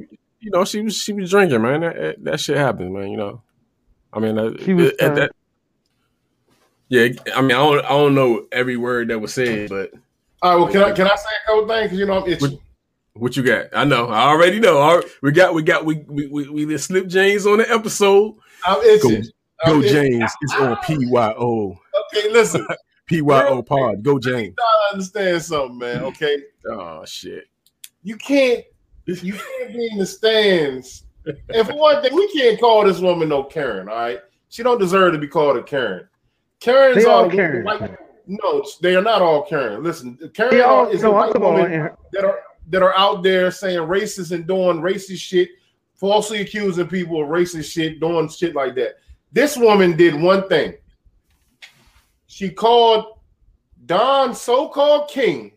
you 0.41 0.51
know, 0.53 0.65
she 0.65 0.81
was 0.83 0.97
she 0.97 1.13
was 1.13 1.31
drinking, 1.31 1.63
man. 1.63 1.81
That, 1.81 1.97
that, 1.97 2.25
that 2.25 2.41
shit 2.41 2.57
happened, 2.57 2.93
man. 2.93 3.11
You 3.11 3.17
know, 3.17 3.43
I 4.15 4.21
mean, 4.21 4.37
that, 4.37 4.63
She 4.63 4.73
was 4.75 4.93
at 5.01 5.15
that- 5.17 5.33
yeah. 6.89 7.09
I 7.35 7.41
mean, 7.41 7.51
I 7.53 7.55
don't 7.55 7.85
I 7.85 7.89
don't 7.89 8.15
know 8.15 8.47
every 8.53 8.77
word 8.77 9.09
that 9.09 9.19
was 9.19 9.35
said, 9.35 9.69
but 9.69 9.93
All 10.43 10.51
right. 10.53 10.57
Well, 10.65 10.73
can 10.73 10.83
I 10.83 10.93
can 10.93 11.07
I 11.07 11.17
say 11.17 11.29
a 11.45 11.47
couple 11.47 11.69
things? 11.69 11.83
Because 11.85 11.99
you 11.99 12.07
know 12.07 12.23
I'm 12.23 12.31
itching. 12.31 12.59
what 13.15 13.37
you 13.37 13.43
got? 13.43 13.67
I 13.75 13.85
know. 13.85 14.07
I 14.09 14.29
already 14.29 14.61
know. 14.61 14.79
All 14.79 14.97
right, 14.99 15.07
we 15.23 15.33
got 15.33 15.55
we 15.55 15.63
got 15.63 15.85
we 15.85 16.05
we 16.07 16.27
we, 16.29 16.49
we 16.49 16.65
did 16.67 16.79
slip 16.79 17.07
James 17.09 17.47
on 17.47 17.59
the 17.59 17.71
episode. 17.73 18.37
I'm 18.67 18.81
itching. 18.83 19.25
go 19.67 19.77
I'm 19.77 19.83
itching. 19.85 19.93
James. 20.21 20.33
It's 20.43 20.55
on 20.55 20.77
PYO. 20.77 21.79
Okay, 22.17 22.31
listen. 22.31 22.67
PYO 23.09 23.63
pod. 23.63 24.03
Go 24.03 24.19
James. 24.19 24.55
I 24.59 24.93
understand 24.93 25.43
something, 25.43 25.79
man. 25.79 26.05
Okay. 26.05 26.37
Oh 26.71 27.05
shit. 27.05 27.45
You 28.03 28.17
can't. 28.17 28.65
You 29.07 29.35
can't 29.35 29.73
be 29.75 29.89
in 29.93 29.99
the 29.99 30.07
stands. 30.07 31.04
And 31.55 31.67
for 31.67 31.75
one 31.75 32.03
thing, 32.03 32.15
we 32.15 32.31
can't 32.33 32.61
call 32.61 32.85
this 32.85 32.99
woman 33.01 33.29
no 33.29 33.45
Karen. 33.45 33.89
All 33.89 33.95
right, 33.95 34.21
she 34.49 34.63
don't 34.63 34.79
deserve 34.79 35.13
to 35.13 35.19
be 35.19 35.29
called 35.29 35.57
a 35.57 35.63
Karen. 35.63 36.09
Karens 36.61 36.97
They 36.97 37.05
are 37.05 37.13
all 37.25 37.29
the 37.29 37.35
Karens. 37.37 37.65
white. 37.65 37.97
No, 38.27 38.65
they 38.81 38.95
are 38.97 39.03
not 39.03 39.21
all 39.23 39.43
Karen. 39.43 39.83
Listen, 39.83 40.19
Karen 40.35 40.61
all- 40.63 40.89
is 40.89 41.03
no, 41.03 41.09
a 41.09 41.13
I'm 41.13 41.17
white 41.19 41.27
talking 41.33 41.43
woman 41.43 41.91
that 42.13 42.25
are 42.25 42.41
that 42.71 42.83
are 42.83 42.97
out 42.97 43.23
there 43.23 43.51
saying 43.51 43.79
racist 43.81 44.33
and 44.33 44.47
doing 44.47 44.81
racist 44.81 45.19
shit, 45.19 45.51
falsely 45.95 46.41
accusing 46.41 46.87
people 46.89 47.23
of 47.23 47.29
racist 47.29 47.71
shit, 47.71 48.01
doing 48.01 48.29
shit 48.29 48.55
like 48.55 48.75
that. 48.77 48.95
This 49.33 49.57
woman 49.57 49.97
did 49.97 50.15
one 50.15 50.49
thing. 50.49 50.75
She 52.27 52.51
called 52.51 53.19
Don, 53.87 54.35
so-called 54.35 55.09
King, 55.11 55.53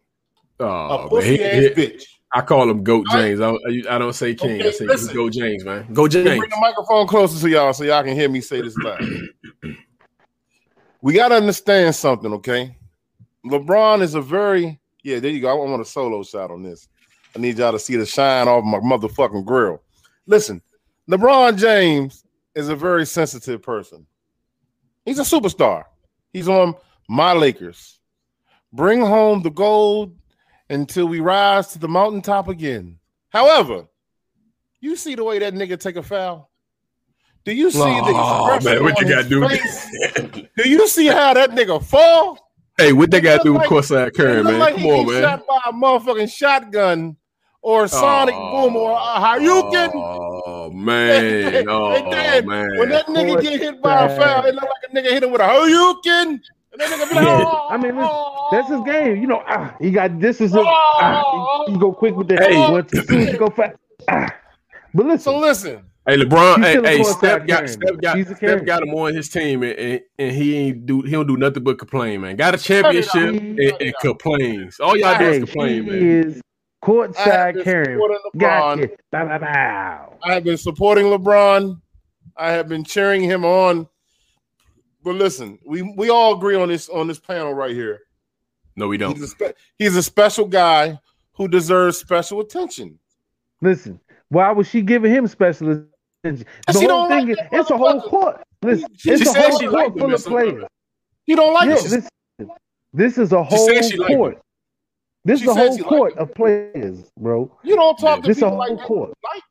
Oh, 0.60 0.66
a 0.66 0.98
man. 1.00 1.10
pussy 1.10 1.44
ass 1.44 1.64
bitch. 1.76 2.04
I 2.34 2.42
call 2.42 2.70
him 2.70 2.84
Goat 2.84 3.08
James. 3.12 3.40
I 3.40 3.52
don't, 3.52 3.88
I 3.90 3.98
don't 3.98 4.14
say 4.14 4.36
King. 4.36 4.62
I 4.62 4.72
say 4.72 4.86
listen. 4.86 5.16
Go 5.16 5.30
James, 5.30 5.64
man. 5.64 5.92
Go 5.94 6.08
James. 6.08 6.26
Bring 6.26 6.50
the 6.50 6.58
microphone 6.60 7.08
closer 7.08 7.40
to 7.40 7.50
y'all 7.50 7.74
so 7.74 7.84
y'all 7.84 8.04
can 8.04 8.16
hear 8.16 8.30
me 8.30 8.42
say 8.42 8.62
this 8.62 8.76
loud. 8.78 9.02
we 11.02 11.14
got 11.14 11.30
to 11.30 11.36
understand 11.36 11.96
something, 11.96 12.34
okay? 12.34 12.76
LeBron 13.46 14.02
is 14.02 14.16
a 14.16 14.22
very 14.22 14.80
yeah. 15.04 15.20
There 15.20 15.32
you 15.32 15.40
go. 15.40 15.50
I 15.50 15.54
want 15.54 15.82
a 15.82 15.86
solo 15.86 16.22
shot 16.24 16.52
on 16.52 16.64
this. 16.64 16.90
I 17.36 17.40
need 17.40 17.58
y'all 17.58 17.72
to 17.72 17.80
see 17.80 17.96
the 17.96 18.06
shine 18.06 18.48
off 18.48 18.64
my 18.64 18.80
motherfucking 18.80 19.46
grill. 19.46 19.82
Listen, 20.26 20.62
LeBron 21.10 21.58
James 21.58 22.26
is 22.56 22.68
a 22.68 22.76
very 22.76 23.06
sensitive 23.06 23.62
person. 23.62 24.06
He's 25.06 25.20
a 25.20 25.24
superstar. 25.24 25.86
He's 26.34 26.50
on 26.50 26.76
my 27.08 27.32
Lakers. 27.32 28.00
Bring 28.74 29.00
home 29.00 29.42
the 29.42 29.50
gold 29.50 30.14
until 30.70 31.06
we 31.08 31.20
rise 31.20 31.68
to 31.70 31.80
the 31.80 31.88
mountaintop 31.88 32.48
again. 32.48 33.00
However, 33.30 33.86
you 34.80 34.96
see 34.96 35.16
the 35.16 35.24
way 35.24 35.40
that 35.40 35.54
nigga 35.54 35.80
take 35.80 35.96
a 35.96 36.04
foul? 36.04 36.50
Do 37.46 37.54
you 37.54 37.72
see 37.72 37.80
the 37.80 37.86
Oh, 38.14 38.54
expression 38.56 38.84
man, 38.84 38.84
what 38.84 39.00
you 39.00 39.08
got 39.08 39.30
to 39.30 39.48
face? 39.48 39.88
do? 40.34 40.48
Do 40.64 40.70
you 40.70 40.88
see 40.88 41.08
how 41.08 41.34
that 41.34 41.52
nigga 41.52 41.82
fall? 41.84 42.40
hey, 42.78 42.94
what 42.94 43.10
they 43.10 43.22
got 43.22 43.38
to 43.38 43.44
do 43.44 43.54
with 43.54 43.72
Like- 43.72 44.08
It 44.10 44.14
Curry, 44.16 44.44
man? 44.44 44.60
like 44.60 44.74
Come 44.76 44.84
he 44.84 44.92
on, 44.92 45.08
man. 45.08 45.22
shot 45.24 45.48
by 45.48 45.60
a 45.68 45.72
motherfucking 45.74 46.32
shotgun 46.32 47.16
or 47.62 47.88
sonic 47.88 48.36
boom 48.36 48.76
or 48.76 48.92
a 48.92 48.96
Hadouken. 49.20 49.90
Oh 49.96 50.70
man, 50.72 51.68
oh 51.70 51.90
man. 52.12 52.46
when 52.78 52.90
that 52.90 53.08
nigga 53.08 53.42
get 53.42 53.60
hit 53.62 53.82
by 53.82 54.06
a 54.06 54.16
foul, 54.20 54.46
it 54.46 54.54
look 54.54 54.64
like 54.64 54.92
a 54.92 54.96
nigga 54.96 55.12
hit 55.12 55.24
him 55.24 55.32
with 55.32 55.42
a 55.42 55.46
Hadouken. 55.46 56.40
And 56.80 56.92
that 56.92 57.00
nigga 57.00 57.10
be 57.10 57.16
like, 57.16 57.26
Yeah. 57.26 57.44
oh, 57.46 57.68
I 57.70 57.78
mean, 57.78 57.96
listen, 57.96 58.18
that's 58.52 58.70
his 58.70 58.82
game. 58.82 59.22
You 59.22 59.28
know, 59.28 59.44
ah, 59.48 59.76
he 59.80 59.92
got 59.92 60.20
this 60.20 60.42
is 60.42 60.54
a 60.54 60.62
ah, 60.64 61.66
you 61.68 61.80
go 61.80 61.92
quick 61.92 62.16
with 62.16 62.28
that. 62.30 62.44
Hey. 62.44 62.58
One, 62.58 62.86
two, 62.86 63.02
three, 63.02 63.32
go 63.34 63.48
fast. 63.50 63.76
Ah. 64.10 64.34
But 64.94 65.06
listen, 65.08 65.20
so 65.20 65.40
listen. 65.40 65.84
Hey 66.08 66.16
LeBron, 66.16 66.64
hey, 66.64 66.72
still 66.72 66.86
a 66.86 66.88
hey 66.88 67.04
Steph 67.04 67.48
got 67.48 67.70
Steph 67.70 67.98
got 68.02 68.18
He's 68.18 68.30
a 68.32 68.36
Steph 68.38 68.64
got 68.64 68.82
him 68.82 68.94
on 68.96 69.14
his 69.14 69.28
team 69.28 69.62
and, 69.64 69.74
and, 69.74 70.02
and 70.18 70.32
he 70.32 70.56
ain't 70.56 70.86
do 70.86 71.02
he 71.02 71.12
don't 71.12 71.28
do 71.28 71.36
nothing 71.36 71.64
but 71.64 71.78
complain, 71.78 72.22
man. 72.22 72.38
Got 72.38 72.56
a 72.56 72.58
championship 72.58 73.14
and, 73.16 73.60
and 73.60 73.94
complains. 74.00 74.80
All 74.80 74.96
y'all 74.98 75.18
do 75.20 75.26
is 75.26 75.40
complain, 75.44 75.84
she 75.84 75.90
man. 75.90 76.02
is 76.02 76.42
I 76.82 76.90
have 76.90 76.90
courtside 76.90 77.54
been 77.56 77.64
Karen. 77.66 77.86
supporting 77.98 78.20
Gotcha. 78.38 78.90
Bow, 79.12 79.26
bow, 79.28 79.38
bow. 79.40 80.14
I 80.24 80.34
have 80.36 80.44
been 80.46 80.58
supporting 80.58 81.08
LeBron. 81.08 81.82
I 82.38 82.52
have 82.52 82.70
been 82.70 82.86
cheering 82.86 83.24
him 83.24 83.44
on. 83.44 83.90
But 85.08 85.16
listen, 85.16 85.58
we 85.66 85.84
we 85.84 86.10
all 86.10 86.36
agree 86.36 86.58
on 86.58 86.68
this 86.68 86.90
on 86.90 87.08
this 87.08 87.18
panel 87.18 87.54
right 87.54 87.72
here. 87.74 88.02
No, 88.76 88.90
we 88.90 88.98
don't. 88.98 89.14
He's 89.16 89.24
a, 89.24 89.28
spe- 89.30 89.56
he's 89.78 89.96
a 89.96 90.04
special 90.04 90.46
guy 90.46 91.00
who 91.32 91.48
deserves 91.48 91.98
special 91.98 92.42
attention. 92.42 93.00
Listen, 93.62 94.02
why 94.28 94.52
was 94.52 94.68
she 94.68 94.82
giving 94.82 95.10
him 95.10 95.26
special 95.28 95.86
attention? 96.26 96.46
The 96.68 96.74
She 96.74 96.80
whole 96.80 96.88
don't 96.90 97.08
thing 97.08 97.28
like 97.30 97.40
is 97.40 97.48
it's 97.54 97.70
a 97.72 97.78
whole 97.78 98.02
court. 98.02 98.44
Listen, 98.62 98.90
She 98.98 99.12
it's 99.12 99.34
a 99.34 99.42
whole 99.42 99.70
court 99.70 99.98
full 99.98 100.14
of 100.14 100.26
players. 100.26 100.66
You 101.26 101.38
don't 101.38 101.54
like 101.54 101.70
Yeah, 101.70 101.78
it. 101.78 101.90
this, 101.90 102.10
this 102.92 103.18
is 103.18 103.32
a 103.32 103.42
whole 103.42 103.66
said 103.66 103.86
she 103.86 103.98
court. 103.98 104.42
This 105.24 105.40
She 105.40 105.46
is 105.48 105.56
a 105.56 105.58
whole 105.58 105.78
court 105.78 106.18
of 106.18 106.34
players, 106.36 107.10
bro. 107.18 107.50
You 107.64 107.78
don't 107.78 107.96
talk 107.98 108.24
to 108.24 108.28
This 108.28 108.40
a 108.40 108.42
people 108.42 108.50
whole 108.50 108.60
like 108.60 108.78
that. 108.78 108.86
court. 108.86 109.14
Like, 109.24 109.44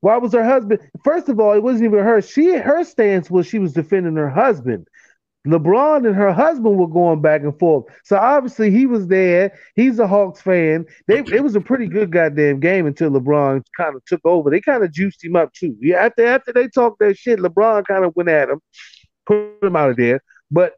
Why 0.00 0.16
was 0.16 0.32
her 0.32 0.44
husband? 0.44 0.80
First 1.04 1.28
of 1.28 1.40
all, 1.40 1.52
it 1.52 1.62
wasn't 1.62 1.84
even 1.84 2.04
her. 2.04 2.20
She 2.22 2.56
her 2.56 2.84
stance 2.84 3.30
was 3.30 3.46
she 3.46 3.58
was 3.58 3.72
defending 3.72 4.16
her 4.16 4.30
husband. 4.30 4.86
LeBron 5.46 6.06
and 6.06 6.14
her 6.14 6.32
husband 6.32 6.78
were 6.78 6.88
going 6.88 7.22
back 7.22 7.42
and 7.42 7.58
forth. 7.58 7.84
So 8.04 8.16
obviously 8.16 8.70
he 8.70 8.86
was 8.86 9.06
there. 9.06 9.58
He's 9.76 9.98
a 9.98 10.06
Hawks 10.06 10.40
fan. 10.40 10.84
They 11.06 11.18
it 11.20 11.42
was 11.42 11.56
a 11.56 11.60
pretty 11.60 11.86
good 11.86 12.12
goddamn 12.12 12.60
game 12.60 12.86
until 12.86 13.10
LeBron 13.10 13.64
kind 13.76 13.96
of 13.96 14.04
took 14.04 14.20
over. 14.24 14.50
They 14.50 14.60
kind 14.60 14.84
of 14.84 14.92
juiced 14.92 15.24
him 15.24 15.36
up 15.36 15.52
too. 15.52 15.76
Yeah, 15.80 16.04
after 16.04 16.26
after 16.26 16.52
they 16.52 16.68
talked 16.68 16.98
that 17.00 17.16
shit, 17.16 17.38
LeBron 17.38 17.86
kind 17.86 18.04
of 18.04 18.14
went 18.14 18.28
at 18.28 18.50
him, 18.50 18.60
put 19.26 19.62
him 19.62 19.76
out 19.76 19.90
of 19.90 19.96
there. 19.96 20.22
But 20.50 20.74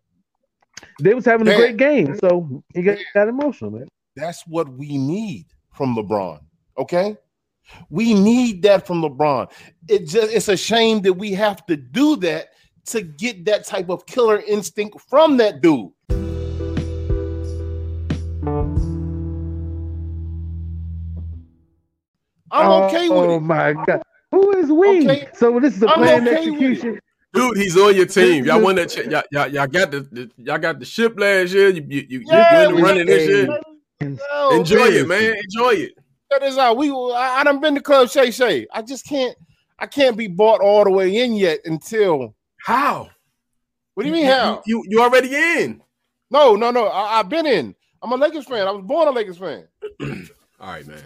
they 1.01 1.15
was 1.15 1.25
having 1.25 1.49
a 1.49 1.57
great 1.57 1.77
game, 1.77 2.19
so 2.19 2.63
he 2.75 2.83
got, 2.83 2.99
got 3.15 3.29
emotional, 3.29 3.71
man. 3.71 3.89
That's 4.17 4.47
what 4.47 4.69
we 4.69 4.99
need 4.99 5.47
from 5.73 5.97
LeBron. 5.97 6.41
Okay. 6.79 7.17
We 7.89 8.15
need 8.15 8.63
that 8.63 8.87
from 8.87 9.03
LeBron. 9.03 9.51
It 9.89 10.07
just 10.07 10.33
it's 10.33 10.49
a 10.49 10.57
shame 10.57 11.03
that 11.03 11.15
we 11.15 11.33
have 11.33 11.65
to 11.67 11.77
do 11.77 12.17
that 12.17 12.51
to 12.87 13.03
get 13.03 13.45
that 13.45 13.67
type 13.67 13.91
of 13.91 14.07
killer 14.07 14.43
instinct 14.47 15.01
from 15.09 15.37
that 15.39 15.61
dude. 15.61 15.91
I'm 22.53 22.69
oh 22.69 22.87
okay 22.87 23.09
with 23.09 23.19
it. 23.19 23.23
Oh 23.23 23.37
it. 23.37 23.41
my 23.41 23.73
god, 23.73 24.03
who 24.33 24.57
is 24.57 24.71
we? 24.71 25.09
Okay. 25.09 25.29
So 25.35 25.59
this 25.61 25.77
is 25.77 25.83
a 25.83 25.89
I'm 25.89 25.99
planned 25.99 26.29
okay 26.29 26.37
execution. 26.39 27.01
Dude, 27.33 27.57
he's 27.57 27.77
on 27.77 27.95
your 27.95 28.07
team. 28.07 28.45
Y'all 28.45 28.61
won 28.61 28.75
that. 28.75 28.91
Ch- 28.91 29.07
y'all, 29.07 29.23
y'all, 29.31 29.47
y'all 29.47 29.67
got 29.69 29.93
the, 29.93 30.01
the 30.01 30.31
y'all 30.37 30.59
got 30.59 30.81
the 30.81 30.85
ship 30.85 31.19
last 31.19 31.53
year. 31.53 31.69
You 31.69 31.85
you 31.87 32.07
you, 32.09 32.23
Yeah, 32.27 32.63
you 32.63 32.69
in 32.71 32.77
the 32.77 32.83
running 32.83 33.07
this 33.07 33.29
year. 33.29 33.61
Yo, 34.01 34.51
Enjoy 34.59 34.79
listen. 34.79 35.05
it, 35.05 35.09
man. 35.09 35.37
Enjoy 35.45 35.71
it. 35.75 35.93
Check 36.33 36.43
this 36.43 36.59
out. 36.59 36.77
We 36.77 36.91
I, 36.91 37.39
I 37.41 37.45
done 37.45 37.61
been 37.61 37.75
to 37.75 37.81
Club 37.81 38.09
Shay 38.09 38.31
Shay. 38.31 38.67
I 38.73 38.83
just 38.83 39.07
can't 39.07 39.37
I 39.79 39.87
can't 39.87 40.17
be 40.17 40.27
bought 40.29 40.61
all 40.61 40.85
the 40.85 40.91
way 40.91 41.17
in 41.23 41.35
yet 41.35 41.61
until 41.65 42.35
how? 42.67 43.09
What 43.95 44.05
do 44.05 44.09
you 44.09 44.15
mean 44.15 44.27
how? 44.27 44.63
You 44.67 44.85
you 44.87 45.03
already 45.03 45.35
in? 45.35 45.83
No, 46.31 46.55
no, 46.55 46.71
no. 46.71 46.87
I, 46.87 47.19
I've 47.19 47.29
been 47.29 47.47
in. 47.47 47.75
I'm 48.03 48.13
a 48.13 48.17
Lakers 48.17 48.47
fan. 48.47 48.67
I 48.67 48.71
was 48.71 48.85
born 48.85 49.09
a 49.09 49.11
Lakers 49.11 49.39
fan. 49.39 49.67
All 50.61 50.69
right, 50.69 50.87
man. 50.87 51.03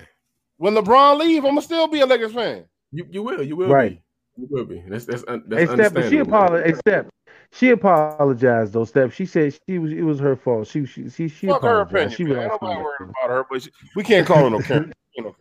When 0.59 0.75
LeBron 0.75 1.19
leave, 1.19 1.45
I'm 1.45 1.53
gonna 1.53 1.63
still 1.63 1.89
be 1.89 2.01
a 2.01 2.07
Lakers 2.07 2.33
fan. 2.33 2.65
You 2.93 3.07
you 3.11 3.23
will 3.23 3.43
you 3.43 3.57
will 3.57 3.69
Right. 3.69 3.93
be. 4.37 4.43
You 4.43 4.49
will 4.51 4.65
be. 4.67 4.83
That's 4.87 5.07
that's 5.07 5.25
un- 5.27 5.45
Hey, 5.49 5.65
that's 5.65 5.73
Steph, 5.73 5.95
but 5.95 6.11
she 6.11 6.19
understandable. 6.19 6.33
apologized. 6.33 6.67
Hey, 6.67 6.75
Steph, 6.75 7.07
she 7.53 7.71
apologized 7.71 8.73
though. 8.75 8.85
Steph, 8.85 9.15
she 9.15 9.25
said 9.27 9.59
she 9.69 9.79
was 9.79 9.93
it 9.93 10.03
was 10.03 10.19
her 10.21 10.37
fault. 10.37 10.67
She 10.69 10.85
she 10.85 11.09
she, 11.09 11.29
she 11.29 11.47
Fuck 11.47 11.63
her 11.63 11.81
apologized. 11.81 11.91
opinion. 11.93 12.11
She 12.17 12.25
was 12.25 12.37
Ain't 12.37 12.53
asking 12.53 12.69
nobody 12.69 12.77
me. 12.79 12.83
worried 12.85 13.11
about 13.23 13.31
her, 13.31 13.47
but 13.51 13.63
she, 13.63 13.71
we 13.97 14.03
can't 14.05 14.27
call 14.27 14.45
her 14.45 14.51
no 14.51 14.61
Karen. 14.61 14.93
You 15.17 15.25
know, 15.25 15.37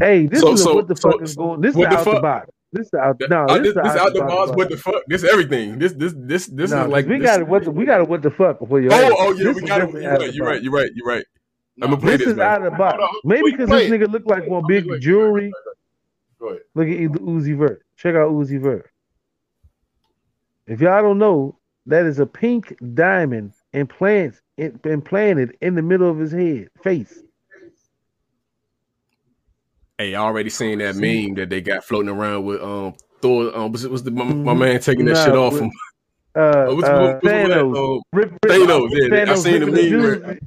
Hey, 0.00 0.26
this 0.26 0.40
So- 0.40 0.52
is 0.52 0.60
a 0.60 0.64
so- 0.64 0.74
what 0.74 0.88
the 0.88 0.96
so- 0.96 1.12
fuck 1.12 1.22
is 1.22 1.36
going. 1.36 1.60
This 1.60 1.74
what 1.74 1.84
is 1.84 1.90
the 1.90 1.98
out 1.98 2.04
the 2.04 2.10
fuck? 2.12 2.22
box. 2.22 2.50
This 2.72 2.86
is 2.88 2.94
out. 2.94 3.16
No, 3.30 3.44
Uh, 3.44 3.58
this, 3.58 3.74
this, 3.74 3.86
is 3.86 3.92
this 3.92 4.02
out 4.02 4.14
the 4.14 4.20
box. 4.20 4.50
What 4.56 4.68
the 4.68 4.76
fuck? 4.76 5.02
This 5.06 5.22
everything. 5.22 5.78
This 5.78 5.92
this 5.92 6.12
this 6.16 6.46
this 6.48 6.72
no, 6.72 6.84
is 6.84 6.88
like 6.90 7.06
we 7.06 7.18
got 7.20 7.40
it. 7.40 7.46
What 7.46 7.64
the, 7.64 7.70
we 7.70 7.84
got 7.84 8.00
it. 8.00 8.08
What 8.08 8.22
the 8.22 8.30
fuck 8.32 8.58
before 8.58 8.80
you? 8.80 8.88
Oh 8.90 9.14
oh 9.18 9.32
yeah, 9.32 9.44
This 9.44 9.60
we 9.62 9.68
got 9.68 9.82
it. 9.82 9.92
You're 9.94 10.10
right. 10.10 10.34
You're 10.34 10.46
right. 10.46 10.62
You're 10.62 10.72
right. 10.72 10.90
You're 10.94 11.06
right. 11.06 11.24
I'm 11.82 11.90
gonna 11.90 12.00
play 12.00 12.16
This 12.16 12.26
this, 12.26 12.34
is 12.34 12.38
out 12.40 12.64
of 12.64 12.72
the 12.72 12.78
box. 12.78 13.02
Maybe 13.24 13.52
because 13.52 13.68
this 13.68 13.90
nigga 13.90 14.10
look 14.10 14.26
like 14.26 14.48
one 14.48 14.64
big 14.66 14.86
jewelry. 15.00 15.52
Go 16.40 16.48
ahead. 16.48 16.62
Look 16.74 16.88
at 16.88 17.12
the 17.12 17.18
Uzi 17.20 17.56
Vert. 17.56 17.82
Check 17.96 18.16
out 18.16 18.30
Uzi 18.32 18.60
Vert. 18.60 18.90
If 20.66 20.80
y'all 20.80 21.02
don't 21.02 21.18
know, 21.18 21.58
that 21.86 22.06
is 22.06 22.18
a 22.18 22.26
pink 22.26 22.74
diamond 22.94 23.52
implant, 23.72 24.40
implanted 24.56 25.56
in 25.60 25.74
the 25.74 25.82
middle 25.82 26.10
of 26.10 26.18
his 26.18 26.32
head, 26.32 26.68
face. 26.82 27.22
Hey, 29.98 30.14
I 30.14 30.20
already 30.20 30.50
seen 30.50 30.78
that 30.78 30.96
meme 30.96 31.34
that 31.36 31.50
they 31.50 31.60
got 31.60 31.84
floating 31.84 32.08
around 32.08 32.44
with 32.44 32.60
um 32.60 32.94
Thor. 33.22 33.56
Um, 33.56 33.72
was 33.72 33.84
it 33.84 33.90
was 33.90 34.02
the 34.02 34.10
my, 34.10 34.24
my 34.24 34.52
Mhm. 34.54 34.58
man 34.58 34.80
taking 34.80 35.04
that 35.06 35.14
Nah, 35.14 35.24
shit 35.24 35.34
off 35.36 35.52
with- 35.52 35.60
from 35.62 35.70
Uh, 36.36 36.40
uh, 36.40 36.66
what's, 36.74 36.88
uh, 36.88 37.18
what's 37.22 37.24
that? 37.24 37.46
Thanos. 37.48 37.96
Um, 37.96 38.02
Rip- 38.12 38.32
rip- 38.32 38.40
Thanos. 38.42 38.90
Yeah, 38.90 39.32
I 39.32 39.34
seen 39.36 39.60
the 39.60 39.66
ripping 39.66 39.90
the 40.00 40.18
meme. 40.26 40.38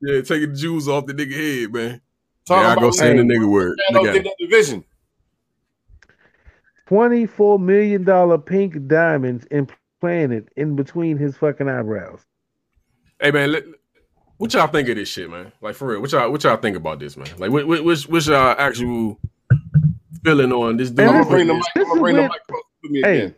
Yeah, 0.00 0.20
taking 0.22 0.50
the 0.52 0.56
Jews 0.56 0.88
off 0.88 1.04
the 1.06 1.12
nigga 1.14 1.32
head, 1.34 1.72
man. 1.72 2.00
Talking 2.46 2.62
yeah, 2.62 2.72
I 2.72 2.74
go 2.76 2.90
saying 2.90 3.16
the 3.16 3.34
nigga 3.34 3.46
word. 3.50 3.78
Thanos 3.90 4.02
Look 4.02 4.16
at 4.16 4.24
that 4.24 4.34
division. 4.38 4.84
$24 6.88 7.60
million 7.60 8.40
pink 8.42 8.86
diamonds 8.86 9.44
implanted 9.50 10.48
in 10.56 10.76
between 10.76 11.18
his 11.18 11.36
fucking 11.36 11.68
eyebrows. 11.68 12.20
Hey 13.20 13.30
man, 13.32 13.50
let, 13.52 13.64
what 14.38 14.52
y'all 14.54 14.66
think 14.66 14.88
of 14.88 14.96
this 14.96 15.08
shit, 15.08 15.30
man? 15.30 15.52
Like 15.60 15.74
for 15.74 15.88
real, 15.88 16.00
what 16.00 16.12
y'all 16.12 16.30
what 16.30 16.42
y'all 16.44 16.56
think 16.56 16.76
about 16.76 16.98
this, 16.98 17.16
man? 17.16 17.28
Like 17.38 17.50
what 17.50 17.66
what 17.66 17.84
what's, 17.84 18.06
what's 18.08 18.26
y'all 18.26 18.54
actual 18.58 19.18
feeling 20.24 20.52
on 20.52 20.76
this 20.76 20.90
dude? 20.90 20.98
Man, 20.98 21.08
I'm 21.08 21.14
gonna 21.22 21.30
bring 21.30 21.46
the 21.46 21.54
mic. 21.54 21.62
this 21.74 21.84
I'm 21.84 21.88
gonna 21.88 22.00
bring 22.00 22.16
the 22.16 22.22
mic 22.22 22.46
close 22.48 22.62
to 22.84 22.90
me 22.90 23.00
Hey, 23.02 23.18
again. 23.18 23.34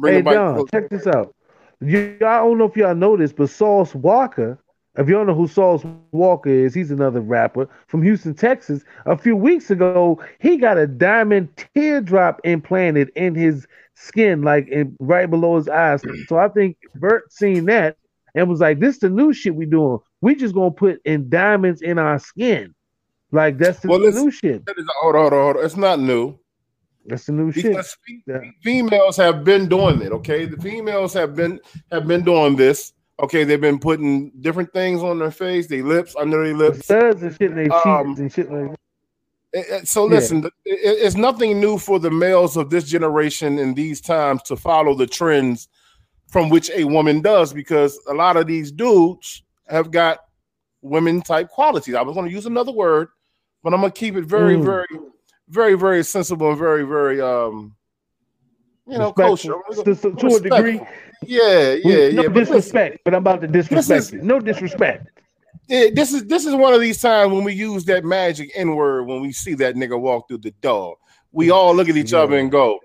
Bring 0.00 0.14
hey, 0.14 0.20
the 0.20 0.30
mic 0.30 0.34
Don, 0.34 0.66
check 0.68 0.90
this 0.90 1.06
out. 1.06 1.34
You, 1.80 2.16
I 2.16 2.38
don't 2.38 2.58
know 2.58 2.64
if 2.64 2.76
y'all 2.76 2.94
know 2.94 3.16
this, 3.16 3.32
but 3.32 3.50
Sauce 3.50 3.94
Walker, 3.94 4.58
if 4.96 5.06
you 5.06 5.14
don't 5.14 5.28
know 5.28 5.34
who 5.34 5.46
Sauce 5.46 5.84
Walker 6.10 6.50
is, 6.50 6.74
he's 6.74 6.90
another 6.90 7.20
rapper 7.20 7.68
from 7.86 8.02
Houston, 8.02 8.34
Texas. 8.34 8.82
A 9.06 9.16
few 9.16 9.36
weeks 9.36 9.70
ago, 9.70 10.20
he 10.40 10.56
got 10.56 10.76
a 10.76 10.88
diamond 10.88 11.48
teardrop 11.74 12.40
implanted 12.42 13.12
in 13.14 13.36
his 13.36 13.68
skin, 13.94 14.42
like 14.42 14.66
in, 14.68 14.96
right 14.98 15.30
below 15.30 15.56
his 15.56 15.68
eyes. 15.68 16.02
So 16.26 16.36
I 16.36 16.48
think 16.48 16.76
Vert 16.96 17.32
seen 17.32 17.66
that 17.66 17.96
and 18.38 18.48
was 18.48 18.60
like, 18.60 18.78
"This 18.78 18.98
the 18.98 19.10
new 19.10 19.32
shit 19.32 19.54
we 19.54 19.66
doing. 19.66 19.98
We 20.20 20.34
just 20.34 20.54
gonna 20.54 20.70
put 20.70 21.00
in 21.04 21.28
diamonds 21.28 21.82
in 21.82 21.98
our 21.98 22.18
skin, 22.18 22.74
like 23.32 23.58
that's 23.58 23.80
the 23.80 23.88
Well, 23.88 23.98
new 24.00 24.30
shit. 24.30 24.64
that 24.66 24.78
is, 24.78 24.86
hold 25.00 25.16
on, 25.16 25.20
hold 25.22 25.32
on, 25.32 25.38
hold 25.42 25.56
on. 25.58 25.64
It's 25.64 25.76
not 25.76 26.00
new. 26.00 26.38
That's 27.06 27.26
the 27.26 27.32
new 27.32 27.52
shit." 27.52 27.64
Because 27.64 27.96
fe- 28.26 28.52
females 28.62 29.16
have 29.16 29.44
been 29.44 29.68
doing 29.68 30.00
it. 30.02 30.12
Okay, 30.12 30.44
the 30.46 30.56
females 30.56 31.12
have 31.14 31.34
been 31.34 31.60
have 31.92 32.06
been 32.06 32.22
doing 32.22 32.56
this. 32.56 32.92
Okay, 33.20 33.42
they've 33.42 33.60
been 33.60 33.80
putting 33.80 34.30
different 34.40 34.72
things 34.72 35.02
on 35.02 35.18
their 35.18 35.32
face, 35.32 35.66
their 35.66 35.82
lips, 35.82 36.14
under 36.16 36.44
their 36.44 36.54
lips. 36.54 36.84
Studs 36.84 37.22
and 37.22 37.36
shit 37.36 37.54
their 37.54 37.72
Um, 37.72 38.14
and 38.16 38.32
shit 38.32 38.50
like 38.52 38.70
that. 38.70 38.78
Eh, 39.54 39.62
eh, 39.70 39.80
So 39.84 40.04
listen, 40.04 40.44
it- 40.44 40.52
it's 40.64 41.16
nothing 41.16 41.58
new 41.58 41.78
for 41.78 41.98
the 41.98 42.10
males 42.10 42.56
of 42.56 42.70
this 42.70 42.84
generation 42.84 43.58
in 43.58 43.74
these 43.74 44.00
times 44.00 44.42
to 44.44 44.56
follow 44.56 44.94
the 44.94 45.06
trends 45.06 45.68
from 46.28 46.48
which 46.50 46.70
a 46.70 46.84
woman 46.84 47.20
does, 47.20 47.52
because 47.52 47.98
a 48.08 48.14
lot 48.14 48.36
of 48.36 48.46
these 48.46 48.70
dudes 48.70 49.42
have 49.68 49.90
got 49.90 50.18
women 50.82 51.22
type 51.22 51.48
qualities. 51.48 51.94
I 51.94 52.02
was 52.02 52.14
going 52.14 52.26
to 52.28 52.32
use 52.32 52.46
another 52.46 52.72
word, 52.72 53.08
but 53.62 53.72
I'm 53.74 53.80
going 53.80 53.92
to 53.92 53.98
keep 53.98 54.14
it 54.16 54.24
very, 54.24 54.56
Mm. 54.56 54.64
very, 54.64 54.86
very, 55.48 55.74
very 55.74 56.04
sensible 56.04 56.50
and 56.50 56.58
very, 56.58 56.84
very, 56.84 57.20
um, 57.20 57.74
you 58.86 58.98
know, 58.98 59.12
kosher. 59.12 59.54
To, 59.84 59.94
to- 59.94 60.12
to 60.14 60.26
a 60.26 60.40
degree. 60.40 60.80
Yeah, 61.26 61.74
We- 61.74 61.82
yeah, 61.84 62.08
no 62.12 62.22
yeah. 62.22 62.28
but 62.28 62.34
disrespect, 62.34 62.98
but 63.04 63.14
I'm 63.14 63.18
about 63.22 63.40
to 63.40 63.48
disrespect 63.48 63.98
is- 64.00 64.12
it. 64.12 64.22
No 64.22 64.38
disrespect. 64.40 65.08
Yeah, 65.66 65.86
this 65.92 66.12
is 66.14 66.24
this 66.26 66.46
is 66.46 66.54
one 66.54 66.72
of 66.72 66.80
these 66.80 66.98
times 67.00 67.32
when 67.32 67.44
we 67.44 67.52
use 67.52 67.84
that 67.86 68.02
magic 68.04 68.50
N 68.54 68.74
word 68.74 69.06
when 69.06 69.20
we 69.20 69.32
see 69.32 69.52
that 69.54 69.74
nigga 69.74 70.00
walk 70.00 70.28
through 70.28 70.38
the 70.38 70.52
door. 70.62 70.96
We 71.32 71.50
all 71.50 71.74
look 71.74 71.88
at 71.90 71.96
each 71.96 72.14
other 72.14 72.38
and 72.38 72.50
go, 72.50 72.78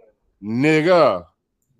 "Nigga, 0.43 1.25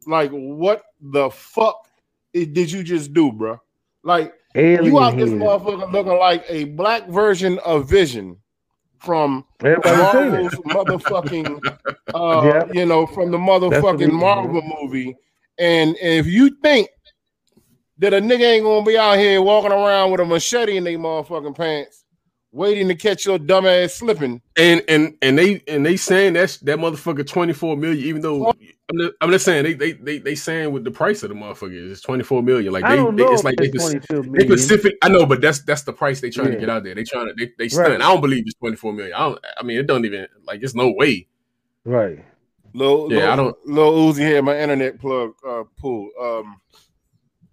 like 0.08 0.32
what 0.32 0.84
the 1.02 1.30
fuck 1.30 1.88
did 2.34 2.72
you 2.72 2.84
just 2.84 3.14
do, 3.14 3.32
bro? 3.32 3.60
Like 4.04 4.34
you 4.56 5.00
out 5.00 5.18
this 5.18 5.30
head. 5.32 5.40
motherfucker 5.40 5.92
looking 5.92 6.18
like 6.18 6.46
a 6.50 6.66
black 6.66 7.08
version 7.08 7.60
of 7.60 7.90
Vision 7.90 8.38
from 9.00 9.46
Everybody 9.64 9.98
Marvel's 9.98 10.54
motherfucking, 10.66 11.78
uh, 12.14 12.42
Yeah. 12.46 12.66
you 12.74 12.86
know, 12.86 13.06
from 13.06 13.32
the 13.32 13.38
motherfucking 13.38 14.12
Marvel 14.12 14.62
movie. 14.82 15.16
And 15.58 15.96
if 16.02 16.26
you 16.26 16.56
think 16.62 16.90
that 18.00 18.14
a 18.14 18.18
nigga 18.22 18.42
ain't 18.42 18.64
gonna 18.64 18.86
be 18.86 18.98
out 18.98 19.18
here 19.18 19.42
walking 19.42 19.72
around 19.72 20.12
with 20.12 20.22
a 20.22 20.26
machete 20.26 20.78
in 20.78 20.84
their 20.84 20.98
motherfucking 20.98 21.56
pants, 21.56 22.03
waiting 22.54 22.88
to 22.88 22.96
catch 22.96 23.26
your 23.26 23.38
dumb 23.40 23.66
ass 23.66 23.96
slipping. 23.96 24.42
And 24.56 24.82
and 24.88 25.16
and 25.22 25.38
they 25.38 25.62
and 25.68 25.86
they 25.86 25.98
saying 25.98 26.34
that's 26.34 26.58
that 26.60 26.78
motherfucker 26.80 27.28
24 27.28 27.76
million, 27.76 28.06
even 28.06 28.22
though 28.22 28.48
I'm 28.90 28.98
just, 29.00 29.14
I'm 29.22 29.32
just 29.32 29.44
saying 29.46 29.64
they, 29.64 29.74
they 29.74 29.92
they 29.94 30.20
they 30.20 30.36
saying 30.36 30.72
with 30.72 30.84
the 30.84 30.92
price 30.92 31.24
of 31.24 31.30
the 31.30 31.36
motherfucker 31.36 31.74
is 31.92 32.00
24 32.02 32.44
million. 32.44 32.72
Like 32.72 32.84
I 32.84 32.92
they, 32.92 32.96
don't 32.98 33.16
they 33.16 33.24
know 33.24 33.32
it's 33.32 33.42
if 33.42 33.46
like 33.46 33.56
they, 33.58 33.66
it's 33.66 33.84
spec- 33.86 34.04
22 34.08 34.22
they 34.24 34.30
million. 34.30 34.58
specific. 34.58 34.96
I 35.02 35.10
know, 35.10 35.26
but 35.26 35.42
that's 35.42 35.64
that's 35.64 35.82
the 35.84 35.94
price 35.94 36.22
they 36.22 36.30
trying 36.30 36.48
Yeah. 36.50 36.54
to 36.56 36.60
get 36.60 36.70
out 36.70 36.84
there. 36.84 36.94
They 36.96 37.04
trying 37.04 37.28
to 37.28 37.34
they 37.34 37.46
they 37.58 37.64
Right. 37.64 37.72
stunt. 37.72 38.02
I 38.04 38.12
don't 38.12 38.22
believe 38.22 38.44
it's 38.46 38.56
24 38.60 38.94
million. 38.94 39.14
I 39.16 39.20
don't. 39.20 39.40
I 39.58 39.64
mean, 39.64 39.78
it 39.80 39.88
don't 39.88 40.06
even 40.06 40.28
like 40.46 40.62
it's 40.64 40.76
no 40.76 40.92
way. 40.96 41.28
Right. 41.86 42.24
Lil, 42.76 43.08
Yeah, 43.12 43.18
Lil, 43.20 43.30
I 43.32 43.36
don't- 43.36 43.68
Lil 43.68 44.14
Uzi 44.14 44.20
had 44.34 44.44
my 44.44 44.60
internet 44.60 45.00
plug 45.00 45.34
uh, 45.48 45.64
pulled. 45.80 46.10
Um, 46.20 46.60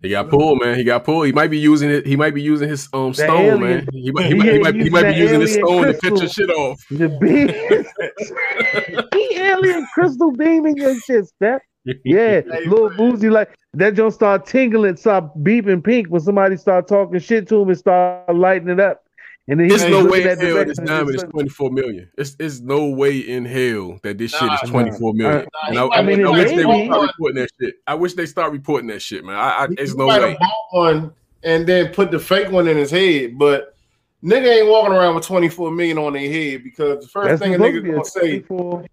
He 0.02 0.08
got 0.08 0.30
pulled, 0.30 0.60
man. 0.62 0.76
He 0.76 0.84
got 0.84 1.04
pulled. 1.04 1.26
He 1.26 1.32
might 1.32 1.50
be 1.50 1.58
using 1.58 1.90
it. 1.90 2.06
He 2.06 2.16
might 2.16 2.34
be 2.34 2.40
using 2.40 2.68
his 2.68 2.88
um 2.94 3.12
stone, 3.12 3.28
alien- 3.28 3.60
man. 3.60 3.88
He 3.92 4.10
might 4.10 4.26
he, 4.32 4.34
Yeah, 4.36 4.36
might, 4.36 4.44
he 4.46 4.52
he 4.52 4.58
might, 4.60 4.74
he 4.74 4.90
might 4.90 5.12
be 5.12 5.18
using 5.18 5.40
his 5.42 5.54
stone 5.54 5.82
to 5.86 5.92
crystal. 5.92 6.10
pitch 6.10 6.20
your 6.20 6.28
shit 6.30 6.50
off. 6.50 6.80
The 6.90 7.08
beam. 7.20 7.48
he 9.14 9.38
alien 9.38 9.86
crystal 9.94 10.32
beaming 10.32 10.76
your 10.78 10.98
shit, 11.00 11.26
Steph. 11.26 11.62
Yeah, 12.04 12.42
little 12.66 12.90
boozy 12.90 13.30
like 13.30 13.56
that. 13.74 13.94
Don't 13.94 14.10
start 14.10 14.46
tingling, 14.46 14.96
start 14.96 15.36
beeping 15.42 15.82
pink 15.82 16.08
when 16.08 16.20
somebody 16.20 16.56
start 16.56 16.86
talking 16.88 17.18
shit 17.20 17.48
to 17.48 17.62
him 17.62 17.68
and 17.68 17.78
start 17.78 18.34
lighting 18.34 18.68
it 18.68 18.80
up. 18.80 19.02
And 19.48 19.58
then 19.58 19.68
There's 19.68 19.88
no 19.88 20.06
way 20.06 20.22
in 20.30 20.38
hell 20.38 20.64
this 20.64 20.78
diamond 20.78 21.16
is 21.16 21.24
24 21.24 21.70
million. 21.72 22.10
It's, 22.16 22.36
it's 22.38 22.60
no 22.60 22.88
way 22.88 23.18
in 23.18 23.44
hell 23.44 23.98
that 24.02 24.16
this 24.16 24.32
shit 24.32 24.52
is 24.52 24.70
24 24.70 25.14
million. 25.14 25.38
nah, 25.38 25.44
and 25.66 25.74
he 25.74 25.80
I, 25.80 25.86
might 25.86 25.98
I, 25.98 26.16
be 26.16 26.24
I 26.24 26.30
wish 26.30 26.50
they 26.50 26.64
would 26.64 26.84
start 26.84 27.02
reporting 27.08 27.42
that 27.42 27.50
shit. 27.60 27.74
I 27.86 27.94
wish 27.94 28.14
they 28.14 28.26
start 28.26 28.52
reporting 28.52 28.88
that 28.88 29.02
shit, 29.02 29.24
man. 29.24 29.36
I, 29.36 29.64
I, 29.64 29.66
there's 29.66 29.92
He 29.92 29.98
no 29.98 30.06
might 30.06 30.22
way. 30.22 30.30
have 30.30 30.38
bought 30.38 30.66
one 30.70 31.12
and 31.42 31.66
then 31.66 31.92
put 31.92 32.10
the 32.10 32.18
fake 32.18 32.52
one 32.52 32.68
in 32.68 32.76
his 32.76 32.90
head, 32.90 33.38
but 33.38 33.74
nigga 34.22 34.60
ain't 34.60 34.68
walking 34.68 34.92
around 34.92 35.14
with 35.14 35.24
24 35.24 35.70
million 35.72 35.98
on 35.98 36.12
their 36.12 36.30
head 36.30 36.62
because 36.62 37.04
the 37.04 37.08
first 37.08 37.28
That's 37.28 37.42
thing 37.42 37.54
a 37.54 37.58
nigga 37.58 37.84
gonna 37.84 38.04
say, 38.04 38.40
24. 38.40 38.84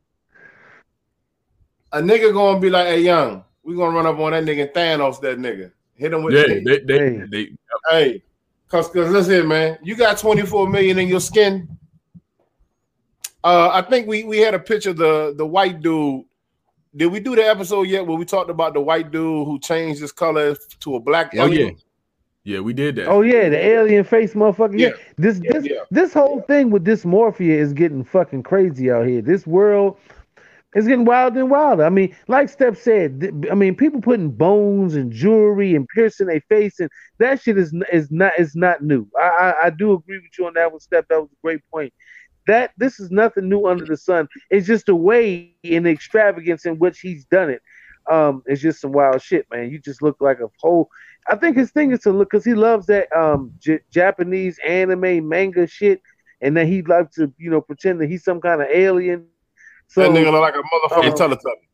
a 1.92 2.02
nigga 2.02 2.34
gonna 2.34 2.60
be 2.60 2.70
like, 2.70 2.88
"Hey, 2.88 3.02
young, 3.02 3.44
we 3.64 3.76
gonna 3.76 3.96
run 3.96 4.06
up 4.08 4.18
on 4.18 4.32
that 4.32 4.44
nigga 4.44 4.64
and 4.64 4.72
Thanos 4.72 5.20
that 5.22 5.38
nigga, 5.38 5.72
hit 5.96 6.14
him 6.14 6.24
with 6.24 6.34
Yeah, 6.34 6.48
the 6.48 6.62
they, 6.64 6.80
they, 6.80 7.28
they, 7.30 7.52
Hey, 7.90 8.24
cause 8.70 8.88
cause 8.90 9.10
listen, 9.10 9.48
man, 9.48 9.78
you 9.84 9.96
got 9.96 10.18
24 10.18 10.70
million 10.70 11.00
in 11.00 11.08
your 11.08 11.20
skin. 11.20 11.68
Uh, 13.44 13.70
I 13.74 13.82
think 13.82 14.08
we 14.08 14.24
we 14.24 14.40
had 14.40 14.54
a 14.54 14.60
picture 14.60 14.90
of 14.92 14.98
the 14.98 15.34
the 15.38 15.46
white 15.46 15.82
dude. 15.82 16.26
Did 16.96 17.08
we 17.12 17.20
do 17.20 17.36
the 17.36 17.48
episode 17.48 17.84
yet 17.84 18.06
where 18.06 18.18
we 18.18 18.26
talked 18.26 18.50
about 18.50 18.74
the 18.74 18.82
white 18.82 19.12
dude 19.12 19.46
who 19.46 19.60
changed 19.60 20.02
his 20.02 20.12
color 20.12 20.56
to 20.80 20.96
a 20.96 21.00
black? 21.00 21.32
Oh, 21.38 21.46
yeah. 21.46 21.70
Yeah, 22.44 22.62
we 22.62 22.72
did 22.72 22.96
that. 22.96 23.08
Oh 23.08 23.24
yeah, 23.24 23.50
the 23.50 23.58
alien 23.58 24.06
face 24.06 24.34
motherfucker. 24.34 24.80
Yeah, 24.80 24.88
Yeah. 24.88 24.94
this 25.18 25.40
Yeah, 25.44 25.52
this 25.52 25.66
yeah. 25.66 25.82
this 25.92 26.14
whole 26.14 26.42
thing 26.44 26.72
with 26.72 26.86
dysmorphia 26.86 27.58
is 27.58 27.74
getting 27.74 28.06
fucking 28.06 28.44
crazy 28.44 28.90
out 28.90 29.06
here. 29.06 29.22
This 29.22 29.46
world 29.46 29.98
is 30.78 30.88
getting 30.88 31.06
wilder 31.06 31.40
and 31.40 31.50
wilder. 31.50 31.84
I 31.84 31.90
mean, 31.90 32.16
like 32.28 32.50
Steph 32.50 32.78
said, 32.78 33.20
th- 33.20 33.34
I 33.52 33.56
mean, 33.56 33.76
people 33.76 34.00
putting 34.00 34.30
bones 34.30 34.96
and 34.96 35.12
jewelry 35.12 35.74
and 35.76 35.88
piercing 35.88 36.28
their 36.28 36.42
face, 36.42 36.80
and 36.80 36.90
that 37.18 37.42
shit 37.42 37.58
is 37.58 37.74
is 37.92 38.12
not 38.12 38.34
is 38.38 38.56
not 38.56 38.84
new. 38.84 39.08
I, 39.20 39.24
I 39.28 39.66
I 39.66 39.70
do 39.72 39.94
agree 39.94 40.18
with 40.18 40.32
you 40.38 40.46
on 40.46 40.54
that 40.54 40.72
one, 40.72 40.80
Steph. 40.80 41.08
That 41.10 41.20
was 41.20 41.32
a 41.32 41.42
great 41.44 41.62
point. 41.74 41.92
That 42.46 42.72
this 42.78 43.00
is 43.00 43.10
nothing 43.10 43.50
new 43.50 43.66
under 43.66 43.86
the 43.86 43.98
sun. 43.98 44.28
It's 44.52 44.68
just 44.68 44.88
a 44.88 44.96
way 44.96 45.56
in 45.64 45.84
the 45.84 45.90
extravagance 45.90 46.66
in 46.66 46.78
which 46.78 47.00
he's 47.00 47.26
done 47.26 47.50
it. 47.50 47.62
Um, 48.10 48.44
it's 48.46 48.62
just 48.62 48.80
some 48.80 48.92
wild 48.92 49.22
shit, 49.22 49.48
man. 49.52 49.72
You 49.72 49.80
just 49.80 50.04
look 50.04 50.18
like 50.20 50.40
a 50.40 50.48
whole. 50.62 50.90
I 51.28 51.36
think 51.38 51.58
his 51.58 51.72
thing 51.72 51.92
is 51.92 52.02
to 52.02 52.12
look 52.12 52.30
because 52.30 52.46
he 52.46 52.54
loves 52.54 52.86
that 52.86 53.12
um 53.18 53.52
J- 53.58 53.82
Japanese 53.92 54.60
anime 54.66 55.28
manga 55.28 55.66
shit, 55.66 56.02
and 56.40 56.56
then 56.56 56.68
he 56.68 56.84
likes 56.84 57.16
to 57.16 57.34
you 57.40 57.50
know 57.50 57.62
pretend 57.62 58.00
that 58.02 58.10
he's 58.10 58.24
some 58.24 58.40
kind 58.40 58.62
of 58.62 58.68
alien. 58.72 59.26
So 59.88 60.02
that 60.02 60.10
nigga 60.10 60.32
look 60.32 60.42
like 60.42 60.56
a 60.56 60.58
motherfucking 60.58 61.12
uh, 61.14 61.16
Teletubby. 61.16 61.68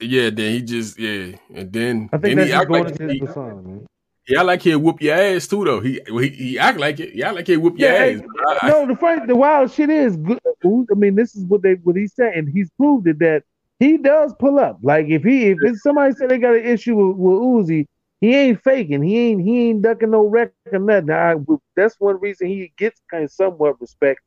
Yeah, 0.00 0.30
then 0.30 0.52
he 0.52 0.62
just 0.62 0.98
yeah, 0.98 1.36
and 1.54 1.72
then 1.72 2.08
I 2.12 2.18
think 2.18 2.36
then 2.36 2.36
that's 2.36 2.46
he 2.46 2.52
just 2.52 2.60
act 2.62 2.68
going 2.68 2.84
like 2.84 2.92
into 2.92 3.02
his 3.04 3.12
he, 3.12 3.18
persona, 3.20 3.62
man. 3.62 3.86
he 4.24 4.36
act 4.36 4.46
like 4.46 4.62
he'll 4.62 4.78
whoop 4.78 5.02
your 5.02 5.14
ass 5.16 5.46
too 5.48 5.64
though. 5.64 5.80
He 5.80 6.00
he, 6.06 6.28
he 6.28 6.58
act 6.58 6.78
like 6.78 7.00
it. 7.00 7.12
He 7.14 7.22
act 7.22 7.34
like 7.34 7.46
he'll 7.46 7.60
whoop 7.60 7.78
your 7.78 7.90
Yeah, 7.90 8.16
ass. 8.16 8.22
I- 8.46 8.58
I- 8.62 8.68
no, 8.68 8.86
the 8.86 8.94
funny, 8.94 9.26
the 9.26 9.34
wild 9.34 9.72
shit 9.72 9.90
is 9.90 10.16
good. 10.16 10.38
I 10.64 10.94
mean, 10.94 11.14
this 11.14 11.34
is 11.34 11.44
what 11.44 11.62
they 11.62 11.74
what 11.74 11.96
he's 11.96 12.14
saying. 12.14 12.50
He's 12.52 12.70
proved 12.78 13.06
it 13.08 13.18
that 13.18 13.42
he 13.80 13.96
does 13.96 14.34
pull 14.38 14.58
up. 14.58 14.78
Like 14.82 15.06
if 15.08 15.24
he 15.24 15.48
if 15.48 15.58
it's 15.62 15.82
somebody 15.82 16.14
said 16.14 16.30
they 16.30 16.38
got 16.38 16.54
an 16.54 16.64
issue 16.64 16.94
with, 16.94 17.16
with 17.16 17.68
Uzi, 17.68 17.86
he 18.20 18.34
ain't 18.34 18.62
faking. 18.62 19.02
He 19.02 19.18
ain't 19.18 19.42
he 19.42 19.70
ain't 19.70 19.82
ducking 19.82 20.10
no 20.10 20.26
record 20.26 20.54
or 20.72 20.78
nothing. 20.78 21.10
I, 21.10 21.34
that's 21.76 21.96
one 21.98 22.20
reason 22.20 22.48
he 22.48 22.72
gets 22.76 23.00
kind 23.10 23.24
of 23.24 23.32
somewhat 23.32 23.80
respect 23.80 24.20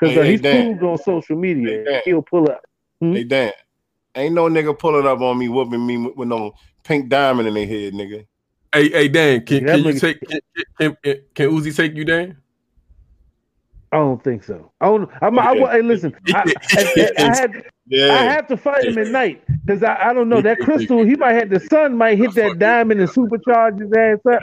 because 0.00 0.16
uh, 0.16 0.22
he's 0.22 0.40
proved 0.40 0.82
on 0.82 0.98
social 0.98 1.36
media 1.36 2.00
he'll 2.04 2.22
pull 2.22 2.50
up. 2.50 2.62
Hmm? 3.02 3.14
Hey 3.14 3.24
Dan, 3.24 3.52
ain't 4.14 4.34
no 4.34 4.48
nigga 4.48 4.78
pulling 4.78 5.06
up 5.08 5.20
on 5.20 5.36
me, 5.36 5.48
whooping 5.48 5.84
me 5.84 5.98
with, 5.98 6.16
with 6.16 6.28
no 6.28 6.52
pink 6.84 7.08
diamond 7.08 7.48
in 7.48 7.54
their 7.54 7.66
head, 7.66 7.94
nigga. 7.94 8.24
Hey 8.72 8.90
hey 8.90 9.08
Dan, 9.08 9.44
can, 9.44 9.64
That 9.64 9.74
can 9.74 9.84
you 9.84 9.92
nigga- 9.94 10.00
take 10.00 10.20
can, 10.20 10.40
can, 10.78 10.96
can, 11.02 11.16
can 11.34 11.50
Uzi 11.50 11.74
take 11.74 11.96
you 11.96 12.04
Dan? 12.04 12.36
I 13.90 13.96
don't 13.96 14.22
think 14.22 14.44
so. 14.44 14.70
I 14.80 14.86
don't. 14.86 15.10
I'm, 15.20 15.38
I, 15.38 15.50
Okay. 15.50 15.72
hey, 15.72 15.82
listen. 15.82 16.14
I, 16.32 16.54
I, 16.76 17.12
I 17.18 17.22
had 17.36 17.64
Yeah. 17.88 18.12
I 18.12 18.22
have 18.22 18.46
to 18.46 18.56
fight 18.56 18.84
him 18.84 18.96
at 18.98 19.08
night 19.08 19.42
because 19.66 19.82
I, 19.82 19.96
I 20.10 20.12
don't 20.14 20.28
know 20.28 20.40
that 20.40 20.60
crystal. 20.62 21.04
He 21.04 21.16
might 21.16 21.32
have 21.34 21.50
the 21.50 21.58
sun 21.60 21.96
might 21.98 22.18
hit 22.18 22.34
that 22.36 22.58
diamond 22.60 23.00
and 23.00 23.10
supercharge 23.10 23.80
his 23.80 23.92
ass 23.92 24.18
up. 24.32 24.40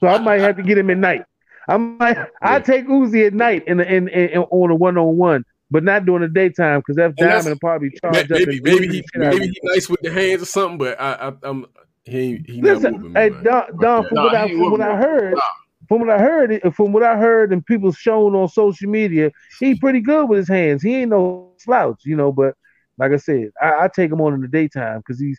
So 0.00 0.06
I 0.06 0.18
might 0.18 0.40
have 0.40 0.56
to 0.58 0.62
get 0.62 0.76
him 0.78 0.90
at 0.90 0.98
night. 0.98 1.24
I 1.66 1.76
might 1.78 2.18
I 2.42 2.60
take 2.60 2.86
Uzi 2.86 3.26
at 3.26 3.34
night 3.34 3.64
in, 3.66 3.80
in, 3.80 4.08
in, 4.08 4.28
in 4.28 4.38
on 4.42 4.70
a 4.70 4.74
one 4.74 4.98
on 4.98 5.16
one, 5.16 5.44
but 5.72 5.82
not 5.82 6.04
during 6.04 6.22
the 6.22 6.28
daytime 6.28 6.80
because 6.80 6.96
that 6.96 7.16
diamond 7.16 7.46
will 7.46 7.56
probably 7.58 7.90
charge 8.02 8.30
up. 8.30 8.30
Maybe 8.30 8.52
and 8.52 8.62
maybe 8.62 8.86
beat 8.86 8.90
he 8.92 9.00
the 9.00 9.06
shit 9.12 9.22
out 9.22 9.32
of 9.32 9.38
maybe 9.40 9.52
he 9.52 9.60
nice 9.64 9.88
with 9.88 10.00
the 10.02 10.12
hands 10.12 10.42
or 10.42 10.46
something, 10.46 10.78
but 10.78 11.00
I, 11.00 11.12
I 11.28 11.32
I'm 11.42 11.66
he 12.04 12.44
he 12.46 12.60
Listen, 12.60 13.00
me. 13.02 13.10
hey 13.14 13.30
man. 13.30 13.42
Don, 13.42 13.78
Don 13.80 14.08
from 14.08 14.16
Nah, 14.16 14.24
what 14.24 14.34
I 14.36 14.48
from 14.48 14.70
what 14.70 14.80
I 14.82 14.96
heard, 14.96 15.34
Nah. 15.34 15.40
from 15.88 16.00
what 16.00 16.10
I 16.10 16.18
heard, 16.18 16.74
from 16.74 16.92
what 16.92 17.02
I 17.02 17.16
heard 17.16 17.52
and 17.52 17.64
people 17.64 17.90
shown 17.92 18.34
on 18.34 18.48
social 18.48 18.88
media, 18.90 19.30
he 19.60 19.74
pretty 19.74 20.00
good 20.00 20.28
with 20.28 20.38
his 20.38 20.48
hands. 20.48 20.82
He 20.82 20.94
ain't 20.96 21.10
no 21.10 21.52
slouch, 21.58 22.02
you 22.04 22.16
know. 22.16 22.32
But 22.32 22.54
like 22.98 23.12
I 23.12 23.16
said, 23.16 23.50
I, 23.60 23.84
I 23.84 23.88
take 23.88 24.10
him 24.12 24.20
on 24.20 24.34
in 24.34 24.42
the 24.42 24.48
daytime 24.48 24.98
because 24.98 25.18
he's. 25.18 25.38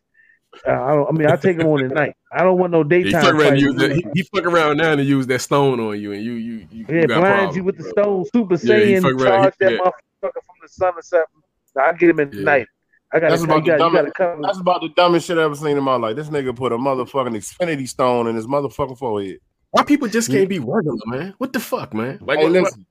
Uh, 0.68 0.72
I 0.72 0.96
don't. 0.96 1.08
I 1.10 1.12
mean, 1.12 1.28
I 1.28 1.36
take 1.36 1.58
him 1.58 1.68
on 1.68 1.84
at 1.84 1.92
night. 1.94 2.16
I 2.32 2.44
don't 2.44 2.58
want 2.58 2.72
no 2.72 2.84
Yeah, 2.84 2.98
he 2.98 3.04
daytime. 3.04 3.22
fuck 3.24 3.34
around 3.36 3.60
use 3.60 3.76
that. 3.76 3.92
He, 3.92 4.06
he 4.14 4.24
fuck 4.34 4.46
around 4.46 4.78
now 4.78 4.94
and 4.94 5.02
use 5.06 5.28
that 5.28 5.42
stone 5.42 5.80
on 5.80 6.00
you, 6.00 6.14
and 6.14 6.24
you 6.24 6.34
you 6.34 6.68
you, 6.72 6.86
Yeah, 6.88 7.02
you 7.02 7.08
got 7.08 7.20
blind 7.22 7.56
you 7.56 7.64
with 7.64 7.78
the 7.78 7.84
stone, 7.84 8.26
Super 8.34 8.56
Yeah, 8.56 9.00
Saiyan, 9.00 9.24
charge 9.24 9.54
that 9.60 9.72
yeah. 9.74 9.90
Motherfucker 10.24 10.44
from 10.46 10.56
the 10.62 10.68
sun 10.70 10.94
or 10.96 11.02
something. 11.02 11.28
I 11.80 11.94
get 11.94 12.10
him 12.10 12.20
at 12.20 12.34
Yeah. 12.34 12.44
night. 12.44 12.68
I 13.12 13.20
got 13.20 13.30
That's 13.30 13.42
to. 13.44 13.48
about 13.48 13.56
You 13.58 13.62
the 13.74 13.78
got, 13.78 13.78
you 13.78 13.80
got 13.80 13.90
to 13.90 13.96
dumbest. 13.98 14.16
cover. 14.16 14.42
That's 14.42 14.60
about 14.60 14.82
the 14.82 14.90
dumbest 14.90 15.28
shit 15.28 15.38
I've 15.38 15.44
ever 15.46 15.56
seen 15.56 15.78
in 15.78 15.84
my 15.84 15.96
life. 15.96 16.16
This 16.16 16.30
nigga 16.30 16.56
put 16.56 16.72
a 16.72 16.78
motherfucking 16.78 17.36
Xfinity 17.36 17.88
stone 17.88 18.28
in 18.28 18.36
his 18.36 18.48
motherfucking 18.48 18.98
forehead. 18.98 19.38
Why 19.72 19.84
people 19.84 20.08
just 20.08 20.32
can't 20.32 20.50
be 20.50 20.60
regular, 20.60 20.98
man? 21.06 21.34
What 21.38 21.54
the 21.54 21.60
fuck, 21.60 21.94
man? 21.94 22.20
Like, 22.22 22.40
Hey, 22.40 22.46
what, 22.46 22.54
what, 22.54 22.64
listen, 22.64 22.86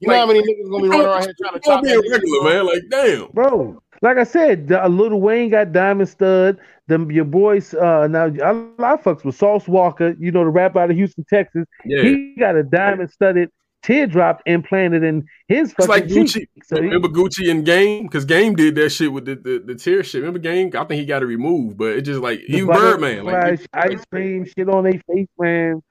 you 0.00 0.08
know 0.08 0.18
how 0.18 0.26
many 0.26 0.40
niggas 0.40 0.70
gonna 0.70 0.82
be 0.84 0.88
running 0.88 1.06
around 1.06 1.22
here 1.22 1.34
trying 1.40 1.54
to 1.54 1.60
chop 1.60 1.82
be 1.82 1.92
a 1.92 1.98
regular, 2.00 2.44
man? 2.44 2.66
Like, 2.66 2.82
damn. 2.90 3.26
Bro, 3.32 3.82
like 4.02 4.16
I 4.18 4.24
said, 4.24 4.68
the, 4.68 4.84
uh, 4.84 4.88
Little 4.88 5.20
Wayne 5.20 5.50
got 5.50 5.72
Diamond 5.72 6.08
Stud. 6.08 6.58
Them 6.86 7.10
your 7.10 7.24
boys. 7.24 7.74
Uh, 7.74 8.06
now 8.08 8.26
I, 8.26 8.50
I 8.92 8.96
fucks 8.96 9.24
with 9.24 9.34
Sauce 9.34 9.66
Walker. 9.68 10.14
You 10.18 10.30
know 10.32 10.44
the 10.44 10.50
rap 10.50 10.76
out 10.76 10.90
of 10.90 10.96
Houston, 10.96 11.24
Texas. 11.28 11.66
Yeah. 11.84 12.02
He 12.02 12.34
got 12.38 12.56
a 12.56 12.62
diamond 12.62 13.10
studded 13.10 13.50
teardrop 13.82 14.42
implanted 14.46 15.02
in 15.04 15.26
his 15.46 15.70
It's 15.70 15.86
fucking 15.86 15.88
like 15.88 16.04
Gucci. 16.06 16.32
cheek. 16.32 16.48
So 16.64 16.76
he, 16.76 16.82
Remember 16.82 17.08
Gucci 17.08 17.50
and 17.50 17.64
Game? 17.64 18.04
Because 18.04 18.24
Game 18.24 18.54
did 18.54 18.74
that 18.76 18.90
shit 18.90 19.12
with 19.12 19.24
the, 19.24 19.36
the, 19.36 19.62
the 19.64 19.74
tear 19.74 20.02
shit. 20.02 20.20
Remember 20.20 20.38
Game? 20.38 20.70
I 20.74 20.84
think 20.84 21.00
he 21.00 21.04
got 21.06 21.22
it 21.22 21.26
removed, 21.26 21.78
but 21.78 21.92
it 21.96 22.02
just 22.02 22.20
like 22.20 22.40
the 22.48 22.56
even 22.56 22.66
Birdman. 22.68 23.24
Like, 23.24 23.60
ice 23.72 24.04
cream 24.10 24.44
shit 24.44 24.68
on 24.68 24.84
their 24.84 25.00
face, 25.12 25.28
man. 25.38 25.82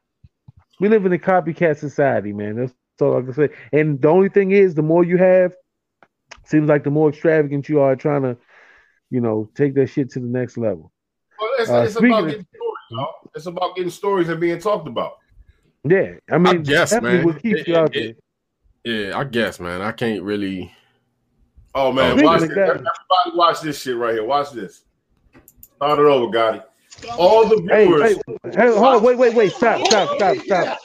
We 0.80 0.90
live 0.90 1.06
in 1.06 1.14
a 1.14 1.18
copycat 1.18 1.78
society, 1.78 2.34
man. 2.34 2.56
That's 2.58 2.74
all 3.02 3.18
I 3.18 3.22
can 3.22 3.34
say. 3.34 3.50
And 3.74 4.02
the 4.02 4.10
only 4.10 4.30
thing 4.30 4.52
is, 4.52 4.76
the 4.76 4.84
more 4.84 5.04
you 5.04 5.18
have, 5.18 5.54
seems 6.46 6.70
like 6.70 6.84
the 6.84 6.92
more 6.92 7.10
extravagant 7.10 7.68
you 7.68 7.80
are 7.80 7.96
trying 7.96 8.22
to, 8.24 8.38
you 9.10 9.22
know, 9.22 9.50
take 9.56 9.74
that 9.76 9.88
shit 9.88 10.12
to 10.12 10.20
the 10.20 10.28
next 10.28 10.58
level. 10.58 10.92
Well, 11.40 11.50
it's, 11.60 11.70
Uh, 11.70 11.82
it's 11.84 11.94
speaking 11.94 12.10
about 12.12 12.24
of- 12.26 12.30
getting 12.30 12.46
stories, 12.54 12.74
y'all. 12.92 13.14
It's 13.36 13.46
about 13.46 13.76
getting 13.76 13.92
stories 13.92 14.30
and 14.30 14.40
being 14.40 14.60
talked 14.60 14.88
about. 14.88 15.14
Yeah, 15.84 16.14
I 16.30 16.38
mean, 16.38 16.48
I 16.48 16.54
guess, 16.58 17.00
man. 17.02 17.26
what 17.26 17.42
keeps 17.42 17.62
It- 17.62 17.68
you 17.68 17.76
out 17.76 17.94
there. 17.94 18.04
it- 18.04 18.18
yeah, 18.84 19.18
I 19.18 19.24
guess, 19.26 19.60
man. 19.60 19.82
I 19.82 19.92
can't 19.92 20.24
really. 20.24 20.72
Oh, 21.76 21.88
oh 21.88 21.92
man, 21.92 22.12
Speaking 22.12 22.26
watch 22.26 22.42
this. 22.42 22.52
Everybody 22.52 22.88
watch 23.36 23.62
this 23.62 23.82
shit 23.82 23.98
right 23.98 24.14
here. 24.14 24.24
Watch 24.26 24.52
this. 24.52 24.84
Start 25.76 26.00
it 26.00 26.06
over, 26.06 26.32
Gotti. 26.36 26.64
All 27.18 27.46
the 27.48 27.58
viewers. 27.58 28.16
hey, 28.44 28.52
hey, 28.52 28.68
hold 28.74 28.96
on, 28.96 29.04
wait, 29.04 29.18
wait, 29.18 29.36
wait, 29.36 29.52
stop, 29.52 29.86
stop, 29.86 30.10
stop, 30.16 30.38
stop. 30.38 30.80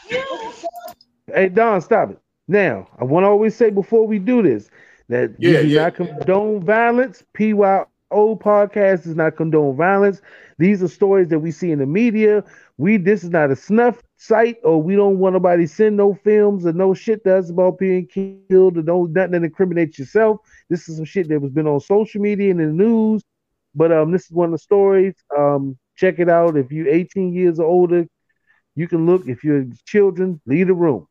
Hey, 1.32 1.48
Don, 1.48 1.80
stop 1.80 2.10
it. 2.10 2.18
Now, 2.48 2.86
I 2.98 3.04
want 3.04 3.24
to 3.24 3.28
always 3.28 3.56
say 3.56 3.70
before 3.70 4.06
we 4.06 4.18
do 4.18 4.42
this 4.42 4.68
that 5.08 5.30
Yeah, 5.38 5.60
we 5.60 5.62
do 5.62 5.68
yeah. 5.68 5.82
not 5.84 5.94
condone 5.94 6.60
violence. 6.62 7.24
PYO 7.32 7.86
podcast 8.12 9.04
does 9.04 9.16
not 9.16 9.36
condone 9.36 9.76
violence. 9.76 10.20
These 10.58 10.82
are 10.82 10.88
stories 10.88 11.28
that 11.28 11.38
we 11.38 11.50
see 11.50 11.70
in 11.70 11.78
the 11.78 11.86
media. 11.86 12.44
We 12.78 12.96
this 12.96 13.22
is 13.22 13.30
not 13.30 13.50
a 13.50 13.56
snuff 13.56 14.02
site, 14.16 14.56
or 14.64 14.82
we 14.82 14.96
don't 14.96 15.18
want 15.18 15.34
nobody 15.34 15.66
send 15.66 15.96
no 15.96 16.14
films 16.14 16.66
or 16.66 16.72
no 16.72 16.94
shit 16.94 17.22
that's 17.24 17.50
about 17.50 17.78
being 17.78 18.06
killed 18.06 18.78
or 18.78 18.82
no 18.82 19.04
nothing 19.04 19.32
that 19.32 19.44
incriminates 19.44 19.98
yourself. 19.98 20.40
This 20.68 20.88
is 20.88 20.96
some 20.96 21.04
shit 21.04 21.28
that 21.28 21.40
was 21.40 21.52
been 21.52 21.66
on 21.66 21.80
social 21.80 22.20
media 22.20 22.50
and 22.50 22.60
in 22.60 22.76
the 22.76 22.84
news. 22.84 23.22
But 23.74 23.92
um, 23.92 24.10
this 24.10 24.24
is 24.24 24.32
one 24.32 24.46
of 24.46 24.52
the 24.52 24.58
stories. 24.58 25.14
Um, 25.36 25.78
check 25.96 26.18
it 26.18 26.28
out. 26.28 26.56
If 26.56 26.72
you're 26.72 26.88
18 26.88 27.32
years 27.32 27.58
or 27.58 27.66
older, 27.66 28.06
you 28.74 28.88
can 28.88 29.06
look. 29.06 29.26
If 29.26 29.44
you're 29.44 29.66
children, 29.86 30.40
leave 30.46 30.66
the 30.66 30.74
room. 30.74 31.06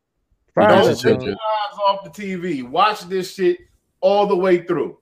Fire 0.54 0.68
Don't 0.68 1.00
take 1.00 1.22
your 1.22 1.34
eyes 1.34 1.78
off 1.88 2.04
the 2.04 2.10
TV. 2.10 2.68
Watch 2.68 3.02
this 3.02 3.34
shit 3.36 3.60
all 4.00 4.28
the 4.28 4.36
way 4.36 4.64
through. 4.64 4.98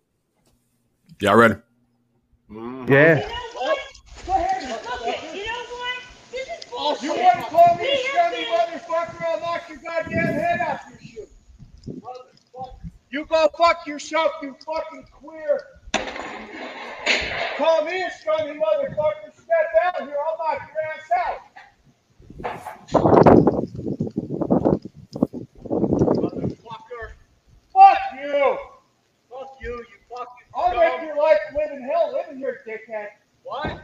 Y'all 1.20 1.36
ready? 1.36 1.56
Yeah. 2.88 3.30
You 13.12 13.26
go 13.26 13.50
fuck 13.58 13.88
yourself, 13.88 14.32
you 14.42 14.56
fucking 14.66 15.06
queer. 15.12 15.62
Call 17.58 17.84
me 17.84 18.02
a 18.02 18.12
scummy 18.12 18.58
motherfucker. 18.58 19.34
Step 19.34 19.68
out 19.84 20.02
here. 20.02 20.16
I'll 20.26 20.38
knock 20.38 20.62
your 20.70 20.84
ass 20.94 21.12
out. 21.18 21.40
Motherfucker. 26.16 27.06
Fuck 27.74 27.98
you. 28.22 28.58
Fuck 29.30 29.58
you, 29.62 29.72
you 29.72 29.98
fucking. 30.10 30.48
I'll 30.56 30.76
make 30.78 31.02
your 31.08 31.18
life 31.18 31.40
live 31.56 31.72
in 31.72 31.82
hell 31.84 32.14
living 32.14 32.38
here, 32.38 32.62
dickhead. 32.66 33.08
What? 33.44 33.82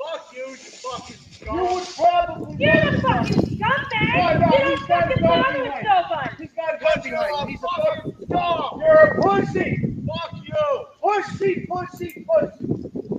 Fuck 0.00 0.32
you, 0.34 0.46
you 0.48 0.56
fucking 0.56 1.16
scumbag. 1.16 1.54
You 1.54 1.74
would 1.74 1.86
probably. 1.94 2.56
You're 2.58 2.90
the 2.90 3.00
fucking 3.02 3.36
scumbag. 3.36 4.40
No, 4.40 4.56
you 4.56 4.76
don't 4.76 4.80
fucking 4.86 5.22
bother 5.22 5.62
with 5.62 5.84
nobody. 5.84 6.36
He's 6.38 6.54
not 6.56 6.74
a 6.74 6.76
pussy. 6.78 7.10
Right. 7.12 7.48
He's 7.48 7.58
a 7.58 7.62
fucking 7.68 8.26
dog. 8.30 8.80
You're 8.80 8.96
a 8.96 9.20
pussy. 9.20 9.70
Fuck 10.06 10.32
you. 10.42 10.64
Pussy, 11.02 11.66
pussy, 11.68 12.26
pussy. 12.26 12.66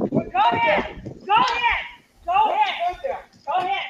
Go 0.10 0.40
ahead. 0.40 1.04
Go 1.26 1.34
ahead. 1.34 1.84
Go 2.26 2.32
ahead. 2.50 3.18
Go 3.46 3.54
ahead. 3.58 3.88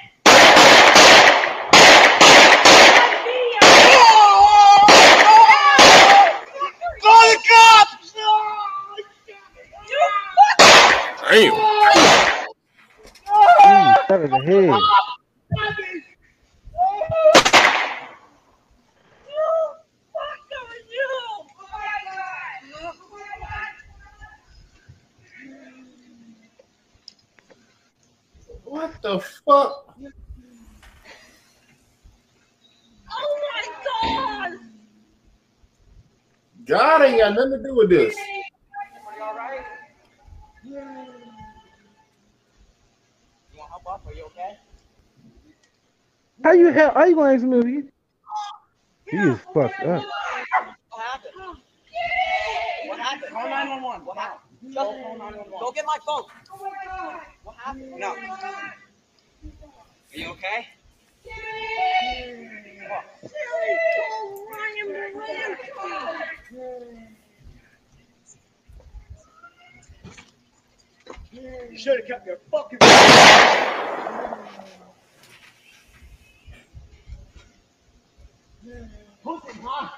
Call 7.02 7.22
the 7.22 7.38
cops! 7.50 8.14
No! 8.16 8.30
You 9.88 10.02
fucking! 10.60 11.52
Damn! 11.52 12.21
Shot 14.12 14.24
in 14.24 14.30
the 14.30 14.40
head. 14.40 14.76
What 28.66 29.02
the 29.02 29.20
fuck? 29.22 29.96
Oh 33.10 33.40
my 33.48 33.64
god! 33.86 34.60
God 36.66 37.02
ain't 37.04 37.18
got 37.18 37.34
nothing 37.34 37.52
to 37.52 37.64
do 37.64 37.76
with 37.76 37.90
this. 37.90 38.14
How 46.44 46.52
you 46.54 46.72
hell? 46.72 46.92
How 46.94 47.06
you 47.06 47.16
gonna 47.16 47.34
ask 47.34 47.44
me? 47.44 47.84
He, 49.06 49.12
he 49.12 49.18
is 49.18 49.40
fucked 49.54 49.80
up. 49.82 50.04
What 50.90 51.02
happened? 51.02 51.34
What 52.88 53.00
happened? 53.00 53.32
Call 53.32 53.50
911. 53.50 54.06
What 54.06 54.18
happened? 54.18 54.74
Just 54.74 54.92
go 55.60 55.72
get 55.72 55.86
my 55.86 55.98
phone. 56.06 56.24
What 57.44 57.56
happened? 57.58 57.94
No. 57.98 58.16
Are 58.16 58.76
you 60.14 60.30
okay? 60.32 60.68
You 71.34 71.78
should 71.78 72.00
have 72.00 72.08
kept 72.08 72.28
your 72.28 72.40
fucking. 72.52 72.80
Pussy, 79.24 79.60
huh? 79.64 79.90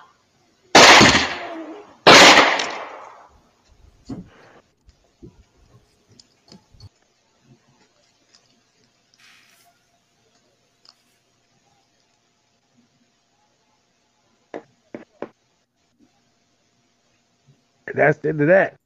That's 17.93 18.19
the 18.19 18.29
end 18.29 18.41
of 18.41 18.47
that. 18.47 18.82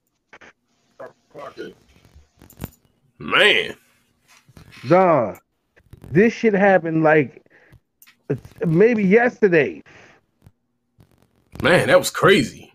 Man. 3.27 3.75
John, 4.85 5.37
this 6.11 6.31
shit 6.31 6.53
happened 6.53 7.03
like 7.03 7.43
maybe 8.65 9.03
yesterday. 9.03 9.83
Man, 11.61 11.87
that 11.87 11.99
was 11.99 12.09
crazy. 12.09 12.71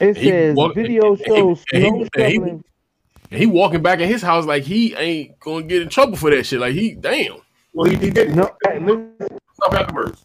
It 0.00 0.16
He 0.16 0.28
says 0.28 0.56
walk- 0.56 0.74
video 0.74 1.10
and 1.14 1.24
shows 1.24 1.64
and 1.72 1.82
he- 1.82 1.88
snow 1.88 2.08
and 2.16 2.32
he- 2.32 2.38
And 2.38 3.40
he 3.40 3.46
walking 3.46 3.80
back 3.80 4.00
in 4.00 4.08
his 4.08 4.22
house 4.22 4.44
like 4.44 4.64
he 4.64 4.94
ain't 4.96 5.38
gonna 5.38 5.62
get 5.64 5.82
in 5.82 5.88
trouble 5.88 6.16
for 6.16 6.30
that 6.30 6.44
shit. 6.44 6.58
Like 6.58 6.74
he 6.74 6.94
damn. 6.94 7.36
Well, 7.72 7.88
he, 7.88 7.96
he 7.96 8.10
didn't. 8.10 8.34
No, 8.34 8.50
hey, 8.66 8.78
listen, 8.80 9.38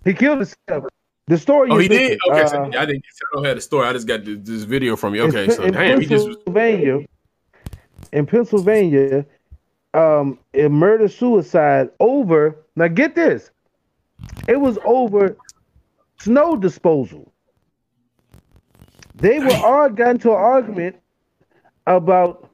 he 0.04 0.14
killed 0.14 0.40
himself. 0.40 0.90
The 1.28 1.38
story. 1.38 1.70
Oh, 1.72 1.78
he 1.78 1.88
did. 1.88 2.18
Okay, 2.30 2.42
uh, 2.42 2.48
so 2.48 2.64
I 2.64 2.86
didn't. 2.86 3.06
I 3.06 3.36
don't 3.36 3.46
have 3.46 3.56
the 3.56 3.62
story. 3.62 3.88
I 3.88 3.94
just 3.94 4.08
got 4.08 4.26
this, 4.26 4.40
this 4.42 4.64
video 4.64 4.96
from 4.96 5.14
you. 5.14 5.24
Okay, 5.24 5.48
so 5.50 5.70
damn, 5.70 6.02
he 6.02 6.08
just 6.08 6.28
was. 6.28 6.38
Pennsylvania, 6.38 7.06
in 8.12 8.26
Pennsylvania, 8.26 9.26
um, 9.94 10.40
a 10.54 10.68
murder 10.68 11.08
suicide 11.08 11.90
over. 12.00 12.58
Now 12.76 12.88
get 12.88 13.16
this, 13.16 13.52
it 14.48 14.60
was 14.60 14.78
over 14.86 15.38
snow 16.20 16.56
disposal. 16.56 17.32
They 19.16 19.40
were 19.40 19.56
all 19.64 19.90
got 19.90 20.12
into 20.12 20.32
an 20.32 20.38
argument 20.38 20.98
about 21.88 22.50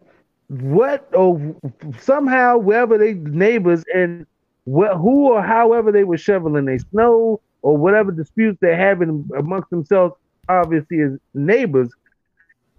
what 0.48 1.10
or 1.14 1.56
somehow 2.00 2.58
wherever 2.58 2.98
they 2.98 3.14
neighbors 3.14 3.84
and 3.94 4.26
wh- 4.66 4.96
who 4.96 5.32
or 5.34 5.42
however 5.42 5.92
they 5.92 6.04
were 6.04 6.18
shoveling 6.18 6.66
their 6.66 6.80
snow 6.80 7.42
or 7.62 7.78
whatever 7.78 8.12
disputes 8.12 8.58
they're 8.62 8.78
having 8.78 9.28
amongst 9.38 9.70
themselves, 9.70 10.16
obviously 10.50 11.02
as 11.02 11.18
neighbors, 11.34 11.90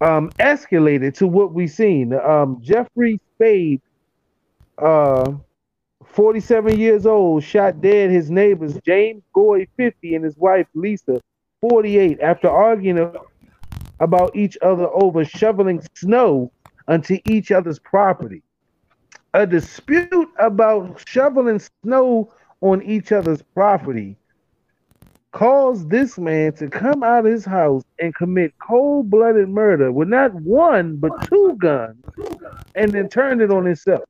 um, 0.01 0.29
escalated 0.39 1.13
to 1.15 1.27
what 1.27 1.53
we've 1.53 1.71
seen. 1.71 2.13
Um, 2.13 2.59
Jeffrey 2.61 3.19
Spade, 3.35 3.81
uh, 4.77 5.33
47 6.05 6.77
years 6.79 7.05
old, 7.05 7.43
shot 7.43 7.81
dead 7.81 8.11
his 8.11 8.29
neighbors 8.29 8.77
James 8.85 9.23
Goy, 9.33 9.67
50, 9.77 10.15
and 10.15 10.25
his 10.25 10.37
wife 10.37 10.67
Lisa, 10.73 11.21
48, 11.61 12.19
after 12.21 12.49
arguing 12.49 13.11
about 13.99 14.35
each 14.35 14.57
other 14.61 14.87
over 14.93 15.23
shoveling 15.23 15.81
snow 15.95 16.51
onto 16.87 17.19
each 17.25 17.51
other's 17.51 17.79
property. 17.79 18.43
A 19.33 19.45
dispute 19.47 20.29
about 20.39 21.01
shoveling 21.07 21.59
snow 21.83 22.31
on 22.61 22.81
each 22.83 23.11
other's 23.11 23.41
property 23.41 24.17
caused 25.35 25.89
this 25.89 26.17
man 26.17 26.53
to 26.53 26.69
come 26.69 27.03
out 27.03 27.25
of 27.25 27.31
his 27.31 27.43
house 27.43 27.83
and 27.99 28.15
commit 28.15 28.53
cold-blooded 28.59 29.49
murder 29.49 29.91
with 29.91 30.07
not 30.07 30.33
one 30.33 30.95
but 30.95 31.11
two 31.27 31.57
guns, 31.59 31.97
and 32.75 32.93
then 32.93 33.09
turned 33.09 33.41
it 33.41 33.51
on 33.51 33.65
himself. 33.65 34.03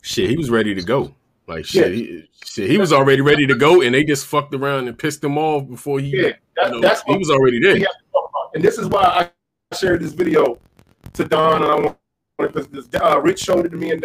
Shit, 0.00 0.30
he 0.30 0.36
was 0.38 0.48
ready 0.48 0.74
to 0.74 0.82
go. 0.82 1.14
Like 1.46 1.66
shit, 1.66 1.92
he, 1.92 2.28
shit, 2.44 2.70
he 2.70 2.78
was 2.78 2.94
already 2.94 3.20
ready 3.20 3.46
to 3.46 3.54
go, 3.54 3.82
and 3.82 3.94
they 3.94 4.04
just 4.04 4.26
fucked 4.26 4.54
around 4.54 4.88
and 4.88 4.98
pissed 4.98 5.22
him 5.22 5.36
off 5.36 5.68
before 5.68 6.00
he. 6.00 6.08
Yeah, 6.08 6.32
that- 6.56 6.68
you 6.68 6.72
know, 6.72 6.80
that's 6.80 7.02
he 7.02 7.16
was 7.16 7.30
already 7.30 7.60
there. 7.60 7.76
have 7.76 7.82
to 7.82 7.94
talk 8.12 8.30
about. 8.30 8.50
And 8.54 8.64
this 8.64 8.78
is 8.78 8.88
why 8.88 9.30
I 9.70 9.76
shared 9.76 10.00
this 10.00 10.12
video 10.12 10.58
to 11.12 11.24
Don, 11.24 11.62
and 11.62 11.70
I 11.70 11.74
want 11.74 11.98
because 12.38 12.66
this, 12.68 12.88
uh, 13.00 13.20
Rich 13.20 13.40
showed 13.40 13.66
it 13.66 13.68
to 13.68 13.76
me 13.76 13.90
and 13.90 14.00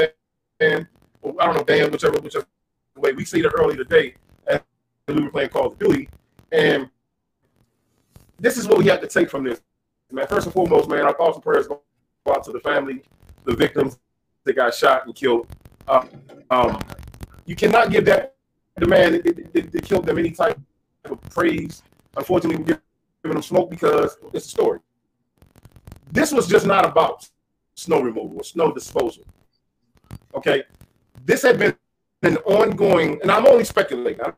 Dan. 0.59 0.88
Well, 1.22 1.36
I 1.39 1.45
don't 1.45 1.55
know 1.55 1.64
Dan, 1.64 1.89
whichever 1.89 2.20
whichever 2.20 2.45
way. 2.97 3.14
We 3.14 3.24
see 3.24 3.39
it 3.39 3.51
earlier 3.57 3.78
today 3.78 4.16
as 5.12 5.18
we 5.18 5.24
were 5.24 5.32
playing 5.32 5.49
Call 5.49 5.68
of 5.68 5.80
Duty, 5.80 6.09
and 6.51 6.89
this 8.39 8.57
is 8.57 8.68
what 8.68 8.78
we 8.80 8.86
have 8.86 9.01
to 9.01 9.07
take 9.07 9.30
from 9.30 9.43
this. 9.43 9.62
Man, 10.12 10.28
first 10.28 10.45
and 10.45 10.53
foremost, 10.53 10.89
man, 10.89 11.01
our 11.01 11.14
thoughts 11.14 11.36
and 11.36 11.43
prayers 11.43 11.68
go 11.68 11.82
out 12.30 12.43
to 12.43 12.51
the 12.51 12.59
family, 12.59 13.01
the 13.45 13.55
victims 13.55 13.97
that 14.43 14.53
got 14.55 14.74
shot 14.74 15.05
and 15.05 15.16
killed. 15.16 15.47
Uh, 15.88 16.05
um, 16.49 16.80
you 17.45 17.55
cannot 17.55 17.91
give 17.91 18.05
that 18.05 18.36
the 18.78 18.88
man 18.88 19.14
that, 19.14 19.24
that, 19.24 19.53
that- 19.53 19.72
that 19.72 19.84
killed 19.84 20.05
them 20.05 20.18
any 20.18 20.32
type 20.32 20.59
of 21.05 21.22
praise. 21.30 21.84
Unfortunately, 22.18 22.57
we're 22.57 22.80
giving 23.24 23.36
them 23.36 23.41
smoke 23.41 23.70
because 23.70 24.18
it's 24.34 24.45
a 24.47 24.49
story. 24.49 24.80
This 26.12 26.32
was 26.32 26.47
just 26.47 26.66
not 26.66 26.86
about 26.86 27.30
snow 27.76 28.01
removal 28.01 28.38
or 28.38 28.43
snow 28.43 28.72
disposal. 28.74 29.24
Okay, 30.36 30.64
this 31.26 31.41
had 31.43 31.57
been 31.57 31.76
an 32.24 32.38
ongoing, 32.38 33.20
and 33.22 33.32
I'm 33.32 33.47
only 33.47 33.64
speculating. 33.64 34.22
I 34.22 34.34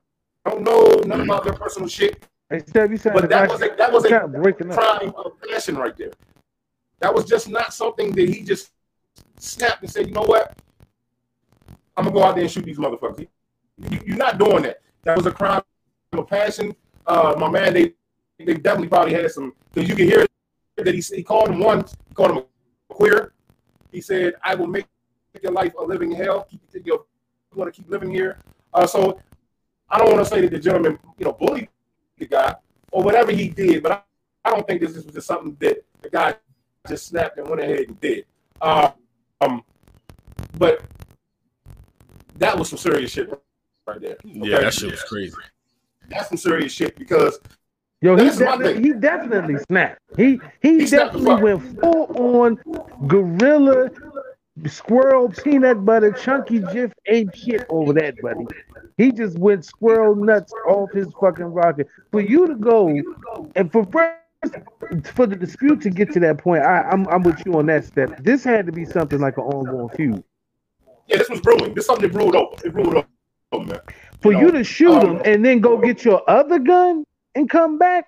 don't 0.50 0.64
know 0.64 1.02
nothing 1.06 1.26
about 1.26 1.44
their 1.44 1.54
personal 1.54 1.88
shit. 1.88 2.26
Hey, 2.50 2.60
Steph, 2.60 2.90
you 2.92 2.98
sound 2.98 3.16
But 3.16 3.30
that 3.30 3.50
was 3.50 3.62
a, 3.62 3.70
that 3.78 3.92
was 3.92 4.06
a 4.06 4.10
kind 4.10 4.36
of 4.36 4.42
breaking 4.42 4.72
up. 4.72 4.78
crime 4.78 5.14
of 5.16 5.34
passion 5.42 5.76
right 5.76 5.96
there. 5.98 6.12
That 7.00 7.14
was 7.14 7.26
just 7.26 7.50
not 7.50 7.74
something 7.74 8.12
that 8.12 8.30
he 8.30 8.44
just 8.44 8.72
snapped 9.40 9.82
and 9.82 9.92
said, 9.92 10.08
you 10.08 10.14
know 10.14 10.24
what? 10.24 10.58
I'm 11.96 12.06
gonna 12.06 12.12
go 12.12 12.24
out 12.24 12.36
there 12.36 12.44
and 12.44 12.52
shoot 12.52 12.66
these 12.66 12.78
motherfuckers. 12.78 13.28
You, 13.90 14.00
you're 14.06 14.18
not 14.18 14.38
doing 14.38 14.64
that. 14.64 14.82
That 15.04 15.18
was 15.18 15.26
a 15.26 15.32
crime 15.32 15.62
of 16.14 16.28
passion. 16.28 16.76
Uh, 17.06 17.36
my 17.38 17.50
man, 17.50 17.74
they 17.74 17.94
they 18.40 18.54
definitely 18.56 18.88
probably 18.88 19.14
had 19.14 19.30
some 19.32 19.54
because 19.74 19.90
you 19.90 19.96
can 19.96 20.08
hear 20.08 20.26
that 20.78 20.94
he, 20.94 21.02
he 21.02 21.24
called 21.24 21.50
him 21.50 21.60
once, 21.60 21.96
he 22.08 22.16
called 22.16 22.32
him 22.32 22.38
a 22.38 22.94
queer. 22.94 23.34
He 23.92 24.02
said, 24.02 24.34
I 24.44 24.56
will 24.56 24.68
make 24.68 24.86
your 25.42 25.52
life 25.52 25.74
a 25.78 25.84
living 25.84 26.12
hell. 26.12 26.48
Keep 26.50 26.62
you, 26.74 26.82
you 26.86 27.06
want 27.54 27.74
to 27.74 27.82
keep 27.82 27.90
living 27.90 28.10
here. 28.10 28.40
Uh, 28.74 28.88
so 28.88 29.20
I 29.94 30.00
don't 30.00 30.12
want 30.12 30.26
to 30.26 30.30
say 30.30 30.42
that 30.42 30.50
the 30.50 30.58
gentleman, 30.58 30.98
you 31.20 31.26
know, 31.26 31.34
bullied 31.34 31.70
the 32.18 32.26
guy 32.26 32.56
or 32.92 33.04
whatever 33.04 33.32
he 33.32 33.48
did, 33.48 33.84
but 33.84 33.92
I, 33.92 34.02
I 34.44 34.50
don't 34.50 34.66
think 34.66 34.82
this 34.82 34.96
was 34.96 35.06
just 35.06 35.28
something 35.28 35.56
that 35.60 35.86
the 36.02 36.10
guy 36.10 36.34
just 36.88 37.06
snapped 37.06 37.38
and 37.38 37.48
went 37.48 37.62
ahead 37.62 37.82
and 37.88 38.02
did. 38.02 38.26
Uh, 38.60 38.90
um, 39.42 39.64
but 40.58 40.82
that 42.38 42.58
was 42.58 42.70
some 42.70 42.80
serious 42.80 43.12
shit 43.12 43.30
right 43.86 44.02
there. 44.02 44.18
Yeah, 44.24 44.62
that 44.62 44.74
shit 44.74 44.90
was 44.90 45.04
crazy. 45.04 45.36
That's 46.10 46.30
some 46.30 46.38
serious 46.40 46.72
shit 46.72 46.98
because 46.98 47.40
Yo, 48.02 48.18
he, 48.18 48.26
That's 48.26 48.40
my 48.40 48.46
definitely, 48.58 48.82
he 48.82 48.94
definitely 48.94 49.56
snapped. 49.70 50.02
He 50.18 50.40
he, 50.62 50.80
He 50.80 50.86
definitely 50.88 51.26
fuck. 51.26 51.42
went 51.42 51.80
full 51.80 52.42
on 52.42 52.56
gorilla 53.08 53.90
squirrel 54.68 55.30
peanut 55.30 55.84
butter 55.86 56.12
chunky 56.12 56.60
Jif 56.60 56.92
ape 57.08 57.34
shit 57.34 57.66
over 57.70 57.94
that 57.94 58.22
buddy. 58.22 58.46
He 58.98 59.12
just 59.12 59.38
went 59.38 59.66
squirrel 59.66 60.16
nuts 60.16 60.54
off 60.68 60.92
his 60.92 61.08
fucking 61.20 61.46
rocket. 61.46 61.88
For 62.12 62.22
you 62.22 62.48
to 62.48 62.56
go 62.56 62.88
and 63.56 63.72
for 63.72 63.86
first 63.86 64.56
for 65.14 65.26
the 65.26 65.36
dispute 65.36 65.82
to 65.82 65.90
get 65.90 66.12
to 66.14 66.20
that 66.20 66.38
point, 66.38 66.64
I, 66.64 66.84
I'm 66.84 67.08
I'm 67.08 67.24
with 67.24 67.44
you 67.46 67.54
on 67.58 67.66
that 67.68 67.86
step. 67.86 68.24
This 68.24 68.44
had 68.44 68.66
to 68.68 68.72
be 68.72 68.86
something 68.86 69.20
like 69.20 69.38
an 69.38 69.44
ongoing 69.44 69.90
feud. 69.90 70.24
yeah, 71.08 71.18
this 71.18 71.30
was 71.30 71.42
brewing. 71.42 71.74
This 71.74 71.88
something 71.88 72.08
that 72.08 72.14
brewed 72.14 72.36
over. 72.36 72.56
It 72.64 72.74
brewed 72.74 73.04
over, 73.52 73.66
man. 73.66 73.80
For 74.22 74.32
You 74.32 74.48
you, 74.48 74.52
to 74.52 74.64
shoot 74.64 75.00
um, 75.04 75.18
him 75.18 75.22
and 75.26 75.44
then 75.46 75.60
go 75.60 75.78
get 75.78 76.06
your 76.06 76.28
other 76.30 76.60
gun 76.60 77.06
and 77.36 77.50
come 77.50 77.78
back. 77.78 78.08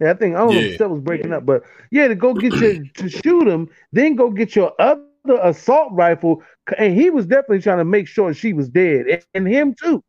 Yeah, 0.00 0.10
I 0.10 0.14
think 0.14 0.36
I 0.36 0.40
don't 0.40 0.54
know 0.54 0.60
if 0.60 0.78
that 0.78 0.88
was 0.90 1.00
breaking 1.00 1.32
up, 1.32 1.44
but 1.44 1.62
yeah, 1.90 2.08
to 2.08 2.14
go 2.14 2.34
get 2.34 2.54
your 2.54 2.84
to 2.84 3.08
shoot 3.08 3.48
him, 3.48 3.68
then 3.92 4.14
go 4.14 4.30
get 4.30 4.54
your 4.56 4.72
other 4.78 5.02
assault 5.42 5.92
rifle, 5.92 6.42
and 6.78 6.94
he 6.94 7.10
was 7.10 7.26
definitely 7.26 7.60
trying 7.60 7.78
to 7.78 7.84
make 7.84 8.08
sure 8.08 8.32
she 8.34 8.52
was 8.52 8.68
dead, 8.68 9.06
and, 9.06 9.24
and 9.34 9.48
him 9.48 9.74
too. 9.74 10.02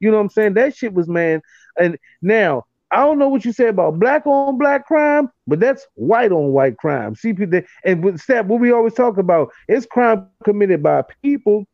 You 0.00 0.10
know 0.10 0.16
what 0.16 0.24
I'm 0.24 0.30
saying? 0.30 0.54
That 0.54 0.74
shit 0.74 0.94
was 0.94 1.08
man. 1.08 1.42
And 1.78 1.98
now 2.22 2.64
I 2.90 2.98
don't 2.98 3.18
know 3.18 3.28
what 3.28 3.44
you 3.44 3.52
say 3.52 3.68
about 3.68 3.98
black 3.98 4.26
on 4.26 4.58
black 4.58 4.86
crime, 4.86 5.28
but 5.46 5.60
that's 5.60 5.86
white 5.94 6.32
on 6.32 6.52
white 6.52 6.76
crime. 6.78 7.14
People- 7.14 7.60
and 7.84 8.02
with 8.02 8.18
step 8.18 8.46
what 8.46 8.60
we 8.60 8.72
always 8.72 8.94
talk 8.94 9.18
about 9.18 9.50
is 9.68 9.86
crime 9.86 10.26
committed 10.44 10.82
by 10.82 11.04
people 11.22 11.66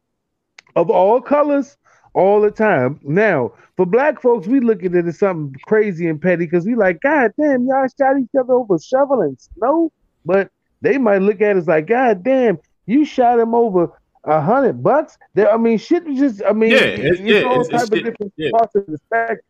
of 0.75 0.91
all 0.91 1.21
colors 1.21 1.77
all 2.15 2.41
the 2.41 2.51
time. 2.51 3.01
Now, 3.03 3.53
for 3.77 3.87
black 3.87 4.21
folks, 4.21 4.47
we 4.47 4.61
look 4.61 4.83
at 4.85 4.95
it 4.95 5.07
as 5.07 5.19
something 5.19 5.55
crazy 5.67 6.09
and 6.09 6.21
petty 6.21 6.47
because 6.47 6.67
we 6.67 6.75
like, 6.75 7.01
God 7.01 7.33
damn, 7.41 7.67
y'all 7.67 7.87
shot 7.99 8.19
each 8.19 8.29
other 8.39 8.55
over 8.55 8.79
shovel 8.79 9.21
and 9.23 9.39
snow. 9.39 9.93
But 10.25 10.51
they 10.83 10.99
might 10.99 11.23
look 11.23 11.41
at 11.41 11.57
it 11.57 11.59
as 11.59 11.69
like, 11.69 11.87
God 11.87 12.23
damn, 12.23 12.59
you 12.87 13.05
shot 13.05 13.39
him 13.39 13.55
over 13.55 13.91
a 14.25 14.41
hundred 14.41 14.83
bucks. 14.83 15.19
There, 15.35 15.53
I 15.53 15.57
mean, 15.57 15.79
shit 15.79 16.05
was 16.05 16.19
just, 16.19 16.43
I 16.49 16.53
mean, 16.53 16.71
Yeah, 16.71 16.79
it's, 16.79 17.21
it's- 17.21 17.21
yeah, 17.21 17.43
all 17.43 17.61
it's- 17.61 17.69
type 17.69 17.81
it's 17.83 17.91
of 17.91 18.05
different 18.05 18.33
Yeah. 18.37 18.51
parts 18.53 18.75
of 18.75 18.87
the 18.87 18.99
spectrum. 18.99 19.41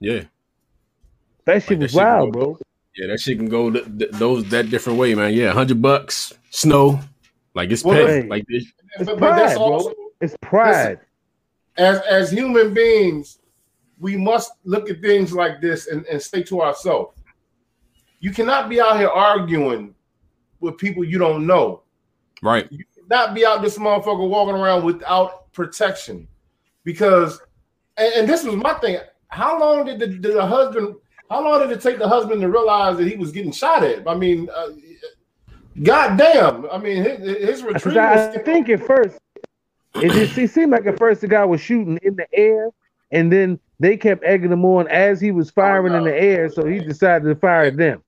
Yeah. 0.00 0.22
That 1.46 1.62
shit 1.62 1.70
Like, 1.72 1.80
was 1.80 1.92
that 1.92 1.98
shit 1.98 2.04
wild, 2.06 2.32
go- 2.32 2.40
bro. 2.40 2.58
Yeah, 2.96 3.06
that 3.08 3.20
shit 3.20 3.38
can 3.38 3.48
go 3.48 3.70
th- 3.70 3.84
th- 3.98 4.10
those 4.12 4.48
that 4.50 4.70
different 4.70 4.98
way, 4.98 5.14
man. 5.14 5.32
Yeah, 5.34 5.50
hundred 5.52 5.82
bucks, 5.82 6.32
snow, 6.50 7.00
like 7.54 7.70
it's 7.70 7.82
Well, 7.84 7.96
petty. 8.06 8.22
hey. 8.22 8.28
Like 8.28 8.44
this. 8.48 8.64
It's 8.98 9.10
But- 9.10 9.18
but 9.18 9.36
that's 9.36 9.54
pride, 9.54 9.66
bro. 9.66 9.94
It's 10.20 10.36
pride. 10.40 11.00
as 11.76 12.00
as 12.02 12.30
human 12.30 12.72
beings, 12.72 13.40
we 13.98 14.16
must 14.16 14.52
look 14.64 14.88
at 14.88 15.00
things 15.00 15.32
like 15.32 15.60
this 15.60 15.88
and, 15.88 16.06
and 16.06 16.22
say 16.22 16.42
to 16.44 16.60
ourselves, 16.62 17.16
you 18.20 18.30
cannot 18.30 18.68
be 18.68 18.80
out 18.80 18.96
here 18.98 19.08
arguing 19.08 19.94
with 20.60 20.78
people 20.78 21.04
you 21.04 21.18
don't 21.18 21.46
know. 21.46 21.82
Right. 22.44 22.68
You 22.70 22.84
cannot 22.94 23.34
be 23.34 23.46
out 23.46 23.62
this 23.62 23.78
motherfucker 23.78 24.28
walking 24.28 24.54
around 24.54 24.84
without 24.84 25.50
protection. 25.52 26.28
Because 26.84 27.40
and, 27.96 28.12
and 28.14 28.28
this 28.28 28.44
was 28.44 28.54
my 28.56 28.74
thing. 28.74 28.98
How 29.28 29.58
long 29.58 29.86
did 29.86 29.98
the, 29.98 30.06
did 30.06 30.34
the 30.34 30.46
husband 30.46 30.96
how 31.30 31.42
long 31.42 31.60
did 31.60 31.70
it 31.70 31.80
take 31.80 31.98
the 31.98 32.06
husband 32.06 32.42
to 32.42 32.48
realize 32.50 32.98
that 32.98 33.08
he 33.08 33.16
was 33.16 33.32
getting 33.32 33.50
shot 33.50 33.82
at? 33.82 34.06
I 34.06 34.14
mean, 34.14 34.50
uh, 34.54 34.68
God 35.82 36.18
damn. 36.18 36.70
I 36.70 36.76
mean, 36.76 37.02
his, 37.02 37.18
his 37.18 37.62
Because 37.62 37.86
retrieval 37.86 38.02
I, 38.02 38.32
I 38.34 38.38
think 38.38 38.68
at 38.68 38.86
first 38.86 39.18
it 39.94 40.12
just 40.12 40.36
it 40.36 40.50
seemed 40.50 40.72
like 40.72 40.84
at 40.84 40.98
first 40.98 41.22
the 41.22 41.28
guy 41.28 41.46
was 41.46 41.62
shooting 41.62 41.98
in 42.02 42.14
the 42.14 42.26
air, 42.34 42.68
and 43.10 43.32
then 43.32 43.58
they 43.80 43.96
kept 43.96 44.22
egging 44.22 44.52
him 44.52 44.66
on 44.66 44.86
as 44.88 45.18
he 45.18 45.30
was 45.30 45.50
firing 45.50 45.94
in 45.94 46.04
the 46.04 46.14
air, 46.14 46.50
so 46.50 46.66
he 46.66 46.78
decided 46.80 47.24
to 47.24 47.34
fire 47.36 47.64
at 47.64 47.78
them. 47.78 48.02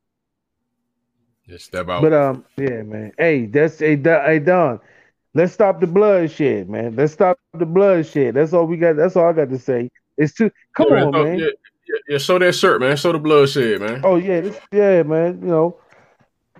Just 1.49 1.67
step 1.67 1.89
out. 1.89 2.03
But 2.03 2.13
um, 2.13 2.45
yeah, 2.57 2.83
man. 2.83 3.13
Hey, 3.19 3.47
that's 3.47 3.79
hey, 3.79 3.97
Don, 3.97 4.25
hey 4.25 4.39
Don. 4.41 4.81
Let's 5.35 5.53
stop 5.53 5.81
the 5.81 5.87
bloodshed, 5.87 6.69
man. 6.69 6.97
Let's 6.97 7.13
stop 7.13 7.39
the 7.53 7.67
bloodshed. 7.67 8.35
That's 8.35 8.53
all 8.53 8.67
we 8.67 8.77
got. 8.77 8.97
That's 8.97 9.17
all 9.17 9.29
I 9.29 9.33
got 9.33 9.51
to 9.51 9.59
say. 9.59 9.91
It's 10.17 10.33
too. 10.33 10.51
Come 10.77 10.89
yeah, 10.91 11.05
on, 11.05 11.13
so- 11.13 11.25
man. 11.25 11.39
Yeah, 11.39 11.47
yeah, 11.89 11.99
yeah, 12.09 12.19
show 12.19 12.39
that 12.39 12.55
shirt, 12.55 12.81
man. 12.81 12.97
Show 12.97 13.13
the 13.13 13.19
bloodshed, 13.19 13.81
man. 13.81 14.01
Oh 14.03 14.17
yeah, 14.17 14.41
this 14.41 14.59
yeah, 14.73 15.03
man. 15.05 15.41
You 15.41 15.49
know, 15.49 15.81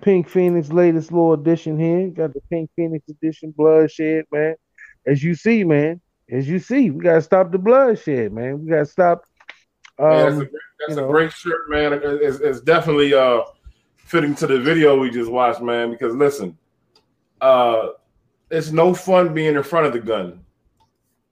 Pink 0.01 0.29
Phoenix 0.29 0.69
latest 0.69 1.11
little 1.11 1.33
edition 1.33 1.77
here. 1.77 2.07
Got 2.09 2.33
the 2.33 2.41
Pink 2.49 2.69
Phoenix 2.75 3.09
edition 3.09 3.51
bloodshed, 3.51 4.25
man. 4.31 4.55
As 5.05 5.21
you 5.21 5.35
see, 5.35 5.63
man. 5.63 5.99
As 6.29 6.47
you 6.47 6.59
see, 6.59 6.91
we 6.91 7.03
gotta 7.03 7.21
stop 7.21 7.51
the 7.51 7.57
bloodshed, 7.57 8.31
man. 8.31 8.63
We 8.63 8.69
gotta 8.69 8.85
stop. 8.85 9.23
Um, 9.99 10.07
Man, 10.07 10.25
that's 10.25 10.35
a, 10.35 10.37
great, 10.37 10.51
that's 10.79 10.97
a 10.97 11.01
know. 11.01 11.07
great 11.09 11.33
shirt, 11.33 11.69
man. 11.69 11.99
It's, 12.03 12.39
it's 12.39 12.61
definitely 12.61 13.13
uh 13.13 13.41
fitting 14.07 14.33
to 14.35 14.47
the 14.47 14.59
video 14.59 14.97
we 14.99 15.09
just 15.11 15.29
watched, 15.29 15.61
man. 15.61 15.91
Because 15.91 16.15
listen, 16.15 16.57
uh, 17.41 17.89
it's 18.49 18.71
no 18.71 18.93
fun 18.93 19.33
being 19.33 19.55
in 19.55 19.63
front 19.63 19.85
of 19.85 19.93
the 19.93 19.99
gun. 19.99 20.43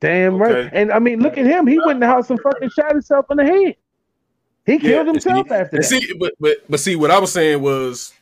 Damn 0.02 0.38
right. 0.38 0.70
And 0.74 0.92
I 0.92 1.00
mean, 1.00 1.22
look 1.22 1.38
at 1.38 1.46
him. 1.46 1.66
He 1.66 1.80
went 1.80 1.94
in 1.94 2.00
the 2.02 2.08
house 2.08 2.30
and 2.30 2.40
fucking 2.42 2.70
shot 2.70 2.92
himself 2.92 3.26
in 3.32 3.38
the 3.38 3.46
head. 3.46 3.76
He 4.66 4.78
killed 4.78 5.08
and 5.08 5.22
see- 5.22 5.30
himself 5.30 5.52
after 5.52 5.78
that. 5.78 5.84
See, 5.84 6.14
but 6.20 6.34
but 6.40 6.58
but 6.70 6.80
see, 6.80 6.96
what 6.96 7.12
I 7.12 7.20
was 7.20 7.32
saying 7.32 7.62
was, 7.62 8.14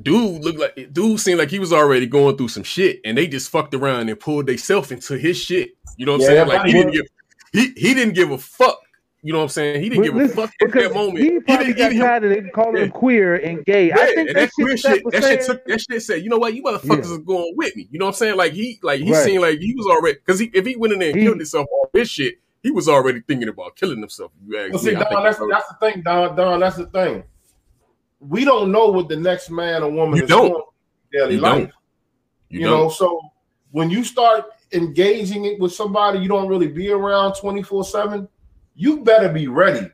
dude 0.00 0.44
looked 0.44 0.58
like 0.58 0.92
dude 0.92 1.18
seemed 1.20 1.38
like 1.38 1.50
he 1.50 1.58
was 1.58 1.72
already 1.72 2.06
going 2.06 2.36
through 2.36 2.48
some 2.48 2.62
shit, 2.62 3.00
and 3.04 3.18
they 3.18 3.26
just 3.26 3.50
fucked 3.50 3.74
around 3.74 4.08
and 4.08 4.20
pulled 4.20 4.46
themselves 4.46 4.92
into 4.92 5.18
his 5.18 5.36
shit. 5.36 5.70
You 5.96 6.06
know 6.06 6.12
what 6.12 6.22
I'm 6.28 6.34
Yeah, 6.34 6.44
saying? 6.44 6.48
Like 6.48 6.66
he 6.66 6.72
didn't 6.72 6.92
give 6.92 7.06
he 7.52 7.72
he 7.76 7.94
didn't 7.94 8.14
give 8.14 8.30
a 8.30 8.38
fuck. 8.38 8.80
You 9.26 9.32
know 9.32 9.38
what 9.40 9.44
I'm 9.44 9.48
saying? 9.48 9.82
He 9.82 9.88
didn't 9.88 10.04
But 10.04 10.04
give 10.04 10.14
a 10.14 10.18
listen, 10.18 10.36
fuck 10.36 10.52
at 10.62 10.72
that 10.72 10.94
moment. 10.94 11.18
He 11.18 11.40
probably 11.40 11.66
didn't- 11.66 11.78
got 11.78 11.88
didn't- 11.88 12.02
tired 12.04 12.24
of 12.24 12.30
it 12.32 12.52
calling 12.52 12.76
him 12.82 12.90
queer 12.90 13.34
and 13.34 13.64
gay. 13.64 13.88
Yeah, 13.88 13.96
I 13.98 14.06
think 14.14 14.28
and 14.28 14.38
that, 14.38 14.52
queer 14.52 14.76
shit, 14.76 14.80
Steph 14.80 15.02
was 15.04 15.12
that 15.14 15.22
shit 15.24 15.40
took 15.46 15.64
that 15.64 15.80
shit 15.80 16.02
said, 16.02 16.22
you 16.22 16.28
know 16.28 16.38
what, 16.38 16.54
you 16.54 16.62
motherfuckers 16.62 17.08
Yeah. 17.08 17.14
are 17.16 17.18
going 17.18 17.52
with 17.56 17.74
me. 17.74 17.88
You 17.90 17.98
know 17.98 18.04
what 18.04 18.10
I'm 18.10 18.18
saying? 18.18 18.36
Like 18.36 18.52
he 18.52 18.78
like 18.84 19.00
he 19.00 19.10
Right. 19.12 19.24
seemed 19.24 19.42
like 19.42 19.58
he 19.58 19.74
was 19.76 19.86
already 19.86 20.18
because 20.24 20.38
he 20.38 20.48
if 20.54 20.64
he 20.64 20.76
went 20.76 20.92
in 20.92 21.00
there 21.00 21.08
and 21.10 21.18
He- 21.18 21.24
killed 21.24 21.38
himself 21.38 21.66
off 21.82 21.90
this 21.92 22.08
shit, 22.08 22.36
he 22.62 22.70
was 22.70 22.88
already 22.88 23.20
thinking 23.26 23.48
about 23.48 23.74
killing 23.74 23.98
himself. 23.98 24.30
You 24.46 24.58
ask 24.58 24.70
Well, 24.72 24.78
see, 24.78 24.90
me. 24.90 24.96
I 24.96 24.98
Don, 25.00 25.08
think 25.10 25.22
that's, 25.24 25.38
that's 25.50 25.68
the 25.68 25.76
thing, 25.92 26.02
Don. 26.02 26.36
Don, 26.36 26.60
that's 26.60 26.76
the 26.76 26.86
thing. 26.86 27.24
We 28.20 28.44
don't 28.44 28.70
know 28.70 28.88
what 28.88 29.08
the 29.08 29.16
next 29.16 29.50
man 29.50 29.82
or 29.82 29.90
woman 29.90 30.18
You 30.18 30.22
is 30.24 30.28
don't. 30.30 30.48
doing 30.50 30.62
daily 31.12 31.34
You 31.34 31.40
life. 31.40 31.52
don't. 31.58 31.70
You, 32.48 32.60
You 32.60 32.66
know, 32.66 32.76
don't. 32.82 32.92
so 32.92 33.20
when 33.72 33.90
you 33.90 34.04
start 34.04 34.44
engaging 34.72 35.44
it 35.44 35.58
with 35.60 35.72
somebody 35.72 36.18
you 36.20 36.28
don't 36.28 36.48
really 36.48 36.68
be 36.68 36.90
around 36.90 37.34
24 37.34 37.84
7, 37.84 38.28
you 38.76 39.00
better 39.00 39.28
be 39.28 39.48
ready. 39.48 39.88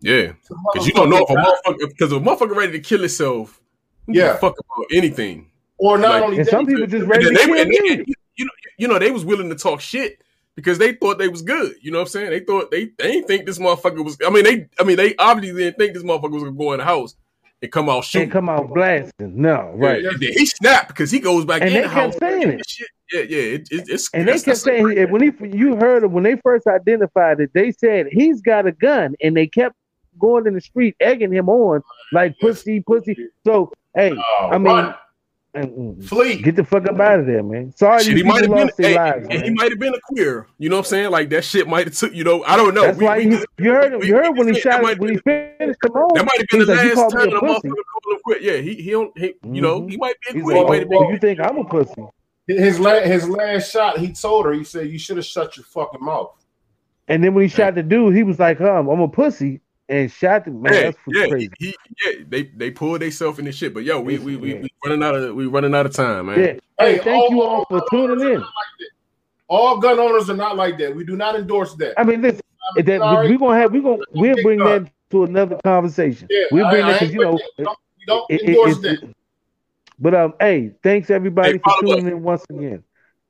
Yeah, 0.00 0.32
because 0.72 0.86
you 0.86 0.92
don't 0.92 1.10
know 1.10 1.18
if 1.18 1.30
a 1.30 1.34
motherfucker 1.34 1.88
because 1.88 2.12
a 2.12 2.16
motherfucker 2.16 2.54
ready 2.56 2.72
to 2.72 2.78
kill 2.80 3.00
himself, 3.00 3.60
Yeah. 4.06 4.26
yeah, 4.26 4.36
fuck 4.36 4.54
about 4.58 4.86
anything. 4.92 5.50
Or 5.76 5.98
not 5.98 6.10
Like- 6.10 6.22
only 6.24 6.36
And 6.38 6.46
that, 6.46 6.50
some 6.50 6.66
people 6.66 6.86
just 6.86 7.06
ready 7.06 7.24
then 7.24 7.34
to 7.34 7.38
they, 7.40 7.44
kill 7.46 7.58
and 7.60 7.70
they- 7.70 7.74
you. 7.84 7.92
and 7.94 8.06
you, 8.06 8.14
you 8.36 8.44
know, 8.44 8.50
you 8.78 8.88
know, 8.88 8.98
they 9.00 9.10
was 9.10 9.24
willing 9.24 9.48
to 9.48 9.56
talk 9.56 9.80
shit 9.80 10.20
because 10.54 10.78
they 10.78 10.92
thought 10.92 11.18
they 11.18 11.28
was 11.28 11.42
good. 11.42 11.74
You 11.82 11.90
know 11.90 11.98
what 11.98 12.02
I'm 12.02 12.08
saying? 12.10 12.30
They 12.30 12.40
thought 12.40 12.70
they 12.70 12.86
they 12.98 13.12
didn't 13.12 13.26
think 13.26 13.44
this 13.46 13.58
motherfucker 13.58 14.04
was. 14.04 14.16
I 14.24 14.30
mean, 14.30 14.44
they 14.44 14.68
I 14.78 14.84
mean 14.84 14.96
they 14.96 15.16
obviously 15.16 15.64
didn't 15.64 15.78
think 15.78 15.94
this 15.94 16.04
motherfucker 16.04 16.30
was 16.32 16.44
gonna 16.44 16.54
go 16.56 16.72
in 16.74 16.78
the 16.78 16.84
house 16.84 17.16
and 17.60 17.72
come 17.72 17.88
out 17.88 18.14
and 18.14 18.30
come 18.30 18.48
out 18.48 18.72
blasting. 18.72 19.12
No, 19.42 19.72
right. 19.74 20.00
Yeah, 20.02 20.10
and 20.10 20.20
then 20.20 20.32
he 20.32 20.46
snapped 20.46 20.88
because 20.88 21.10
he 21.10 21.18
goes 21.18 21.44
back 21.44 21.60
And 21.62 21.70
in 21.70 21.74
they 21.74 21.80
the 21.82 21.88
kept 21.88 22.12
house. 22.14 22.18
saying 22.20 22.48
it. 22.50 22.62
Shit. 22.68 22.88
Yeah, 23.12 23.20
yeah. 23.22 23.38
It, 23.38 23.68
it, 23.70 23.88
it's 23.88 24.10
And 24.12 24.28
they 24.28 24.38
kept 24.38 24.58
saying 24.58 24.90
he, 24.90 25.04
when 25.06 25.22
he 25.22 25.32
you 25.56 25.76
heard 25.76 26.02
it 26.02 26.10
when 26.10 26.24
they 26.24 26.36
first 26.36 26.66
identified 26.66 27.40
it, 27.40 27.50
they 27.54 27.72
said 27.72 28.06
he's 28.10 28.40
got 28.42 28.66
a 28.66 28.72
gun, 28.72 29.14
and 29.22 29.36
they 29.36 29.46
kept 29.46 29.74
going 30.18 30.46
in 30.46 30.54
the 30.54 30.60
street 30.60 30.96
egging 31.00 31.32
him 31.32 31.48
on 31.48 31.82
like 32.12 32.38
pussy, 32.40 32.80
pussy. 32.80 33.16
So 33.46 33.72
hey, 33.94 34.12
Oh, 34.16 34.48
I 34.52 34.58
mean, 34.58 34.94
and- 35.54 35.70
mm, 35.70 36.04
Flee. 36.04 36.42
get 36.42 36.56
the 36.56 36.64
fuck 36.64 36.86
up 36.86 37.00
out 37.00 37.20
of 37.20 37.26
there, 37.26 37.42
man. 37.42 37.72
Sorry, 37.74 38.02
Shit, 38.04 38.18
he 38.18 38.22
might 38.22 38.42
have 38.42 38.54
been, 38.54 38.70
hey, 38.76 38.94
lives, 38.94 39.26
and 39.30 39.42
he 39.42 39.50
might 39.50 39.70
have 39.70 39.78
been 39.78 39.94
a 39.94 40.00
queer. 40.04 40.46
You 40.58 40.68
know 40.68 40.76
what 40.76 40.80
I'm 40.86 40.90
saying? 40.90 41.10
Like 41.10 41.30
that 41.30 41.42
shit 41.44 41.66
might 41.66 41.86
have 41.86 41.96
took. 41.96 42.12
You 42.14 42.22
know, 42.24 42.44
I 42.44 42.56
don't 42.56 42.74
know. 42.74 42.82
That's 42.82 42.98
We- 42.98 43.04
why 43.06 43.16
we 43.18 43.24
he, 43.24 43.30
just- 43.30 43.46
you 43.58 43.70
heard 43.70 43.92
him. 43.94 44.02
You 44.02 44.14
heard 44.14 44.32
we 44.32 44.38
when 44.40 44.54
he 44.54 44.60
shot 44.60 44.82
when 44.82 44.98
he 45.08 45.16
finished 45.18 45.78
him 45.82 45.92
off. 45.92 46.14
That 46.14 46.24
might 46.26 46.38
have 46.38 46.46
been 46.50 46.60
the 46.60 46.66
like, 46.66 46.94
last 46.96 47.10
time 47.12 47.30
the 47.30 47.36
a 47.36 47.40
motherfucker 47.40 47.62
called 47.62 48.04
him 48.12 48.18
quit. 48.24 48.42
Yeah, 48.42 48.56
he 48.58 48.74
he 48.74 48.90
don't 48.90 49.16
he, 49.18 49.34
you 49.44 49.62
know 49.62 49.86
he 49.86 49.96
might 49.96 50.14
be 50.20 50.30
a 50.30 50.34
He's 50.34 50.42
quit. 50.42 50.56
like, 50.56 50.64
he 50.64 50.68
might 50.68 50.80
have 50.80 50.88
been. 50.90 50.98
oh, 51.02 51.10
you 51.10 51.18
think 51.18 51.40
I'm 51.40 51.56
a 51.58 51.64
pussy? 51.64 52.04
His 52.48 52.80
last, 52.80 53.04
his 53.06 53.28
last 53.28 53.70
shot, 53.70 53.98
he 53.98 54.12
told 54.12 54.46
her, 54.46 54.52
he 54.52 54.64
said, 54.64 54.88
You 54.88 54.98
should 54.98 55.18
have 55.18 55.26
shut 55.26 55.56
your 55.56 55.64
fucking 55.64 56.02
mouth. 56.02 56.32
And 57.06 57.22
then 57.22 57.34
when 57.34 57.42
he 57.42 57.48
shot 57.48 57.74
the 57.74 57.82
dude, 57.82 58.16
he 58.16 58.22
was 58.22 58.38
like, 58.38 58.60
um, 58.60 58.88
I'm 58.88 59.00
a 59.00 59.08
pussy, 59.08 59.60
and 59.88 60.10
shot 60.10 60.44
the 60.46 60.50
man. 60.50 60.72
Yeah, 60.72 60.80
That's 60.82 60.96
yeah, 61.08 61.26
crazy. 61.28 61.50
he, 61.58 61.76
yeah, 62.04 62.12
they 62.28 62.42
they 62.44 62.70
pulled 62.70 63.00
themselves 63.02 63.38
in 63.38 63.44
this 63.44 63.54
shit. 63.56 63.72
But 63.74 63.84
yo, 63.84 64.00
we 64.00 64.18
we, 64.18 64.36
we 64.36 64.54
we 64.54 64.68
running 64.84 65.02
out 65.02 65.14
of 65.14 65.34
we 65.34 65.46
running 65.46 65.74
out 65.74 65.86
of 65.86 65.92
time, 65.92 66.26
man. 66.26 66.38
Yeah. 66.38 66.44
Hey, 66.46 66.58
Hey, 66.96 66.98
thank 66.98 67.30
you 67.30 67.42
all- 67.42 67.64
all 67.70 67.80
for 67.80 67.82
tuning 67.90 68.34
in. 68.34 68.44
All 69.48 69.78
gun 69.78 69.98
owners 69.98 70.28
are 70.28 70.36
not 70.36 70.56
like 70.56 70.76
that. 70.78 70.94
We 70.94 71.04
do 71.04 71.16
not 71.16 71.34
endorse 71.34 71.74
that. 71.76 71.98
I 71.98 72.04
mean, 72.04 72.20
listen, 72.20 72.42
I'm 72.76 72.84
that 72.84 72.98
sorry. 73.00 73.30
we're 73.30 73.38
gonna 73.38 73.58
have 73.58 73.72
we're 73.72 73.82
gonna 73.82 74.02
we'll 74.12 74.34
big 74.34 74.44
bring 74.44 74.58
gun. 74.58 74.84
that 74.84 74.92
to 75.10 75.24
another 75.24 75.58
conversation. 75.64 76.28
Yeah, 76.30 76.44
we'll 76.52 76.66
I- 76.66 76.70
bring 76.70 76.84
I 76.84 76.92
that 76.92 77.00
because 77.00 77.14
you 77.14 77.20
know. 77.20 77.32
that. 77.56 77.64
Don't- 77.64 77.78
we 77.98 78.04
don't 78.06 78.30
it- 78.30 78.40
it- 78.42 78.48
endorse 78.50 78.78
it's- 78.78 79.00
that. 79.00 79.14
But 79.98 80.14
um, 80.14 80.34
hey, 80.40 80.72
thanks 80.82 81.10
everybody 81.10 81.52
Hey, 81.52 81.58
for 81.58 81.70
follow 81.80 81.96
tuning 81.96 82.06
in 82.12 82.22
once 82.22 82.44
again. 82.50 82.84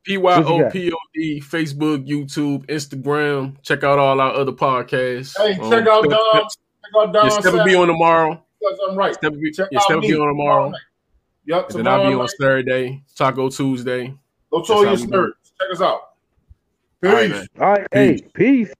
P 0.05 0.17
Y 0.19 0.35
O 0.43 0.71
P 0.71 0.93
O 0.93 0.97
D, 1.15 1.41
Facebook, 1.41 2.07
YouTube, 2.07 2.67
Instagram. 2.67 3.57
Check 3.63 3.85
out 3.85 3.99
all 3.99 4.21
our 4.21 4.33
other 4.35 4.53
podcasts. 4.53 5.37
Hey, 5.37 5.59
Um, 5.59 5.71
check 5.71 5.87
out 5.87 6.05
Step- 6.05 6.11
Don. 6.11 6.51
Step- 6.51 6.65
Check 6.85 6.97
out 6.97 7.13
Don. 7.13 7.25
Yeah, 7.27 7.41
Step 7.41 7.53
will 7.55 7.65
be 7.65 7.75
on 7.75 7.87
tomorrow. 7.89 8.43
Because 8.61 8.79
I'm 8.89 8.97
right. 8.97 9.15
Step 9.15 9.33
will 9.33 9.41
be, 9.41 9.51
Check 9.53 9.69
yeah, 9.71 9.79
out 9.79 9.85
Step 9.85 9.95
will 9.97 10.03
be 10.03 10.15
on 10.19 10.29
tomorrow. 10.29 10.73
Yep, 11.47 11.71
And 11.71 11.79
then 11.79 11.87
I'll 11.87 11.99
be 12.01 12.05
tomorrow 12.11 12.13
on 12.15 12.19
night. 12.19 12.31
Saturday, 12.39 13.03
Taco 13.17 13.49
Tuesday. 13.49 14.15
Go 14.51 14.59
That's 14.59 14.69
tell 14.69 14.83
your 14.85 14.93
we 14.95 14.97
do 14.99 15.05
it. 15.05 15.11
nerds. 15.11 15.33
Check 15.61 15.73
us 15.73 15.81
out. 15.81 16.01
Peace. 17.03 17.31
man. 17.31 17.47
All 17.61 17.69
right, 17.71 17.87
hey, 17.93 18.21
peace. 18.35 18.73